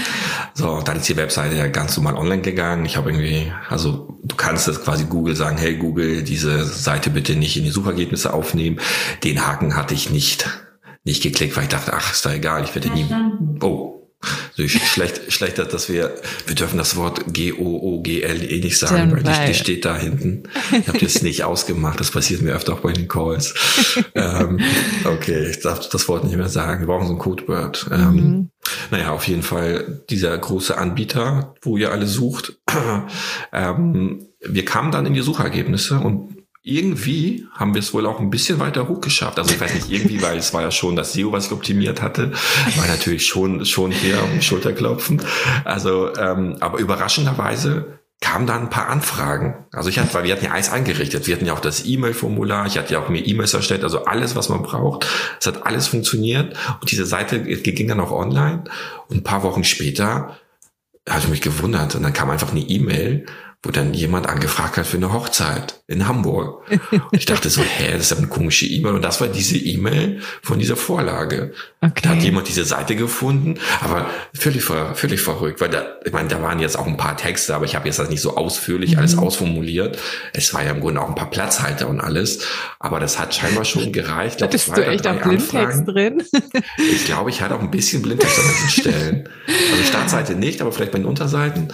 So, 0.53 0.81
dann 0.81 0.97
ist 0.97 1.09
die 1.09 1.17
Webseite 1.17 1.55
ja 1.55 1.67
ganz 1.67 1.97
normal 1.97 2.15
online 2.15 2.43
gegangen. 2.43 2.85
Ich 2.85 2.95
habe 2.95 3.09
irgendwie, 3.09 3.51
also 3.69 4.19
du 4.23 4.35
kannst 4.35 4.67
das 4.67 4.83
quasi 4.83 5.05
Google 5.05 5.35
sagen, 5.35 5.57
hey 5.57 5.77
Google, 5.77 6.23
diese 6.23 6.63
Seite 6.63 7.09
bitte 7.09 7.35
nicht 7.35 7.57
in 7.57 7.63
die 7.63 7.71
Suchergebnisse 7.71 8.33
aufnehmen. 8.33 8.79
Den 9.23 9.45
Haken 9.45 9.75
hatte 9.75 9.95
ich 9.95 10.11
nicht, 10.11 10.47
nicht 11.03 11.23
geklickt, 11.23 11.57
weil 11.57 11.63
ich 11.63 11.69
dachte, 11.69 11.91
ach, 11.93 12.11
ist 12.13 12.23
da 12.23 12.33
egal, 12.33 12.63
ich 12.63 12.75
werde 12.75 12.91
nie. 12.91 13.07
Oh, 13.61 14.00
so 14.55 14.67
schlecht, 14.67 15.31
schlecht, 15.31 15.57
dass 15.57 15.89
wir, 15.89 16.15
wir 16.45 16.55
dürfen 16.55 16.77
das 16.77 16.95
Wort 16.95 17.33
G-O-O-G-L-E 17.33 18.59
nicht 18.59 18.77
sagen, 18.77 19.09
Stimmt, 19.09 19.25
weil 19.25 19.45
die, 19.45 19.51
die, 19.51 19.57
steht 19.57 19.85
da 19.85 19.97
hinten. 19.97 20.43
Ich 20.71 20.87
habe 20.87 20.99
das 20.99 21.21
nicht 21.21 21.43
ausgemacht, 21.43 21.99
das 21.99 22.11
passiert 22.11 22.41
mir 22.41 22.53
öfter 22.53 22.73
auch 22.73 22.81
bei 22.81 22.93
den 22.93 23.07
Calls. 23.07 23.53
ähm, 24.15 24.59
okay, 25.05 25.49
ich 25.49 25.59
darf 25.59 25.89
das 25.89 26.07
Wort 26.07 26.23
nicht 26.23 26.37
mehr 26.37 26.49
sagen. 26.49 26.81
Wir 26.81 26.87
brauchen 26.87 27.07
so 27.07 27.13
ein 27.13 27.19
Codeword. 27.19 27.87
Ähm, 27.91 28.13
mhm. 28.13 28.49
Naja, 28.91 29.11
auf 29.11 29.27
jeden 29.27 29.43
Fall 29.43 30.03
dieser 30.09 30.37
große 30.37 30.77
Anbieter, 30.77 31.55
wo 31.61 31.77
ihr 31.77 31.91
alle 31.91 32.05
sucht. 32.05 32.59
ähm, 33.53 34.27
wir 34.39 34.65
kamen 34.65 34.91
dann 34.91 35.05
in 35.05 35.13
die 35.13 35.21
Suchergebnisse 35.21 35.99
und 35.99 36.40
irgendwie 36.63 37.47
haben 37.53 37.73
wir 37.73 37.79
es 37.79 37.93
wohl 37.93 38.05
auch 38.05 38.19
ein 38.19 38.29
bisschen 38.29 38.59
weiter 38.59 38.87
hochgeschafft. 38.87 39.39
Also 39.39 39.53
ich 39.53 39.59
weiß 39.59 39.73
nicht 39.73 39.89
irgendwie, 39.89 40.21
weil 40.21 40.37
es 40.37 40.53
war 40.53 40.61
ja 40.61 40.69
schon 40.69 40.95
das 40.95 41.13
SEO, 41.13 41.31
was 41.31 41.47
ich 41.47 41.51
optimiert 41.51 42.01
hatte, 42.01 42.31
war 42.75 42.87
natürlich 42.87 43.25
schon 43.25 43.65
schon 43.65 43.91
hier 43.91 44.21
um 44.23 44.41
Schulterklopfen. 44.41 45.21
Also, 45.65 46.15
ähm, 46.15 46.57
aber 46.59 46.77
überraschenderweise 46.77 47.99
kamen 48.21 48.45
da 48.45 48.55
ein 48.55 48.69
paar 48.69 48.87
Anfragen. 48.87 49.65
Also 49.71 49.89
ich 49.89 49.97
hatte, 49.97 50.13
weil 50.13 50.25
wir 50.25 50.33
hatten 50.33 50.45
ja 50.45 50.51
alles 50.51 50.71
eingerichtet. 50.71 51.25
Wir 51.25 51.35
hatten 51.35 51.47
ja 51.47 51.53
auch 51.53 51.59
das 51.59 51.85
E-Mail-Formular. 51.85 52.67
Ich 52.67 52.77
hatte 52.77 52.93
ja 52.93 52.99
auch 52.99 53.09
mir 53.09 53.25
E-Mails 53.25 53.55
erstellt. 53.55 53.83
Also 53.83 54.05
alles, 54.05 54.35
was 54.35 54.47
man 54.47 54.61
braucht. 54.61 55.07
Es 55.39 55.47
hat 55.47 55.65
alles 55.65 55.87
funktioniert. 55.87 56.55
Und 56.79 56.91
diese 56.91 57.07
Seite 57.07 57.41
ging 57.41 57.87
dann 57.87 57.99
auch 57.99 58.11
online. 58.11 58.65
Und 59.07 59.17
ein 59.17 59.23
paar 59.23 59.41
Wochen 59.41 59.63
später 59.63 60.37
habe 61.09 61.19
ich 61.19 61.27
mich 61.29 61.41
gewundert. 61.41 61.95
Und 61.95 62.03
dann 62.03 62.13
kam 62.13 62.29
einfach 62.29 62.51
eine 62.51 62.61
E-Mail 62.61 63.25
wo 63.63 63.69
dann 63.69 63.93
jemand 63.93 64.27
angefragt 64.27 64.77
hat 64.77 64.87
für 64.87 64.97
eine 64.97 65.13
Hochzeit 65.13 65.81
in 65.85 66.07
Hamburg. 66.07 66.63
Und 66.91 67.03
ich 67.11 67.25
dachte 67.25 67.49
so, 67.49 67.61
hä, 67.61 67.91
das 67.93 68.11
ist 68.11 68.17
eine 68.17 68.27
komische 68.27 68.65
E-Mail. 68.65 68.93
Und 68.93 69.03
das 69.03 69.21
war 69.21 69.27
diese 69.27 69.55
E-Mail 69.55 70.21
von 70.41 70.57
dieser 70.57 70.75
Vorlage. 70.75 71.53
Okay. 71.79 72.01
Da 72.01 72.09
hat 72.09 72.23
jemand 72.23 72.47
diese 72.47 72.63
Seite 72.63 72.95
gefunden, 72.95 73.59
aber 73.81 74.09
völlig, 74.33 74.63
völlig 74.63 75.21
verrückt, 75.21 75.61
weil 75.61 75.69
da, 75.69 75.85
ich 76.05 76.11
meine, 76.11 76.27
da 76.27 76.41
waren 76.41 76.59
jetzt 76.59 76.77
auch 76.77 76.87
ein 76.87 76.97
paar 76.97 77.17
Texte, 77.17 77.55
aber 77.55 77.65
ich 77.65 77.75
habe 77.75 77.87
jetzt 77.87 77.99
das 77.99 78.09
nicht 78.09 78.21
so 78.21 78.35
ausführlich 78.35 78.93
mhm. 78.93 78.99
alles 78.99 79.17
ausformuliert. 79.17 79.97
Es 80.33 80.53
war 80.53 80.63
ja 80.63 80.71
im 80.71 80.79
Grunde 80.79 81.01
auch 81.01 81.09
ein 81.09 81.15
paar 81.15 81.29
Platzhalter 81.29 81.87
und 81.87 81.99
alles, 81.99 82.39
aber 82.79 82.99
das 82.99 83.19
hat 83.19 83.35
scheinbar 83.35 83.65
schon 83.65 83.91
gereicht. 83.91 84.41
Hattest 84.41 84.75
du 84.75 84.85
echt 84.85 85.05
auch 85.05 85.21
Blindtext 85.21 85.55
Anfragen. 85.55 85.85
drin? 85.85 86.23
Ich 86.77 87.05
glaube, 87.05 87.29
ich 87.29 87.41
hatte 87.41 87.55
auch 87.55 87.61
ein 87.61 87.71
bisschen 87.71 88.01
Blindtext 88.01 88.39
an 88.39 88.45
manchen 88.45 88.69
Stellen. 88.69 89.29
Also 89.71 89.83
Startseite 89.83 90.35
nicht, 90.35 90.61
aber 90.61 90.71
vielleicht 90.71 90.91
bei 90.91 90.99
den 90.99 91.05
Unterseiten. 91.05 91.69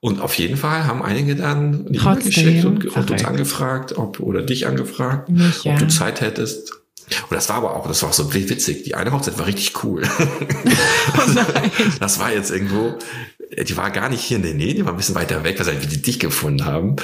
Und 0.00 0.20
auf 0.20 0.34
jeden 0.34 0.56
Fall 0.56 0.86
haben 0.86 1.02
einige 1.02 1.21
einige 1.22 1.40
dann 1.40 1.86
die 1.86 1.98
E-Mail 1.98 2.22
geschickt 2.22 2.64
und, 2.64 2.84
und 2.84 3.10
uns 3.10 3.24
angefragt, 3.24 3.96
ob, 3.96 4.20
oder 4.20 4.42
dich 4.42 4.66
angefragt, 4.66 5.28
Mich, 5.28 5.64
ja. 5.64 5.72
ob 5.72 5.78
du 5.78 5.88
Zeit 5.88 6.20
hättest. 6.20 6.72
Und 7.28 7.32
das 7.32 7.48
war 7.48 7.56
aber 7.56 7.76
auch, 7.76 7.86
das 7.86 8.02
war 8.02 8.10
auch 8.10 8.14
so 8.14 8.32
witzig. 8.32 8.84
Die 8.84 8.94
eine 8.94 9.12
Hochzeit 9.12 9.38
war 9.38 9.46
richtig 9.46 9.84
cool. 9.84 10.02
oh 10.18 11.20
das 12.00 12.18
war 12.18 12.32
jetzt 12.32 12.50
irgendwo, 12.50 12.94
die 13.68 13.76
war 13.76 13.90
gar 13.90 14.08
nicht 14.08 14.22
hier 14.22 14.38
in 14.38 14.42
der 14.42 14.54
Nähe, 14.54 14.74
die 14.74 14.84
war 14.86 14.92
ein 14.92 14.96
bisschen 14.96 15.14
weiter 15.14 15.44
weg, 15.44 15.60
weil 15.64 15.82
wie 15.82 15.86
die 15.86 16.00
dich 16.00 16.18
gefunden 16.18 16.64
haben. 16.64 16.96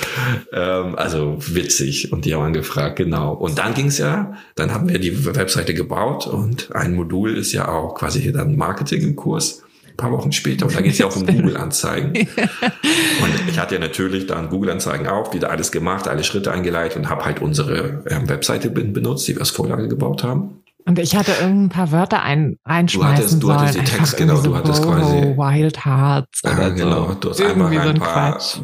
Ähm, 0.53 0.95
also 0.95 1.37
witzig. 1.39 2.11
Und 2.11 2.25
die 2.25 2.35
haben 2.35 2.43
angefragt, 2.43 2.97
genau. 2.97 3.35
Und 3.35 3.59
dann 3.59 3.75
ging's 3.75 3.99
ja, 3.99 4.35
dann 4.55 4.73
haben 4.73 4.89
wir 4.89 4.99
die 4.99 5.27
Webseite 5.27 5.75
gebaut 5.75 6.27
und 6.27 6.75
ein 6.75 6.95
Modul 6.95 7.37
ist 7.37 7.53
ja 7.53 7.69
auch 7.69 7.95
quasi 7.95 8.23
hier 8.23 8.33
dann 8.33 8.57
Marketing 8.57 9.03
im 9.03 9.17
Kurs 9.17 9.63
paar 9.99 10.13
Wochen 10.13 10.33
später. 10.33 10.65
Und 10.65 10.75
da 10.75 10.81
geht 10.81 10.93
es 10.93 10.99
ja 10.99 11.07
auch 11.07 11.17
um 11.17 11.27
Google-Anzeigen. 11.27 12.13
und 12.17 13.49
ich 13.49 13.59
hatte 13.59 13.75
ja 13.75 13.81
natürlich 13.81 14.27
dann 14.27 14.49
Google-Anzeigen 14.49 15.07
auch, 15.07 15.35
wieder 15.35 15.51
alles 15.51 15.71
gemacht, 15.71 16.09
alle 16.09 16.25
Schritte 16.25 16.51
eingeleitet 16.51 16.97
und 16.97 17.11
habe 17.11 17.27
halt 17.27 17.43
unsere 17.43 18.05
ähm, 18.09 18.29
Webseite 18.31 18.71
benutzt, 18.71 19.29
die 19.29 19.35
wir 19.35 19.41
als 19.41 19.51
Vorlage 19.51 19.89
gebaut 19.89 20.25
haben. 20.25 20.63
Und 20.87 20.99
ich 20.99 21.15
hatte 21.15 21.33
irgendein 21.33 21.69
paar 21.69 21.93
Wörter 21.93 22.23
ein, 22.23 22.57
einschmeißen 22.65 23.41
du 23.41 23.53
hattest, 23.53 23.77
Du 23.77 23.79
hattest 23.79 23.79
den 23.79 23.85
Text, 23.85 24.17
genau, 24.17 24.37
so, 24.37 24.45
du 24.45 24.57
hattest 24.57 24.83
quasi. 24.83 25.37
Wild 25.37 25.85
Hearts 25.85 26.45
oder 26.45 26.59
ah, 26.59 26.69
genau, 26.71 27.15
du 27.21 27.29
hast 27.29 27.43
einfach 27.43 27.71
ein, 27.71 27.83
so 27.83 27.89
ein 27.91 27.99
paar 27.99 28.33
Quatsch. 28.33 28.61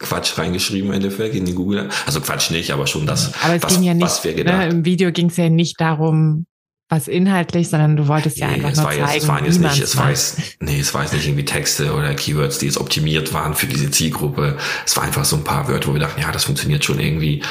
Quatsch 0.00 0.38
reingeschrieben 0.38 0.88
im 0.88 0.94
Endeffekt 0.94 1.34
in 1.36 1.44
die 1.44 1.54
Google. 1.54 1.88
Also 2.06 2.20
Quatsch 2.20 2.50
nicht, 2.50 2.72
aber 2.72 2.88
schon 2.88 3.06
das, 3.06 3.32
aber 3.44 3.54
es 3.54 3.62
was, 3.62 3.74
ging 3.74 3.84
ja 3.84 3.94
nicht, 3.94 4.04
was 4.04 4.24
wir 4.24 4.34
gedacht. 4.34 4.58
Ne, 4.58 4.68
Im 4.68 4.84
Video 4.84 5.12
ging 5.12 5.28
es 5.28 5.36
ja 5.36 5.50
nicht 5.50 5.80
darum, 5.80 6.46
was 6.88 7.06
inhaltlich, 7.06 7.68
sondern 7.68 7.96
du 7.96 8.08
wolltest 8.08 8.38
ja 8.38 8.48
einfach 8.48 8.74
nur 8.74 8.84
zeigen, 8.84 9.04
jetzt, 9.06 9.22
es 9.22 9.28
waren 9.28 9.44
jetzt 9.44 9.60
nicht, 9.60 9.80
es 9.80 9.96
war 9.96 10.08
jetzt, 10.08 10.38
nee, 10.60 10.80
es 10.80 10.94
war 10.94 11.02
jetzt 11.02 11.12
nicht 11.12 11.26
irgendwie 11.26 11.44
Texte 11.44 11.92
oder 11.94 12.14
Keywords, 12.14 12.58
die 12.58 12.66
jetzt 12.66 12.78
optimiert 12.78 13.34
waren 13.34 13.54
für 13.54 13.66
diese 13.66 13.90
Zielgruppe. 13.90 14.56
Es 14.86 14.96
war 14.96 15.04
einfach 15.04 15.24
so 15.24 15.36
ein 15.36 15.44
paar 15.44 15.68
Wörter, 15.68 15.88
wo 15.88 15.92
wir 15.92 16.00
dachten, 16.00 16.20
ja, 16.20 16.32
das 16.32 16.44
funktioniert 16.44 16.84
schon 16.84 16.98
irgendwie. 16.98 17.42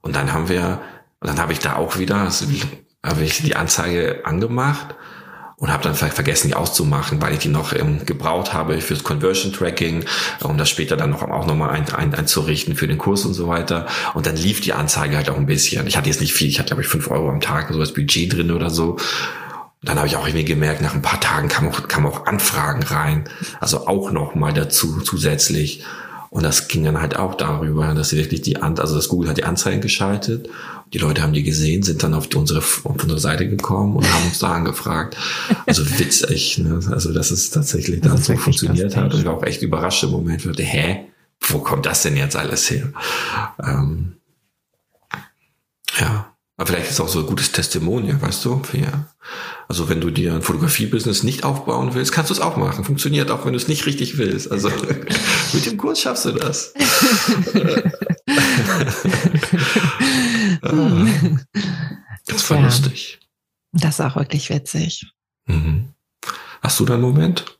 Und 0.00 0.16
dann 0.16 0.32
haben 0.32 0.48
wir, 0.48 0.80
und 1.20 1.28
dann 1.28 1.38
habe 1.38 1.52
ich 1.52 1.60
da 1.60 1.76
auch 1.76 1.98
wieder, 1.98 2.30
habe 3.04 3.24
ich 3.24 3.42
die 3.42 3.54
Anzeige 3.54 4.22
angemacht 4.24 4.96
und 5.60 5.70
habe 5.70 5.82
dann 5.82 5.94
vielleicht 5.94 6.14
vergessen, 6.14 6.48
die 6.48 6.54
auszumachen, 6.54 7.20
weil 7.20 7.34
ich 7.34 7.40
die 7.40 7.48
noch 7.48 7.74
ähm, 7.74 8.06
gebraucht 8.06 8.54
habe 8.54 8.80
fürs 8.80 9.04
Conversion 9.04 9.52
Tracking, 9.52 10.06
um 10.42 10.56
das 10.56 10.70
später 10.70 10.96
dann 10.96 11.10
noch 11.10 11.22
auch 11.22 11.46
nochmal 11.46 11.70
ein, 11.70 11.88
ein, 11.92 12.14
einzurichten 12.14 12.74
für 12.74 12.88
den 12.88 12.96
Kurs 12.96 13.26
und 13.26 13.34
so 13.34 13.46
weiter. 13.46 13.86
Und 14.14 14.24
dann 14.24 14.36
lief 14.36 14.62
die 14.62 14.72
Anzeige 14.72 15.16
halt 15.16 15.28
auch 15.28 15.36
ein 15.36 15.44
bisschen. 15.44 15.86
Ich 15.86 15.98
hatte 15.98 16.08
jetzt 16.08 16.22
nicht 16.22 16.32
viel, 16.32 16.48
ich 16.48 16.58
hatte 16.58 16.68
glaube 16.68 16.82
ich 16.82 16.88
fünf 16.88 17.10
Euro 17.10 17.28
am 17.28 17.40
Tag 17.40 17.68
so 17.70 17.78
das 17.78 17.92
Budget 17.92 18.32
drin 18.32 18.50
oder 18.52 18.70
so. 18.70 18.96
Dann 19.82 19.98
habe 19.98 20.08
ich 20.08 20.16
auch 20.16 20.26
irgendwie 20.26 20.46
gemerkt, 20.46 20.80
nach 20.80 20.94
ein 20.94 21.02
paar 21.02 21.20
Tagen 21.20 21.48
kamen 21.48 21.68
auch, 21.68 21.86
kamen 21.88 22.06
auch 22.06 22.24
Anfragen 22.24 22.82
rein, 22.82 23.28
also 23.60 23.86
auch 23.86 24.10
nochmal 24.10 24.54
dazu 24.54 25.02
zusätzlich. 25.02 25.84
Und 26.30 26.42
das 26.42 26.68
ging 26.68 26.84
dann 26.84 27.02
halt 27.02 27.16
auch 27.16 27.34
darüber, 27.34 27.92
dass 27.92 28.14
wirklich 28.14 28.40
die, 28.40 28.62
An 28.62 28.78
also 28.78 28.94
das 28.94 29.08
Google 29.08 29.28
hat 29.28 29.36
die 29.36 29.44
Anzeigen 29.44 29.82
geschaltet 29.82 30.48
die 30.92 30.98
Leute 30.98 31.22
haben 31.22 31.32
die 31.32 31.42
gesehen, 31.42 31.82
sind 31.82 32.02
dann 32.02 32.14
auf 32.14 32.28
unsere, 32.34 32.58
auf 32.58 32.84
unsere 32.84 33.20
Seite 33.20 33.48
gekommen 33.48 33.96
und 33.96 34.12
haben 34.12 34.24
uns 34.26 34.40
da 34.40 34.52
angefragt. 34.52 35.16
Also 35.66 35.98
witzig, 35.98 36.58
ne? 36.58 36.80
Also, 36.90 37.12
dass 37.12 37.30
es 37.30 37.50
tatsächlich 37.50 38.00
dann 38.00 38.18
so 38.18 38.36
funktioniert 38.36 38.96
hat. 38.96 39.12
Und 39.12 39.20
ich 39.20 39.24
war 39.24 39.34
auch 39.34 39.42
echt 39.44 39.62
überrascht 39.62 40.02
im 40.02 40.10
Moment. 40.10 40.40
Ich 40.40 40.46
dachte, 40.46 40.62
hä? 40.62 41.06
Wo 41.40 41.58
kommt 41.60 41.86
das 41.86 42.02
denn 42.02 42.16
jetzt 42.16 42.36
alles 42.36 42.70
her? 42.70 42.92
Ähm, 43.62 44.16
ja. 45.98 46.29
Aber 46.60 46.66
vielleicht 46.66 46.88
ist 46.88 46.92
es 46.92 47.00
auch 47.00 47.08
so 47.08 47.20
ein 47.20 47.26
gutes 47.26 47.52
Testimonial, 47.52 48.20
weißt 48.20 48.44
du? 48.44 48.62
Für, 48.62 49.06
also 49.66 49.88
wenn 49.88 50.02
du 50.02 50.10
dir 50.10 50.34
ein 50.34 50.42
Fotografie-Business 50.42 51.22
nicht 51.22 51.42
aufbauen 51.42 51.94
willst, 51.94 52.12
kannst 52.12 52.28
du 52.28 52.34
es 52.34 52.40
auch 52.40 52.58
machen. 52.58 52.84
Funktioniert 52.84 53.30
auch, 53.30 53.46
wenn 53.46 53.54
du 53.54 53.56
es 53.56 53.66
nicht 53.66 53.86
richtig 53.86 54.18
willst. 54.18 54.52
Also 54.52 54.68
mit 55.54 55.64
dem 55.64 55.78
Kurs 55.78 56.02
schaffst 56.02 56.26
du 56.26 56.32
das. 56.32 56.74
das 62.26 62.50
war 62.50 62.58
ja. 62.58 62.64
lustig. 62.66 63.20
Das 63.72 63.94
ist 63.94 64.00
auch 64.04 64.16
wirklich 64.16 64.50
witzig. 64.50 65.06
Mhm. 65.46 65.94
Hast 66.60 66.78
du 66.78 66.84
da 66.84 66.92
einen 66.92 67.02
Moment? 67.04 67.58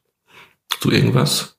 Du 0.82 0.90
irgendwas? 0.90 1.56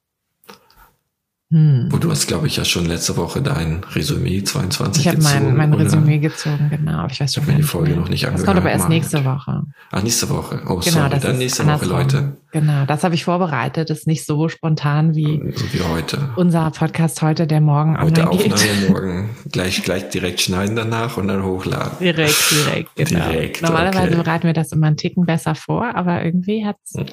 Hm. 1.51 1.89
Und 1.91 2.01
du 2.01 2.09
hast, 2.09 2.27
glaube 2.27 2.47
ich, 2.47 2.55
ja 2.55 2.63
schon 2.63 2.85
letzte 2.85 3.17
Woche 3.17 3.41
dein 3.41 3.83
Resümee 3.93 4.41
22 4.41 5.05
Ich 5.05 5.11
habe 5.11 5.21
mein, 5.21 5.57
mein 5.57 5.73
Resümee 5.73 6.19
gezogen, 6.19 6.69
genau. 6.69 7.05
Ich 7.11 7.19
weiß 7.19 7.33
schon 7.33 7.43
ich 7.43 7.47
habe 7.49 7.51
mir 7.51 7.57
die 7.57 7.67
Folge 7.67 7.91
noch 7.91 8.07
nicht 8.07 8.25
angehört. 8.25 8.47
Das 8.47 8.53
kommt 8.53 8.57
aber 8.57 8.71
erst 8.71 8.87
nächste 8.87 9.25
Woche. 9.25 9.63
Ach, 9.91 10.01
nächste 10.01 10.29
Woche. 10.29 10.61
Oh, 10.65 10.77
genau, 10.77 10.81
sorry. 10.81 11.19
Dann 11.19 11.37
nächste 11.37 11.67
Woche, 11.67 11.85
Leute. 11.85 12.37
Genau, 12.53 12.85
das 12.85 13.03
habe 13.03 13.15
ich 13.15 13.25
vorbereitet. 13.25 13.89
Das 13.89 13.99
ist 13.99 14.07
nicht 14.07 14.25
so 14.25 14.47
spontan 14.47 15.13
wie, 15.13 15.41
so 15.53 15.73
wie 15.73 15.81
heute. 15.81 16.29
Unser 16.37 16.71
Podcast 16.71 17.21
heute, 17.21 17.45
der 17.47 17.59
morgen 17.59 17.99
Heute 17.99 18.29
Aufnahme 18.29 18.53
geht. 18.53 18.89
morgen. 18.89 19.29
Gleich, 19.51 19.83
gleich 19.83 20.07
direkt 20.07 20.39
schneiden 20.39 20.77
danach 20.77 21.17
und 21.17 21.27
dann 21.27 21.43
hochladen. 21.43 21.97
Direkt, 21.99 22.51
direkt, 22.51 22.95
genau. 22.95 23.29
Direkt, 23.29 23.61
Normalerweise 23.61 24.07
okay. 24.07 24.15
bereiten 24.15 24.47
wir 24.47 24.53
das 24.53 24.71
immer 24.71 24.87
einen 24.87 24.97
Ticken 24.97 25.25
besser 25.25 25.55
vor, 25.55 25.95
aber 25.95 26.23
irgendwie 26.23 26.65
hat's, 26.65 26.93
hm. 26.95 27.07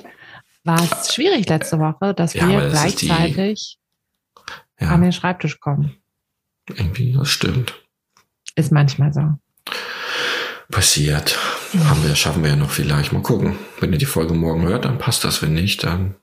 war 0.62 0.80
es 0.80 1.12
schwierig 1.12 1.48
letzte 1.48 1.80
Woche, 1.80 2.14
dass 2.14 2.34
ja, 2.34 2.48
wir 2.48 2.68
gleichzeitig 2.68 3.78
ja. 4.80 4.88
an 4.88 5.02
den 5.02 5.12
Schreibtisch 5.12 5.60
kommen. 5.60 5.96
Irgendwie, 6.68 7.12
das 7.12 7.28
stimmt. 7.28 7.74
Ist 8.54 8.72
manchmal 8.72 9.12
so. 9.12 9.34
Passiert. 10.70 11.38
Haben 11.84 12.02
wir, 12.04 12.14
schaffen 12.14 12.42
wir 12.42 12.50
ja 12.50 12.56
noch 12.56 12.70
vielleicht. 12.70 13.12
Mal 13.12 13.22
gucken. 13.22 13.56
Wenn 13.80 13.92
ihr 13.92 13.98
die 13.98 14.06
Folge 14.06 14.34
morgen 14.34 14.62
hört, 14.62 14.84
dann 14.84 14.98
passt 14.98 15.24
das. 15.24 15.42
Wenn 15.42 15.54
nicht, 15.54 15.84
dann 15.84 16.16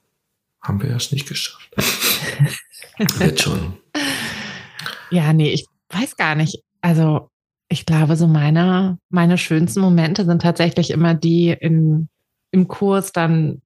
haben 0.62 0.82
wir 0.82 0.96
es 0.96 1.12
nicht 1.12 1.28
geschafft. 1.28 1.70
Wird 3.18 3.42
schon. 3.42 3.78
Ja, 5.10 5.34
nee, 5.34 5.52
ich 5.52 5.66
weiß 5.90 6.16
gar 6.16 6.36
nicht. 6.36 6.64
Also, 6.82 7.30
ich 7.70 7.86
glaube, 7.86 8.16
so 8.16 8.28
meine, 8.28 9.00
meine 9.10 9.38
schönsten 9.38 9.82
Momente 9.82 10.26
sind 10.26 10.42
tatsächlich 10.42 10.92
immer 10.92 11.16
die 11.16 11.50
in, 11.50 12.10
im 12.52 12.68
Kurs 12.68 13.12
dann 13.12 13.62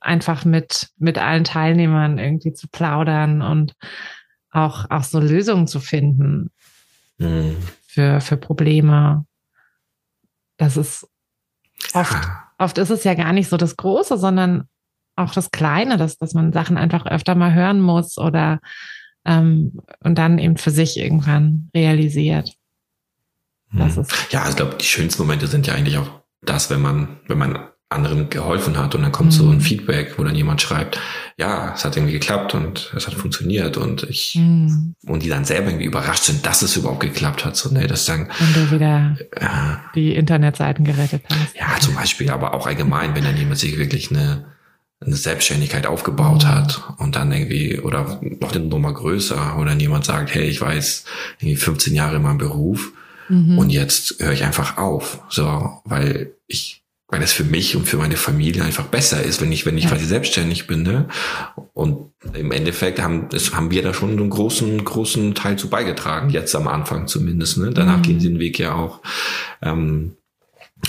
einfach 0.00 0.44
mit, 0.44 0.90
mit 0.98 1.18
allen 1.18 1.44
Teilnehmern 1.44 2.18
irgendwie 2.18 2.52
zu 2.52 2.68
plaudern 2.68 3.42
und 3.42 3.74
auch, 4.52 4.88
auch 4.90 5.02
so 5.02 5.18
Lösungen 5.18 5.66
zu 5.66 5.80
finden 5.80 6.50
mhm. 7.18 7.56
für, 7.86 8.20
für 8.20 8.36
Probleme. 8.36 9.26
Das 10.58 10.76
ist 10.76 11.08
oft, 11.94 12.16
oft 12.58 12.78
ist 12.78 12.90
es 12.90 13.04
ja 13.04 13.14
gar 13.14 13.32
nicht 13.32 13.48
so 13.48 13.56
das 13.56 13.76
Große, 13.76 14.18
sondern 14.18 14.68
auch 15.16 15.32
das 15.32 15.50
Kleine, 15.50 15.96
dass, 15.96 16.18
dass 16.18 16.34
man 16.34 16.52
Sachen 16.52 16.76
einfach 16.76 17.06
öfter 17.06 17.34
mal 17.34 17.52
hören 17.52 17.80
muss 17.80 18.18
oder 18.18 18.60
ähm, 19.24 19.80
und 20.00 20.16
dann 20.16 20.38
eben 20.38 20.56
für 20.56 20.70
sich 20.70 20.98
irgendwann 20.98 21.70
realisiert. 21.74 22.54
Das 23.72 23.96
mhm. 23.96 24.02
ist 24.02 24.32
ja, 24.32 24.48
ich 24.48 24.56
glaube, 24.56 24.76
die 24.76 24.84
schönsten 24.84 25.22
Momente 25.22 25.46
sind 25.46 25.66
ja 25.66 25.74
eigentlich 25.74 25.98
auch 25.98 26.22
das, 26.42 26.70
wenn 26.70 26.80
man, 26.80 27.20
wenn 27.26 27.38
man 27.38 27.68
anderen 27.92 28.30
geholfen 28.30 28.76
hat 28.76 28.94
und 28.94 29.02
dann 29.02 29.12
kommt 29.12 29.32
mhm. 29.32 29.36
so 29.36 29.48
ein 29.48 29.56
mhm. 29.56 29.60
Feedback, 29.60 30.18
wo 30.18 30.24
dann 30.24 30.34
jemand 30.34 30.60
schreibt, 30.60 30.98
ja, 31.36 31.72
es 31.74 31.84
hat 31.84 31.96
irgendwie 31.96 32.12
geklappt 32.12 32.54
und 32.54 32.92
es 32.96 33.06
hat 33.06 33.14
funktioniert 33.14 33.76
und 33.76 34.04
ich 34.04 34.36
mhm. 34.36 34.94
und 35.06 35.22
die 35.22 35.28
dann 35.28 35.44
selber 35.44 35.68
irgendwie 35.68 35.86
überrascht 35.86 36.24
sind, 36.24 36.46
dass 36.46 36.62
es 36.62 36.76
überhaupt 36.76 37.00
geklappt 37.00 37.44
hat. 37.44 37.56
So, 37.56 37.70
ne, 37.72 37.86
das 37.86 38.04
dann 38.04 38.28
und 38.40 38.56
du 38.56 38.70
wieder 38.70 39.16
äh, 39.32 39.46
die 39.94 40.14
Internetseiten 40.14 40.84
gerettet 40.84 41.22
hast. 41.28 41.56
Ja, 41.56 41.78
zum 41.80 41.94
Beispiel, 41.94 42.30
aber 42.30 42.54
auch 42.54 42.66
allgemein, 42.66 43.14
wenn 43.14 43.24
dann 43.24 43.36
jemand 43.36 43.58
sich 43.58 43.78
wirklich 43.78 44.10
eine 44.10 44.44
eine 45.06 45.16
Selbstständigkeit 45.16 45.86
aufgebaut 45.86 46.44
mhm. 46.44 46.48
hat 46.48 46.82
und 46.98 47.16
dann 47.16 47.32
irgendwie 47.32 47.80
oder 47.80 48.20
noch 48.40 48.54
eine 48.54 48.64
Nummer 48.64 48.92
größer 48.92 49.58
oder 49.58 49.72
jemand 49.74 50.04
sagt, 50.04 50.34
hey, 50.34 50.44
ich 50.44 50.60
weiß 50.60 51.04
irgendwie 51.40 51.56
15 51.56 51.94
Jahre 51.94 52.16
in 52.16 52.22
meinem 52.22 52.38
Beruf 52.38 52.92
mhm. 53.28 53.58
und 53.58 53.70
jetzt 53.70 54.16
höre 54.20 54.32
ich 54.32 54.44
einfach 54.44 54.78
auf, 54.78 55.20
so, 55.28 55.80
weil 55.84 56.32
ich 56.46 56.81
weil 57.12 57.22
es 57.22 57.32
für 57.32 57.44
mich 57.44 57.76
und 57.76 57.86
für 57.86 57.98
meine 57.98 58.16
Familie 58.16 58.64
einfach 58.64 58.86
besser 58.86 59.22
ist, 59.22 59.42
wenn 59.42 59.52
ich, 59.52 59.66
wenn 59.66 59.76
ich 59.76 59.84
ja. 59.84 59.90
quasi 59.90 60.06
selbstständig 60.06 60.66
bin. 60.66 60.82
Ne? 60.82 61.08
Und 61.74 62.10
im 62.32 62.50
Endeffekt 62.52 63.00
haben, 63.00 63.28
das 63.28 63.54
haben 63.54 63.70
wir 63.70 63.82
da 63.82 63.92
schon 63.92 64.12
einen 64.12 64.30
großen, 64.30 64.82
großen 64.82 65.34
Teil 65.34 65.58
zu 65.58 65.68
beigetragen, 65.68 66.30
jetzt 66.30 66.56
am 66.56 66.66
Anfang 66.68 67.06
zumindest. 67.08 67.58
Ne? 67.58 67.70
Danach 67.70 67.98
mhm. 67.98 68.02
gehen 68.02 68.20
sie 68.20 68.28
den 68.28 68.38
Weg 68.38 68.58
ja 68.58 68.74
auch, 68.74 69.02
ähm, 69.60 70.16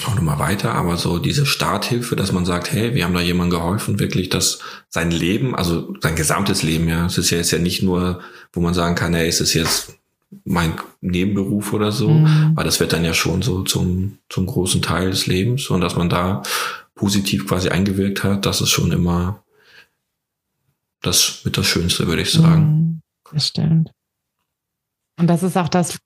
auch 0.08 0.16
nochmal 0.16 0.40
weiter, 0.40 0.74
aber 0.74 0.96
so 0.96 1.20
diese 1.20 1.46
Starthilfe, 1.46 2.16
dass 2.16 2.32
man 2.32 2.46
sagt, 2.46 2.72
hey, 2.72 2.96
wir 2.96 3.04
haben 3.04 3.14
da 3.14 3.20
jemandem 3.20 3.60
geholfen, 3.60 4.00
wirklich, 4.00 4.30
dass 4.30 4.60
sein 4.88 5.12
Leben, 5.12 5.54
also 5.54 5.94
sein 6.02 6.16
gesamtes 6.16 6.64
Leben, 6.64 6.88
ja, 6.88 7.06
es 7.06 7.18
ist 7.18 7.32
ja 7.32 7.38
jetzt 7.38 7.52
ja 7.52 7.60
nicht 7.60 7.84
nur, 7.84 8.22
wo 8.54 8.62
man 8.62 8.74
sagen 8.74 8.96
kann, 8.96 9.14
hey, 9.14 9.28
ist 9.28 9.42
es 9.42 9.54
jetzt 9.54 9.98
mein 10.46 10.74
Nebenberuf 11.02 11.74
oder 11.74 11.92
so, 11.92 12.10
mhm. 12.10 12.52
weil 12.56 12.66
das 12.66 12.80
wird 12.80 12.94
dann 12.94 13.06
ja 13.06 13.14
schon 13.14 13.42
so 13.42 13.64
zum, 13.64 14.18
zum 14.30 14.46
großen 14.46 14.82
Teil 14.82 15.12
des 15.12 15.28
Lebens 15.28 15.70
und 15.70 15.82
dass 15.82 15.96
man 15.96 16.10
da 16.10 16.44
positiv 16.96 17.48
quasi 17.48 17.70
eingewirkt 17.70 18.24
hat, 18.24 18.46
das 18.46 18.62
ist 18.62 18.70
schon 18.70 18.92
immer 18.92 19.44
das 21.02 21.42
mit 21.44 21.58
das 21.58 21.66
Schönste, 21.66 22.08
würde 22.08 22.22
ich 22.22 22.32
sagen. 22.32 22.64
Mhm, 22.64 23.02
das 23.32 23.48
stimmt. 23.48 23.92
Und 25.18 25.28
das 25.28 25.44
ist 25.44 25.58
auch 25.58 25.70
das, 25.70 26.00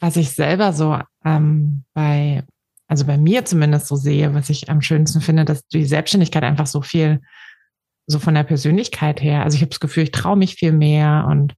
was 0.00 0.16
ich 0.16 0.30
selber 0.30 0.72
so 0.72 0.98
ähm, 1.24 1.84
bei, 1.94 2.42
also 2.88 3.04
bei 3.04 3.18
mir 3.18 3.44
zumindest 3.44 3.86
so 3.86 3.96
sehe, 3.96 4.34
was 4.34 4.50
ich 4.50 4.68
am 4.68 4.82
schönsten 4.82 5.20
finde, 5.20 5.44
dass 5.44 5.66
die 5.68 5.84
Selbstständigkeit 5.84 6.42
einfach 6.42 6.66
so 6.66 6.82
viel, 6.82 7.20
so 8.06 8.18
von 8.18 8.34
der 8.34 8.42
Persönlichkeit 8.42 9.22
her, 9.22 9.44
also 9.44 9.54
ich 9.54 9.60
habe 9.60 9.70
das 9.70 9.80
Gefühl, 9.80 10.04
ich 10.04 10.10
traue 10.10 10.36
mich 10.36 10.54
viel 10.54 10.72
mehr 10.72 11.26
und 11.30 11.54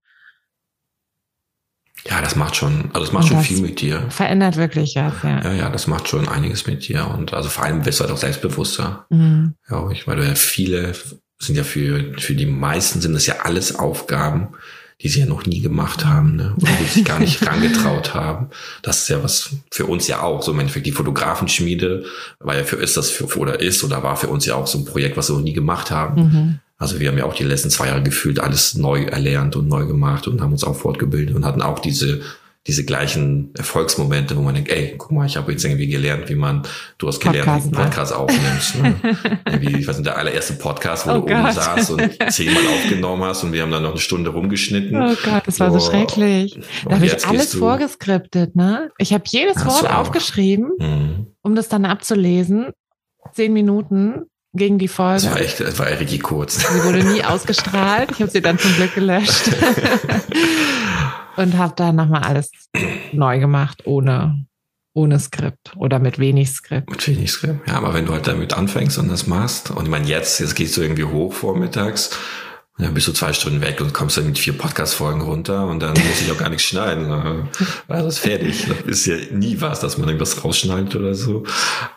ja, 2.07 2.20
das 2.20 2.36
macht 2.36 2.55
schon, 2.57 2.90
also 2.92 3.00
das 3.00 3.12
macht 3.12 3.28
schon 3.28 3.40
viel 3.40 3.61
mit 3.61 3.80
dir. 3.80 4.05
Verändert 4.11 4.57
wirklich 4.57 4.94
was, 4.96 5.14
ja. 5.22 5.42
Ja, 5.42 5.52
ja, 5.52 5.70
das 5.70 5.86
macht 5.86 6.09
schon 6.09 6.28
einiges 6.28 6.66
mit 6.66 6.86
dir. 6.86 7.09
Und 7.09 7.32
also 7.32 7.48
vor 7.48 7.64
allem 7.64 7.84
wirst 7.86 8.00
du 8.00 8.05
halt 8.05 8.12
auch 8.12 8.18
selbstbewusster. 8.18 9.07
Mhm. 9.09 9.55
Ja, 9.70 9.90
ich, 9.90 10.07
weil 10.07 10.16
du 10.16 10.26
ja 10.26 10.34
viele 10.34 10.92
sind 11.38 11.57
ja 11.57 11.64
für, 11.64 12.14
für 12.18 12.34
die 12.34 12.46
meisten 12.46 13.00
sind 13.00 13.14
das 13.14 13.26
ja 13.26 13.40
alles 13.42 13.76
Aufgaben, 13.78 14.48
die 15.00 15.09
sie 15.09 15.20
ja 15.20 15.26
noch 15.26 15.44
nie 15.46 15.61
gemacht 15.61 16.05
haben, 16.05 16.36
ne? 16.36 16.55
Oder 16.61 16.72
die 16.80 16.84
sich 16.84 17.05
gar 17.05 17.18
nicht 17.18 17.44
rangetraut 17.46 18.14
haben. 18.14 18.50
Das 18.82 19.02
ist 19.02 19.09
ja 19.09 19.22
was 19.22 19.50
für 19.70 19.86
uns 19.86 20.07
ja 20.07 20.22
auch. 20.22 20.42
So 20.42 20.52
im 20.52 20.61
Endeffekt 20.61 20.86
die 20.86 20.92
Fotografenschmiede 20.92 22.05
war 22.38 22.57
ja 22.57 22.64
für 22.64 22.76
ist 22.76 22.96
das 22.96 23.11
für, 23.11 23.26
oder 23.38 23.61
ist 23.61 23.82
oder 23.82 24.02
war 24.02 24.16
für 24.16 24.28
uns 24.28 24.46
ja 24.46 24.55
auch 24.55 24.66
so 24.66 24.78
ein 24.78 24.84
Projekt, 24.84 25.16
was 25.16 25.30
wir 25.30 25.36
noch 25.36 25.42
nie 25.42 25.52
gemacht 25.52 25.90
haben. 25.90 26.22
Mhm. 26.22 26.61
Also 26.77 27.01
wir 27.01 27.09
haben 27.09 27.18
ja 27.18 27.25
auch 27.25 27.35
die 27.35 27.45
letzten 27.45 27.70
zwei 27.70 27.89
Jahre 27.89 28.03
gefühlt 28.03 28.41
alles 28.41 28.75
neu 28.75 29.05
erlernt 29.05 29.57
und 29.57 29.68
neu 29.68 29.87
gemacht 29.87 30.27
und 30.27 30.41
haben 30.41 30.53
uns 30.53 30.64
auch 30.64 30.77
fortgebildet 30.77 31.35
und 31.35 31.45
hatten 31.45 31.62
auch 31.62 31.79
diese 31.79 32.22
diese 32.66 32.85
gleichen 32.87 33.55
Erfolgsmomente, 33.55 34.37
wo 34.37 34.41
man 34.41 34.55
denkt, 34.55 34.70
ey, 34.70 34.95
guck 34.97 35.12
mal, 35.12 35.27
ich 35.27 35.37
habe 35.37 35.53
jetzt 35.53 35.64
irgendwie 35.64 35.87
gelernt, 35.87 36.31
wie 36.31 36.35
man, 36.35 36.62
du 36.97 37.09
hast 37.09 37.20
gelernt, 37.20 37.45
Podcast, 37.45 37.66
wie 37.66 37.70
du 37.70 37.77
Podcast 37.77 38.12
ne? 38.12 38.18
aufnimmst. 38.18 38.77
Ne? 38.77 39.41
irgendwie, 39.47 39.81
ich 39.81 39.87
weiß 39.87 39.99
nicht, 39.99 40.07
der 40.07 40.16
allererste 40.16 40.55
Podcast, 40.55 41.07
wo 41.07 41.11
oh 41.11 41.14
du 41.16 41.20
Gott. 41.27 41.33
oben 41.33 41.53
saßt 41.53 41.91
und 41.91 42.33
zehnmal 42.33 42.66
aufgenommen 42.66 43.22
hast 43.25 43.45
und 43.45 43.53
wir 43.53 43.61
haben 43.61 43.70
dann 43.70 43.83
noch 43.83 43.91
eine 43.91 44.01
Stunde 44.01 44.31
rumgeschnitten. 44.31 44.97
Oh 44.97 45.14
Gott, 45.22 45.43
das 45.47 45.61
war 45.61 45.70
so, 45.72 45.79
so 45.79 45.91
schrecklich. 45.91 46.59
Da 46.87 46.95
habe 46.95 47.05
ich 47.05 47.27
alles 47.27 47.55
vorgeskriptet, 47.55 48.57
ne? 48.57 48.91
Ich 48.97 49.12
habe 49.12 49.25
jedes 49.27 49.62
Wort 49.66 49.81
so. 49.81 49.87
aufgeschrieben, 49.87 50.72
mhm. 50.79 51.27
um 51.43 51.55
das 51.55 51.68
dann 51.68 51.85
abzulesen. 51.85 52.68
Zehn 53.33 53.53
Minuten 53.53 54.22
gegen 54.55 54.78
die 54.78 54.88
Folge. 54.88 55.22
Das 55.22 55.30
war 55.30 55.40
echt, 55.40 55.61
das 55.61 55.78
war 55.78 55.86
richtig 55.86 56.22
kurz. 56.22 56.59
Sie 56.61 56.84
wurde 56.84 57.05
nie 57.05 57.22
ausgestrahlt. 57.24 58.12
Ich 58.12 58.20
habe 58.20 58.30
sie 58.30 58.40
dann 58.40 58.59
zum 58.59 58.74
Glück 58.74 58.94
gelöscht. 58.94 59.50
und 61.36 61.57
habe 61.59 61.74
dann 61.76 61.96
nochmal 61.96 62.22
alles 62.22 62.50
neu 63.12 63.38
gemacht, 63.38 63.82
ohne, 63.86 64.46
ohne 64.94 65.18
Skript 65.18 65.72
oder 65.76 65.98
mit 65.98 66.18
wenig 66.18 66.50
Skript. 66.50 66.90
Mit 66.90 67.07
wenig 67.09 67.32
Skript, 67.32 67.68
ja, 67.68 67.74
aber 67.74 67.94
wenn 67.94 68.07
du 68.07 68.12
halt 68.12 68.26
damit 68.26 68.55
anfängst 68.55 68.98
und 68.98 69.09
das 69.09 69.26
machst, 69.26 69.70
und 69.70 69.84
ich 69.84 69.90
meine, 69.90 70.07
jetzt, 70.07 70.40
jetzt 70.40 70.55
gehst 70.55 70.76
du 70.76 70.82
irgendwie 70.82 71.05
hoch 71.05 71.32
vormittags, 71.32 72.11
dann 72.77 72.93
bist 72.93 73.07
du 73.07 73.12
zwei 73.12 73.33
Stunden 73.33 73.61
weg 73.61 73.81
und 73.81 73.93
kommst 73.93 74.16
dann 74.16 74.27
mit 74.27 74.39
vier 74.39 74.59
Podcast-Folgen 74.59 75.20
runter 75.20 75.66
und 75.66 75.81
dann 75.81 75.93
muss 75.93 76.20
ich 76.20 76.31
auch 76.33 76.39
gar 76.39 76.49
nichts 76.49 76.64
schneiden. 76.64 77.49
Das 77.89 78.18
fertig. 78.18 78.66
Das 78.66 78.99
ist 78.99 79.07
ja 79.07 79.16
nie 79.31 79.61
was, 79.61 79.81
dass 79.81 79.97
man 79.97 80.09
irgendwas 80.09 80.45
rausschneidet 80.45 80.97
oder 80.97 81.14
so. 81.14 81.45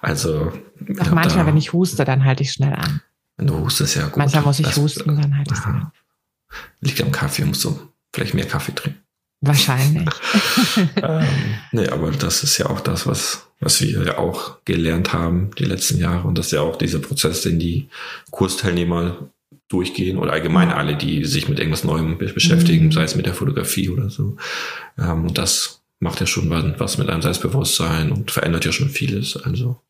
Also. 0.02 0.54
Ach, 1.00 1.12
manchmal, 1.12 1.44
da, 1.44 1.46
wenn 1.48 1.58
ich 1.58 1.74
huste, 1.74 2.06
dann 2.06 2.24
halte 2.24 2.44
ich 2.44 2.52
schnell 2.52 2.74
an. 2.74 3.02
Wenn 3.38 3.48
du 3.48 3.58
hustest, 3.58 3.96
ja 3.96 4.06
gut. 4.06 4.18
Manchmal 4.18 4.44
muss 4.44 4.60
ich 4.60 4.68
das, 4.68 4.78
husten, 4.78 5.20
dann 5.20 5.38
halte 5.38 5.54
ich 5.54 5.62
an. 5.62 5.92
Liegt 6.82 7.02
am 7.02 7.12
Kaffee, 7.12 7.46
musst 7.46 7.64
du 7.64 7.80
vielleicht 8.14 8.36
mehr 8.36 8.46
Kaffee 8.46 8.74
trinken. 8.74 9.02
Wahrscheinlich. 9.42 10.10
ähm, 10.96 11.26
nee, 11.72 11.88
aber 11.88 12.12
das 12.12 12.44
ist 12.44 12.58
ja 12.58 12.68
auch 12.68 12.80
das, 12.82 13.06
was, 13.06 13.48
was 13.60 13.82
wir 13.82 14.04
ja 14.04 14.18
auch 14.18 14.64
gelernt 14.66 15.14
haben 15.14 15.52
die 15.58 15.66
letzten 15.66 16.00
Jahre. 16.00 16.28
Und 16.28 16.38
das 16.38 16.48
ist 16.48 16.52
ja 16.54 16.62
auch 16.62 16.76
dieser 16.76 17.00
Prozess, 17.00 17.42
den 17.42 17.60
die 17.60 17.90
Kursteilnehmer 18.32 19.30
durchgehen 19.70 20.18
oder 20.18 20.32
allgemein 20.32 20.70
alle, 20.72 20.96
die 20.96 21.26
sich 21.26 21.50
mit 21.50 21.60
irgendwas 21.60 21.84
Neuem 21.84 22.18
beschäftigen, 22.18 22.86
mhm. 22.86 22.92
sei 22.92 23.04
es 23.04 23.16
mit 23.16 23.26
der 23.26 23.34
Fotografie 23.34 23.90
oder 23.90 24.10
so. 24.10 24.38
Ähm, 24.98 25.26
und 25.26 25.38
das 25.38 25.84
macht 26.00 26.20
ja 26.20 26.26
schon 26.28 26.50
was 26.80 26.98
mit 26.98 27.10
einem 27.10 27.22
Selbstbewusstsein 27.22 28.12
und 28.12 28.32
verändert 28.32 28.66
ja 28.66 28.72
schon 28.72 28.90
vieles. 28.90 29.36
Also. 29.36 29.82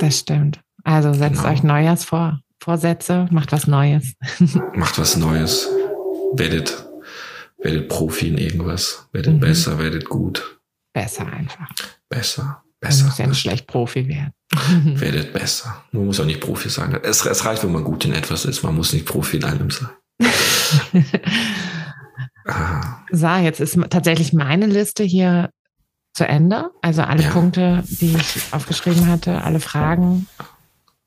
Das 0.00 0.20
stimmt. 0.20 0.60
Also 0.84 1.12
setzt 1.12 1.42
genau. 1.42 1.52
euch 1.52 1.62
Neues 1.62 2.04
vor. 2.04 2.40
Vorsätze, 2.62 3.28
macht 3.30 3.52
was 3.52 3.66
Neues. 3.66 4.14
macht 4.74 4.98
was 4.98 5.16
Neues. 5.16 5.68
Werdet 6.32 6.84
Werdet 7.64 7.88
Profi 7.88 8.28
in 8.28 8.36
irgendwas. 8.36 9.08
Werdet 9.12 9.36
Mhm. 9.36 9.40
besser, 9.40 9.78
werdet 9.78 10.04
gut. 10.04 10.60
Besser 10.92 11.26
einfach. 11.26 11.70
Besser. 12.10 12.62
Besser. 12.84 13.04
musst 13.06 13.18
ja 13.18 13.26
nicht 13.26 13.40
schlecht 13.40 13.66
Profi 13.66 14.08
werden. 14.08 14.32
Werdet 15.00 15.32
besser. 15.32 15.84
Man 15.92 16.06
muss 16.06 16.20
auch 16.20 16.24
nicht 16.24 16.40
Profi 16.40 16.68
sein. 16.68 16.98
Es, 17.02 17.24
es 17.26 17.44
reicht, 17.44 17.62
wenn 17.64 17.72
man 17.72 17.84
gut 17.84 18.04
in 18.04 18.12
etwas 18.12 18.44
ist. 18.44 18.62
Man 18.62 18.74
muss 18.74 18.92
nicht 18.92 19.06
Profi 19.06 19.36
in 19.38 19.44
allem 19.44 19.70
sein. 19.70 19.88
Ah, 22.46 22.98
So, 23.10 23.26
jetzt 23.36 23.58
ist 23.60 23.78
tatsächlich 23.90 24.32
meine 24.34 24.66
Liste 24.66 25.02
hier 25.02 25.48
zu 26.12 26.28
Ende. 26.28 26.70
Also 26.82 27.02
alle 27.02 27.22
Ja. 27.22 27.30
Punkte, 27.30 27.82
die 27.86 28.14
ich 28.14 28.42
aufgeschrieben 28.52 29.06
hatte, 29.08 29.42
alle 29.42 29.60
Fragen, 29.60 30.26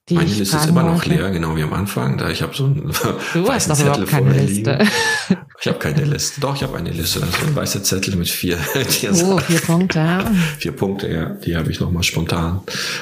die 0.09 0.13
meine 0.15 0.29
Liste 0.29 0.55
ist 0.57 0.65
immer 0.67 0.83
noch 0.83 1.03
leer, 1.05 1.29
genau 1.31 1.55
wie 1.57 1.63
am 1.63 1.73
Anfang. 1.73 2.17
Da 2.17 2.29
ich 2.29 2.41
habe 2.41 2.55
so 2.55 2.65
einen 2.65 2.87
Du 3.33 3.47
hast 3.49 3.69
weißen 3.69 3.75
doch 3.75 3.79
überhaupt 3.81 4.07
keine 4.07 4.25
vor 4.31 4.35
mir 4.35 4.45
Liste. 4.45 4.71
liegen. 4.77 4.89
Ich 5.59 5.67
habe 5.67 5.79
keine 5.79 6.03
Liste. 6.05 6.39
Doch, 6.39 6.55
ich 6.55 6.61
habe 6.61 6.77
eine 6.77 6.91
Liste. 6.91 7.19
Das 7.19 7.29
ist 7.29 7.43
ein 7.47 7.55
weißer 7.55 7.83
Zettel 7.83 8.15
mit 8.15 8.29
vier, 8.29 8.57
vier, 8.87 9.11
Oh, 9.25 9.39
vier 9.39 9.59
Punkte. 9.59 10.19
vier 10.59 10.71
Punkte. 10.71 11.11
Ja, 11.11 11.29
die 11.31 11.57
habe 11.57 11.71
ich 11.71 11.79
nochmal 11.79 12.03
spontan, 12.03 12.61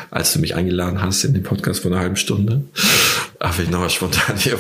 als 0.10 0.32
du 0.32 0.40
mich 0.40 0.56
eingeladen 0.56 1.02
hast 1.02 1.26
in 1.26 1.34
den 1.34 1.44
Podcast 1.44 1.82
vor 1.82 1.92
einer 1.92 2.00
halben 2.00 2.16
Stunde, 2.16 2.64
habe 3.44 3.62
ich 3.62 3.70
nochmal 3.70 3.90
spontan 3.90 4.38
hier 4.38 4.58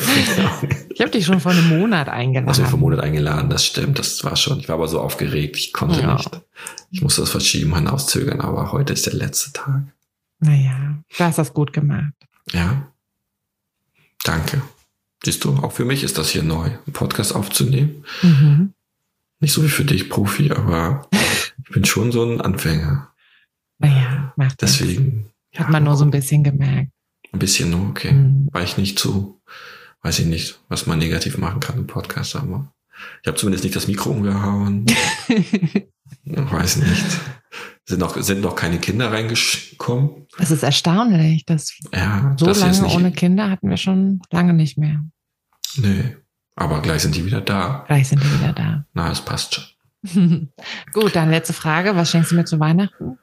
Ich 0.90 1.00
habe 1.00 1.10
dich 1.10 1.26
schon 1.26 1.40
vor 1.40 1.54
einem 1.54 1.70
Monat 1.70 2.10
eingeladen. 2.10 2.48
Mich 2.50 2.58
vor 2.58 2.68
einem 2.68 2.80
Monat 2.82 3.00
eingeladen, 3.00 3.50
das 3.50 3.66
stimmt, 3.66 3.98
das 3.98 4.22
war 4.26 4.36
schon. 4.36 4.60
Ich 4.60 4.68
war 4.68 4.76
aber 4.76 4.90
so 4.90 5.00
aufgeregt, 5.00 5.56
ich 5.56 5.72
konnte 5.72 6.02
Ja. 6.02 6.16
nicht. 6.16 6.30
Ich 6.92 7.02
musste 7.02 7.22
das 7.22 7.30
verschieben, 7.32 7.74
hinauszögern, 7.76 8.42
aber 8.42 8.74
heute 8.74 8.92
ist 8.92 9.06
der 9.06 9.14
letzte 9.14 9.54
Tag. 9.54 9.84
Naja, 10.42 10.96
du 11.18 11.24
hast 11.24 11.38
das 11.38 11.54
gut 11.54 11.72
gemacht. 11.72 12.12
Ja. 12.52 12.92
Danke. 14.24 14.62
Siehst 15.24 15.44
du, 15.44 15.56
auch 15.58 15.72
für 15.72 15.86
mich 15.86 16.04
ist 16.04 16.18
das 16.18 16.30
hier 16.30 16.44
neu, 16.44 16.66
einen 16.66 16.94
Podcast 16.94 17.36
aufzunehmen. 17.36 18.06
Mhm. 18.22 18.74
Nicht 19.40 19.54
so 19.54 19.64
wie 19.64 19.70
für 19.70 19.86
dich, 19.86 20.10
Profi, 20.10 20.52
aber 20.52 21.08
ich 21.64 21.70
bin 21.72 21.86
schon 21.86 22.12
so 22.12 22.24
ein 22.24 22.42
Anfänger. 22.42 23.14
Naja, 23.80 24.34
macht 24.36 24.62
das. 24.62 24.78
Deswegen. 24.78 25.30
Hat 25.56 25.70
man 25.70 25.84
nur 25.84 25.96
so 25.96 26.04
ein 26.04 26.12
bisschen 26.12 26.44
gemerkt. 26.44 26.92
Ein 27.32 27.40
bisschen 27.40 27.70
nur, 27.70 27.90
okay. 27.90 28.12
Mhm. 28.12 28.50
War 28.52 28.64
ich 28.64 28.78
nicht 28.78 29.00
zu, 29.00 29.42
weiß 30.02 30.20
ich 30.20 30.26
nicht, 30.26 30.60
was 30.70 30.86
man 30.86 31.00
negativ 31.00 31.38
machen 31.38 31.60
kann 31.60 31.78
im 31.78 31.88
Podcast, 31.88 32.36
aber 32.36 32.72
ich 33.22 33.28
habe 33.28 33.38
zumindest 33.38 33.64
nicht 33.64 33.76
das 33.76 33.88
Mikro 33.88 34.12
umgehauen. 34.12 34.86
weiß 36.26 36.78
nicht. 36.78 37.06
Sind 37.88 38.00
noch, 38.00 38.20
sind 38.20 38.42
noch 38.42 38.56
keine 38.56 38.80
Kinder 38.80 39.12
reingekommen? 39.12 40.26
Das 40.40 40.50
ist 40.50 40.64
erstaunlich, 40.64 41.46
dass 41.46 41.78
Ja, 41.94 42.36
so 42.38 42.48
das 42.48 42.60
lange 42.60 42.88
ohne 42.88 43.12
Kinder 43.12 43.50
hatten 43.52 43.70
wir 43.70 43.78
schon 43.78 44.22
lange 44.32 44.54
nicht 44.54 44.78
mehr. 44.78 45.02
Nee. 45.76 46.18
Aber 46.56 46.82
gleich 46.82 47.04
sind 47.04 47.16
die 47.16 47.26
wieder 47.26 47.42
da. 47.42 47.84
Gleich 47.88 48.08
sind 48.08 48.24
wir 48.24 48.40
wieder 48.40 48.54
da. 48.54 48.86
Na, 48.94 49.12
es 49.12 49.22
passt 49.22 49.56
schon. 49.56 50.50
Gut, 50.94 51.16
dann 51.16 51.30
letzte 51.30 51.54
Frage. 51.54 51.96
Was 51.96 52.12
schenkst 52.12 52.32
du 52.32 52.36
mir 52.36 52.46
zu 52.46 52.60
Weihnachten? 52.60 53.20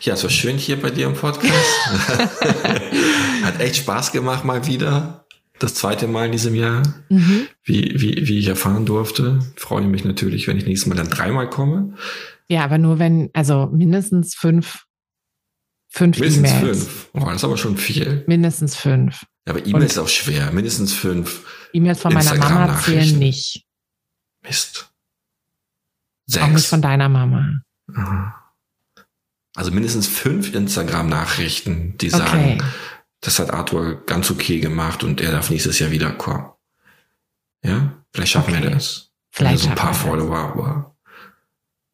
Ja, 0.00 0.14
es 0.14 0.22
war 0.22 0.30
schön 0.30 0.56
hier 0.58 0.80
bei 0.80 0.90
dir 0.90 1.06
im 1.06 1.14
Podcast. 1.14 1.88
Hat 3.44 3.60
echt 3.60 3.76
Spaß 3.76 4.12
gemacht 4.12 4.44
mal 4.44 4.66
wieder. 4.66 5.24
Das 5.58 5.74
zweite 5.74 6.06
Mal 6.06 6.26
in 6.26 6.32
diesem 6.32 6.54
Jahr, 6.54 6.82
Mhm. 7.08 7.48
wie, 7.64 8.00
wie, 8.00 8.28
wie 8.28 8.38
ich 8.38 8.46
erfahren 8.48 8.86
durfte. 8.86 9.40
Freue 9.56 9.86
mich 9.86 10.04
natürlich, 10.04 10.46
wenn 10.46 10.56
ich 10.56 10.66
nächstes 10.66 10.88
Mal 10.88 10.94
dann 10.94 11.08
dreimal 11.10 11.50
komme. 11.50 11.94
Ja, 12.48 12.64
aber 12.64 12.78
nur 12.78 12.98
wenn, 12.98 13.30
also 13.34 13.66
mindestens 13.72 14.34
fünf, 14.34 14.84
fünf 15.88 16.18
Mindestens 16.18 16.50
E-Mails. 16.50 16.78
fünf. 16.84 17.10
Oh, 17.14 17.24
das 17.26 17.36
ist 17.36 17.44
aber 17.44 17.56
schon 17.58 17.76
viel. 17.76 18.24
Mindestens 18.26 18.76
fünf. 18.76 19.22
Ja, 19.46 19.54
aber 19.54 19.66
E-Mail 19.66 19.82
ist 19.84 19.98
auch 19.98 20.08
schwer. 20.08 20.50
Mindestens 20.52 20.92
fünf. 20.92 21.44
E-Mails 21.72 22.00
von 22.00 22.12
meiner 22.14 22.34
Mama 22.36 22.78
zählen 22.80 23.18
nicht. 23.18 23.64
Mist. 24.42 24.90
Auch 26.38 26.46
nicht 26.48 26.58
Sechs. 26.58 26.66
von 26.66 26.82
deiner 26.82 27.08
Mama. 27.08 27.62
Also 29.56 29.70
mindestens 29.72 30.06
fünf 30.06 30.54
Instagram-Nachrichten, 30.54 31.96
die 31.98 32.12
Okay. 32.14 32.18
sagen, 32.18 32.62
das 33.20 33.38
hat 33.38 33.52
Arthur 33.52 34.04
ganz 34.06 34.30
okay 34.30 34.60
gemacht 34.60 35.02
und 35.04 35.20
er 35.20 35.32
darf 35.32 35.50
nächstes 35.50 35.78
Jahr 35.78 35.90
wiederkommen. 35.90 36.46
Ja, 37.64 37.94
vielleicht 38.12 38.32
schaffen 38.32 38.52
wir 38.54 38.60
Okay. 38.60 38.70
das. 38.74 39.10
Vielleicht 39.30 39.64
wir 39.64 39.70
haben 39.70 39.76
so 39.76 39.80
ein 39.82 39.86
paar 39.86 39.90
wir. 39.90 40.08
Follower, 40.10 40.36
aber 40.38 40.96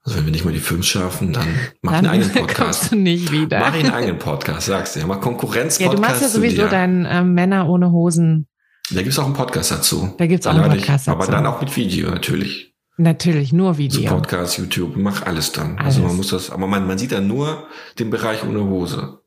also 0.03 0.19
wenn 0.19 0.27
wir 0.27 0.33
nicht 0.33 0.45
mal 0.45 0.53
die 0.53 0.61
fünf 0.61 0.85
schaffen, 0.85 1.33
dann 1.33 1.49
mach 1.81 1.93
Dann 1.93 2.07
einen 2.07 2.23
eigenen 2.23 2.33
kommst 2.47 2.57
Podcast. 2.57 2.93
du 2.93 2.97
nicht 2.97 3.33
wieder. 3.33 3.61
Mach 3.61 3.73
einen 3.73 3.91
eigenen 3.91 4.19
Podcast, 4.19 4.67
sagst 4.67 4.97
du 4.97 5.01
ja. 5.01 5.07
Mach 5.07 5.17
ja, 5.17 5.21
Konkurrenz-Podcast 5.23 5.97
du 5.97 6.01
machst 6.03 6.21
ja 6.23 6.29
sowieso 6.29 6.67
deinen 6.69 7.07
ähm, 7.09 7.33
Männer 7.35 7.69
ohne 7.69 7.91
Hosen. 7.91 8.47
Da 8.91 9.01
gibt's 9.01 9.19
auch 9.19 9.25
einen 9.25 9.33
Podcast 9.33 9.71
dazu. 9.71 10.15
Da 10.19 10.27
gibt's 10.27 10.47
auch 10.47 10.55
einen 10.55 10.73
ich- 10.73 10.83
Podcast 10.85 11.09
Aber 11.09 11.21
dazu. 11.21 11.33
dann 11.33 11.47
auch 11.47 11.59
mit 11.63 11.75
Video 11.75 12.11
natürlich. 12.11 12.75
Natürlich, 12.99 13.53
nur 13.55 13.73
So 13.73 13.79
Video. 13.79 14.11
Podcast, 14.11 14.59
YouTube, 14.59 14.95
mach 14.97 15.23
alles 15.25 15.51
dann. 15.53 15.79
Also 15.79 16.01
Alles. 16.01 16.09
man 16.11 16.17
muss 16.19 16.29
das, 16.29 16.51
aber 16.51 16.67
man, 16.67 16.87
man 16.87 16.99
sieht 16.99 17.11
dann 17.13 17.27
nur 17.27 17.67
den 17.99 18.11
Bereich 18.11 18.45
ohne 18.45 18.63
Hose. 18.63 19.21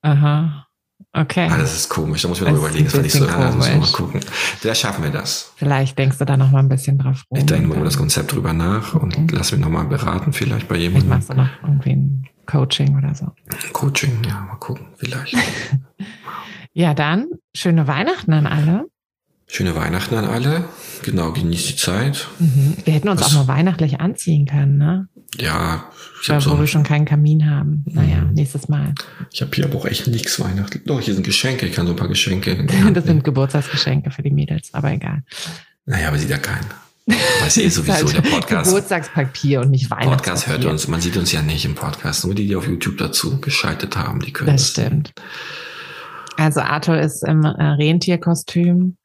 Aha. 0.00 0.67
Okay. 1.14 1.48
Ah, 1.50 1.56
das 1.56 1.74
ist 1.74 1.88
komisch. 1.88 2.22
Da 2.22 2.28
muss 2.28 2.38
ich 2.38 2.44
mir 2.44 2.52
noch 2.52 2.58
überlegen. 2.58 2.84
Das 2.84 2.94
war 2.94 3.02
nicht 3.02 3.12
so, 3.12 3.20
bisschen 3.24 3.40
ja, 3.40 3.48
da 3.50 3.56
muss 3.56 3.66
ich 3.66 3.72
mal 3.72 3.78
komisch. 3.78 3.92
gucken. 3.92 4.20
Da 4.62 4.74
schaffen 4.74 5.02
wir 5.04 5.10
das. 5.10 5.52
Vielleicht 5.56 5.98
denkst 5.98 6.18
du 6.18 6.24
da 6.24 6.36
noch 6.36 6.50
mal 6.50 6.60
ein 6.60 6.68
bisschen 6.68 6.98
drauf 6.98 7.24
rum. 7.30 7.38
Ich 7.38 7.46
denke 7.46 7.66
mal 7.68 7.76
über 7.76 7.84
das 7.86 7.96
Konzept 7.96 8.32
drüber 8.32 8.52
nach 8.52 8.94
und 8.94 9.16
Okay. 9.16 9.26
lass 9.32 9.50
mich 9.52 9.60
nochmal 9.60 9.86
beraten, 9.86 10.32
vielleicht 10.32 10.68
bei 10.68 10.74
Vielleicht 10.76 10.92
jemandem. 10.92 11.08
machst 11.10 11.30
du 11.30 11.34
noch 11.34 11.48
irgendwie 11.62 11.90
ein 11.92 12.28
Coaching 12.46 12.96
oder 12.96 13.14
so. 13.14 13.26
Coaching, 13.72 14.22
ja, 14.26 14.40
mal 14.42 14.56
gucken, 14.56 14.86
vielleicht. 14.96 15.34
Ja, 16.74 16.94
dann 16.94 17.26
schöne 17.56 17.88
Weihnachten 17.88 18.32
an 18.32 18.46
alle. 18.46 18.84
Schöne 19.50 19.74
Weihnachten 19.74 20.14
an 20.14 20.26
alle. 20.26 20.64
Genau, 21.02 21.32
genießt 21.32 21.70
die 21.70 21.76
Zeit. 21.76 22.28
Mhm. 22.38 22.76
Wir 22.84 22.92
hätten 22.92 23.08
uns 23.08 23.20
Was? 23.22 23.28
auch 23.34 23.46
mal 23.46 23.48
weihnachtlich 23.56 23.98
anziehen 24.00 24.46
können, 24.46 24.76
ne? 24.76 25.08
Ja, 25.38 25.84
ich 26.22 26.28
Weil, 26.28 26.36
wo 26.36 26.40
so, 26.50 26.58
wir 26.60 26.66
schon 26.66 26.82
keinen 26.82 27.04
Kamin 27.06 27.48
haben. 27.50 27.84
Naja, 27.86 28.22
Mhm. 28.22 28.34
nächstes 28.34 28.68
Mal. 28.68 28.94
ich 29.32 29.40
habe 29.40 29.50
hier 29.54 29.64
aber 29.64 29.76
auch 29.76 29.86
echt 29.86 30.06
nichts 30.06 30.38
Weihnachten. 30.40 30.82
Doch, 30.86 31.00
hier 31.00 31.14
sind 31.14 31.22
Geschenke. 31.24 31.66
Ich 31.66 31.72
kann 31.74 31.86
so 31.86 31.92
ein 31.92 31.96
paar 31.96 32.08
Geschenke. 32.08 32.66
Das 32.92 33.04
sind 33.04 33.24
Geburtstagsgeschenke 33.24 34.10
für 34.10 34.22
die 34.22 34.30
Mädels, 34.30 34.74
aber 34.74 34.92
egal. 34.92 35.22
Naja, 35.86 36.08
aber 36.08 36.18
sieht 36.18 36.30
ja 36.30 36.38
keiner. 36.38 36.66
Weiß 37.40 37.56
eh 37.56 37.68
sowieso 37.70 37.92
halt 37.94 38.16
der 38.16 38.20
Podcast. 38.30 38.66
Geburtstagspapier 38.70 39.60
und 39.62 39.70
nicht 39.70 39.90
Weihnachtspapier. 39.90 40.16
Podcast 40.16 40.46
hört 40.46 40.64
uns, 40.66 40.88
man 40.88 41.00
sieht 41.00 41.16
uns 41.16 41.32
ja 41.32 41.40
nicht 41.40 41.64
im 41.64 41.74
Podcast, 41.74 42.24
nur 42.26 42.34
die, 42.34 42.46
die 42.46 42.54
auf 42.56 42.66
YouTube 42.68 42.98
dazu 42.98 43.40
geschaltet 43.40 43.96
haben, 43.96 44.20
die 44.20 44.32
können 44.32 44.50
Das 44.50 44.68
stimmt. 44.70 45.12
Also 46.36 46.60
Arthur 46.60 46.98
ist 47.00 47.22
im 47.24 47.44
äh, 47.44 47.48
Rentierkostüm. 47.48 48.96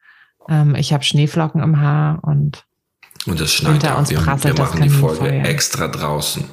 Ähm, 0.49 0.75
ich 0.75 0.93
habe 0.93 1.03
Schneeflocken 1.03 1.61
im 1.61 1.79
Haar 1.79 2.23
und 2.23 2.65
Und 3.25 3.39
das 3.39 3.53
schneit 3.53 3.73
Hinter 3.73 3.95
auch. 3.95 3.99
uns 3.99 4.09
Wir, 4.09 4.17
wir 4.19 4.25
prasselt 4.25 4.59
das 4.59 4.69
machen 4.69 4.81
die 4.83 4.89
Folge 4.89 5.31
extra 5.31 5.87
draußen. 5.87 6.45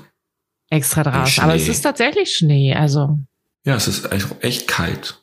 extra 0.70 1.02
draußen. 1.02 1.42
Aber 1.44 1.54
es 1.54 1.68
ist 1.68 1.82
tatsächlich 1.82 2.32
Schnee. 2.34 2.74
Also 2.74 3.18
Ja, 3.64 3.74
es 3.74 3.88
ist 3.88 4.10
echt, 4.42 4.68
kalt. 4.68 5.22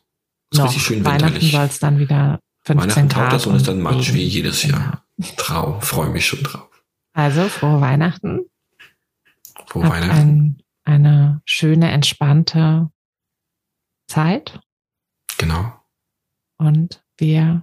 Es 0.50 0.58
ist 0.58 0.58
noch 0.58 0.66
richtig 0.68 0.82
schön 0.82 1.04
Weihnachten 1.04 1.40
soll 1.40 1.64
es 1.64 1.78
dann 1.78 1.98
wieder 1.98 2.40
15 2.64 2.80
Weihnachten 2.90 3.08
Grad 3.08 3.32
das 3.32 3.46
und 3.46 3.56
ist 3.56 3.68
dann 3.68 3.80
Matsch 3.80 4.12
wie 4.12 4.24
jedes 4.24 4.62
Genau. 4.62 4.78
Jahr. 4.78 5.04
Traum, 5.36 5.80
freue 5.82 6.10
mich 6.10 6.26
schon 6.26 6.42
drauf. 6.42 6.68
Also 7.14 7.48
frohe 7.48 7.80
Weihnachten. 7.80 8.40
Frohe 9.66 9.84
Habt 9.84 9.94
Weihnachten. 9.94 10.18
ein, 10.18 10.62
eine 10.84 11.42
schöne, 11.44 11.90
entspannte 11.90 12.90
Zeit. 14.06 14.60
Genau. 15.38 15.72
Und 16.58 17.02
wir 17.18 17.62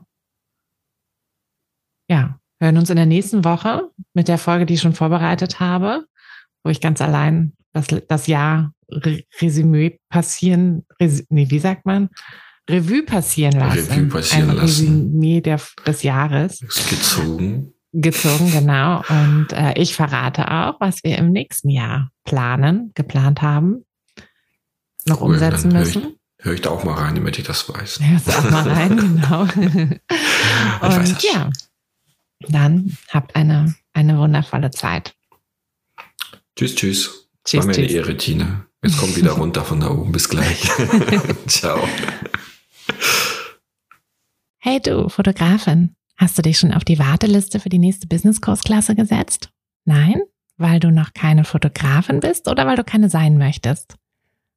ja, 2.09 2.39
hören 2.59 2.77
uns 2.77 2.89
in 2.89 2.95
der 2.95 3.05
nächsten 3.05 3.43
Woche 3.43 3.89
mit 4.13 4.27
der 4.27 4.37
Folge, 4.37 4.65
die 4.65 4.75
ich 4.75 4.81
schon 4.81 4.93
vorbereitet 4.93 5.59
habe, 5.59 6.05
wo 6.63 6.69
ich 6.69 6.81
ganz 6.81 7.01
allein 7.01 7.53
das, 7.73 7.87
das 8.07 8.27
Jahr 8.27 8.71
Re 8.89 9.23
Resümee 9.41 9.99
passieren, 10.09 10.85
Res, 10.99 11.25
nee, 11.29 11.49
wie 11.49 11.59
sagt 11.59 11.85
man? 11.85 12.09
Revue 12.69 13.03
passieren 13.03 13.59
lassen. 13.59 13.91
Revue 13.91 14.07
passieren 14.07 14.49
Ein 14.51 14.55
lassen. 14.57 14.65
Resümee 14.65 15.41
der, 15.41 15.59
des 15.85 16.03
Jahres 16.03 16.59
gezogen. 16.89 17.73
gezogen, 17.91 18.51
genau. 18.51 19.03
Und 19.09 19.47
äh, 19.53 19.73
ich 19.79 19.95
verrate 19.95 20.49
auch, 20.51 20.79
was 20.79 21.03
wir 21.03 21.17
im 21.17 21.31
nächsten 21.31 21.69
Jahr 21.69 22.11
planen, 22.25 22.91
geplant 22.95 23.41
haben, 23.41 23.85
noch 25.07 25.21
Cool, 25.21 25.33
umsetzen 25.33 25.71
dann 25.71 25.79
hör 25.81 25.87
ich- 25.87 25.95
müssen. 25.95 26.15
Hör 26.39 26.53
ich 26.53 26.61
da 26.61 26.69
auch 26.69 26.83
mal 26.83 26.93
rein, 26.93 27.15
damit 27.15 27.39
ich 27.39 27.45
das 27.45 27.67
weiß. 27.67 27.99
Hörst 28.03 28.27
du 28.27 28.31
auch 28.33 28.51
mal 28.51 28.67
rein, 28.69 28.97
genau. 28.97 29.47
weiß 29.47 30.97
Und 30.97 31.15
das. 31.15 31.23
ja, 31.23 31.49
dann 32.39 32.97
habt 33.09 33.35
eine, 33.35 33.75
eine 33.93 34.17
wundervolle 34.17 34.71
Zeit. 34.71 35.15
Tschüss, 36.55 36.75
tschüss. 36.75 37.29
Tschüss, 37.43 37.59
War 37.59 37.67
mir 37.67 37.73
eine. 37.75 37.87
Ehre, 37.87 38.17
Tina. 38.17 38.65
Jetzt 38.83 38.97
komm 38.97 39.15
wieder 39.15 39.31
runter 39.31 39.63
von 39.63 39.79
da 39.79 39.89
oben. 39.89 40.11
Bis 40.11 40.29
gleich. 40.29 40.61
Ciao. 41.47 41.87
Hey 44.59 44.79
du, 44.79 45.09
Fotografin, 45.09 45.95
hast 46.17 46.37
du 46.37 46.41
dich 46.41 46.57
schon 46.57 46.73
auf 46.73 46.83
die 46.83 46.99
Warteliste 46.99 47.59
für 47.59 47.69
die 47.69 47.79
nächste 47.79 48.07
Business-Kursklasse 48.07 48.95
gesetzt? 48.95 49.49
Nein? 49.85 50.21
Weil 50.57 50.79
du 50.79 50.91
noch 50.91 51.13
keine 51.13 51.43
Fotografin 51.43 52.19
bist 52.19 52.47
oder 52.47 52.65
weil 52.65 52.75
du 52.75 52.83
keine 52.83 53.09
sein 53.09 53.37
möchtest? 53.37 53.95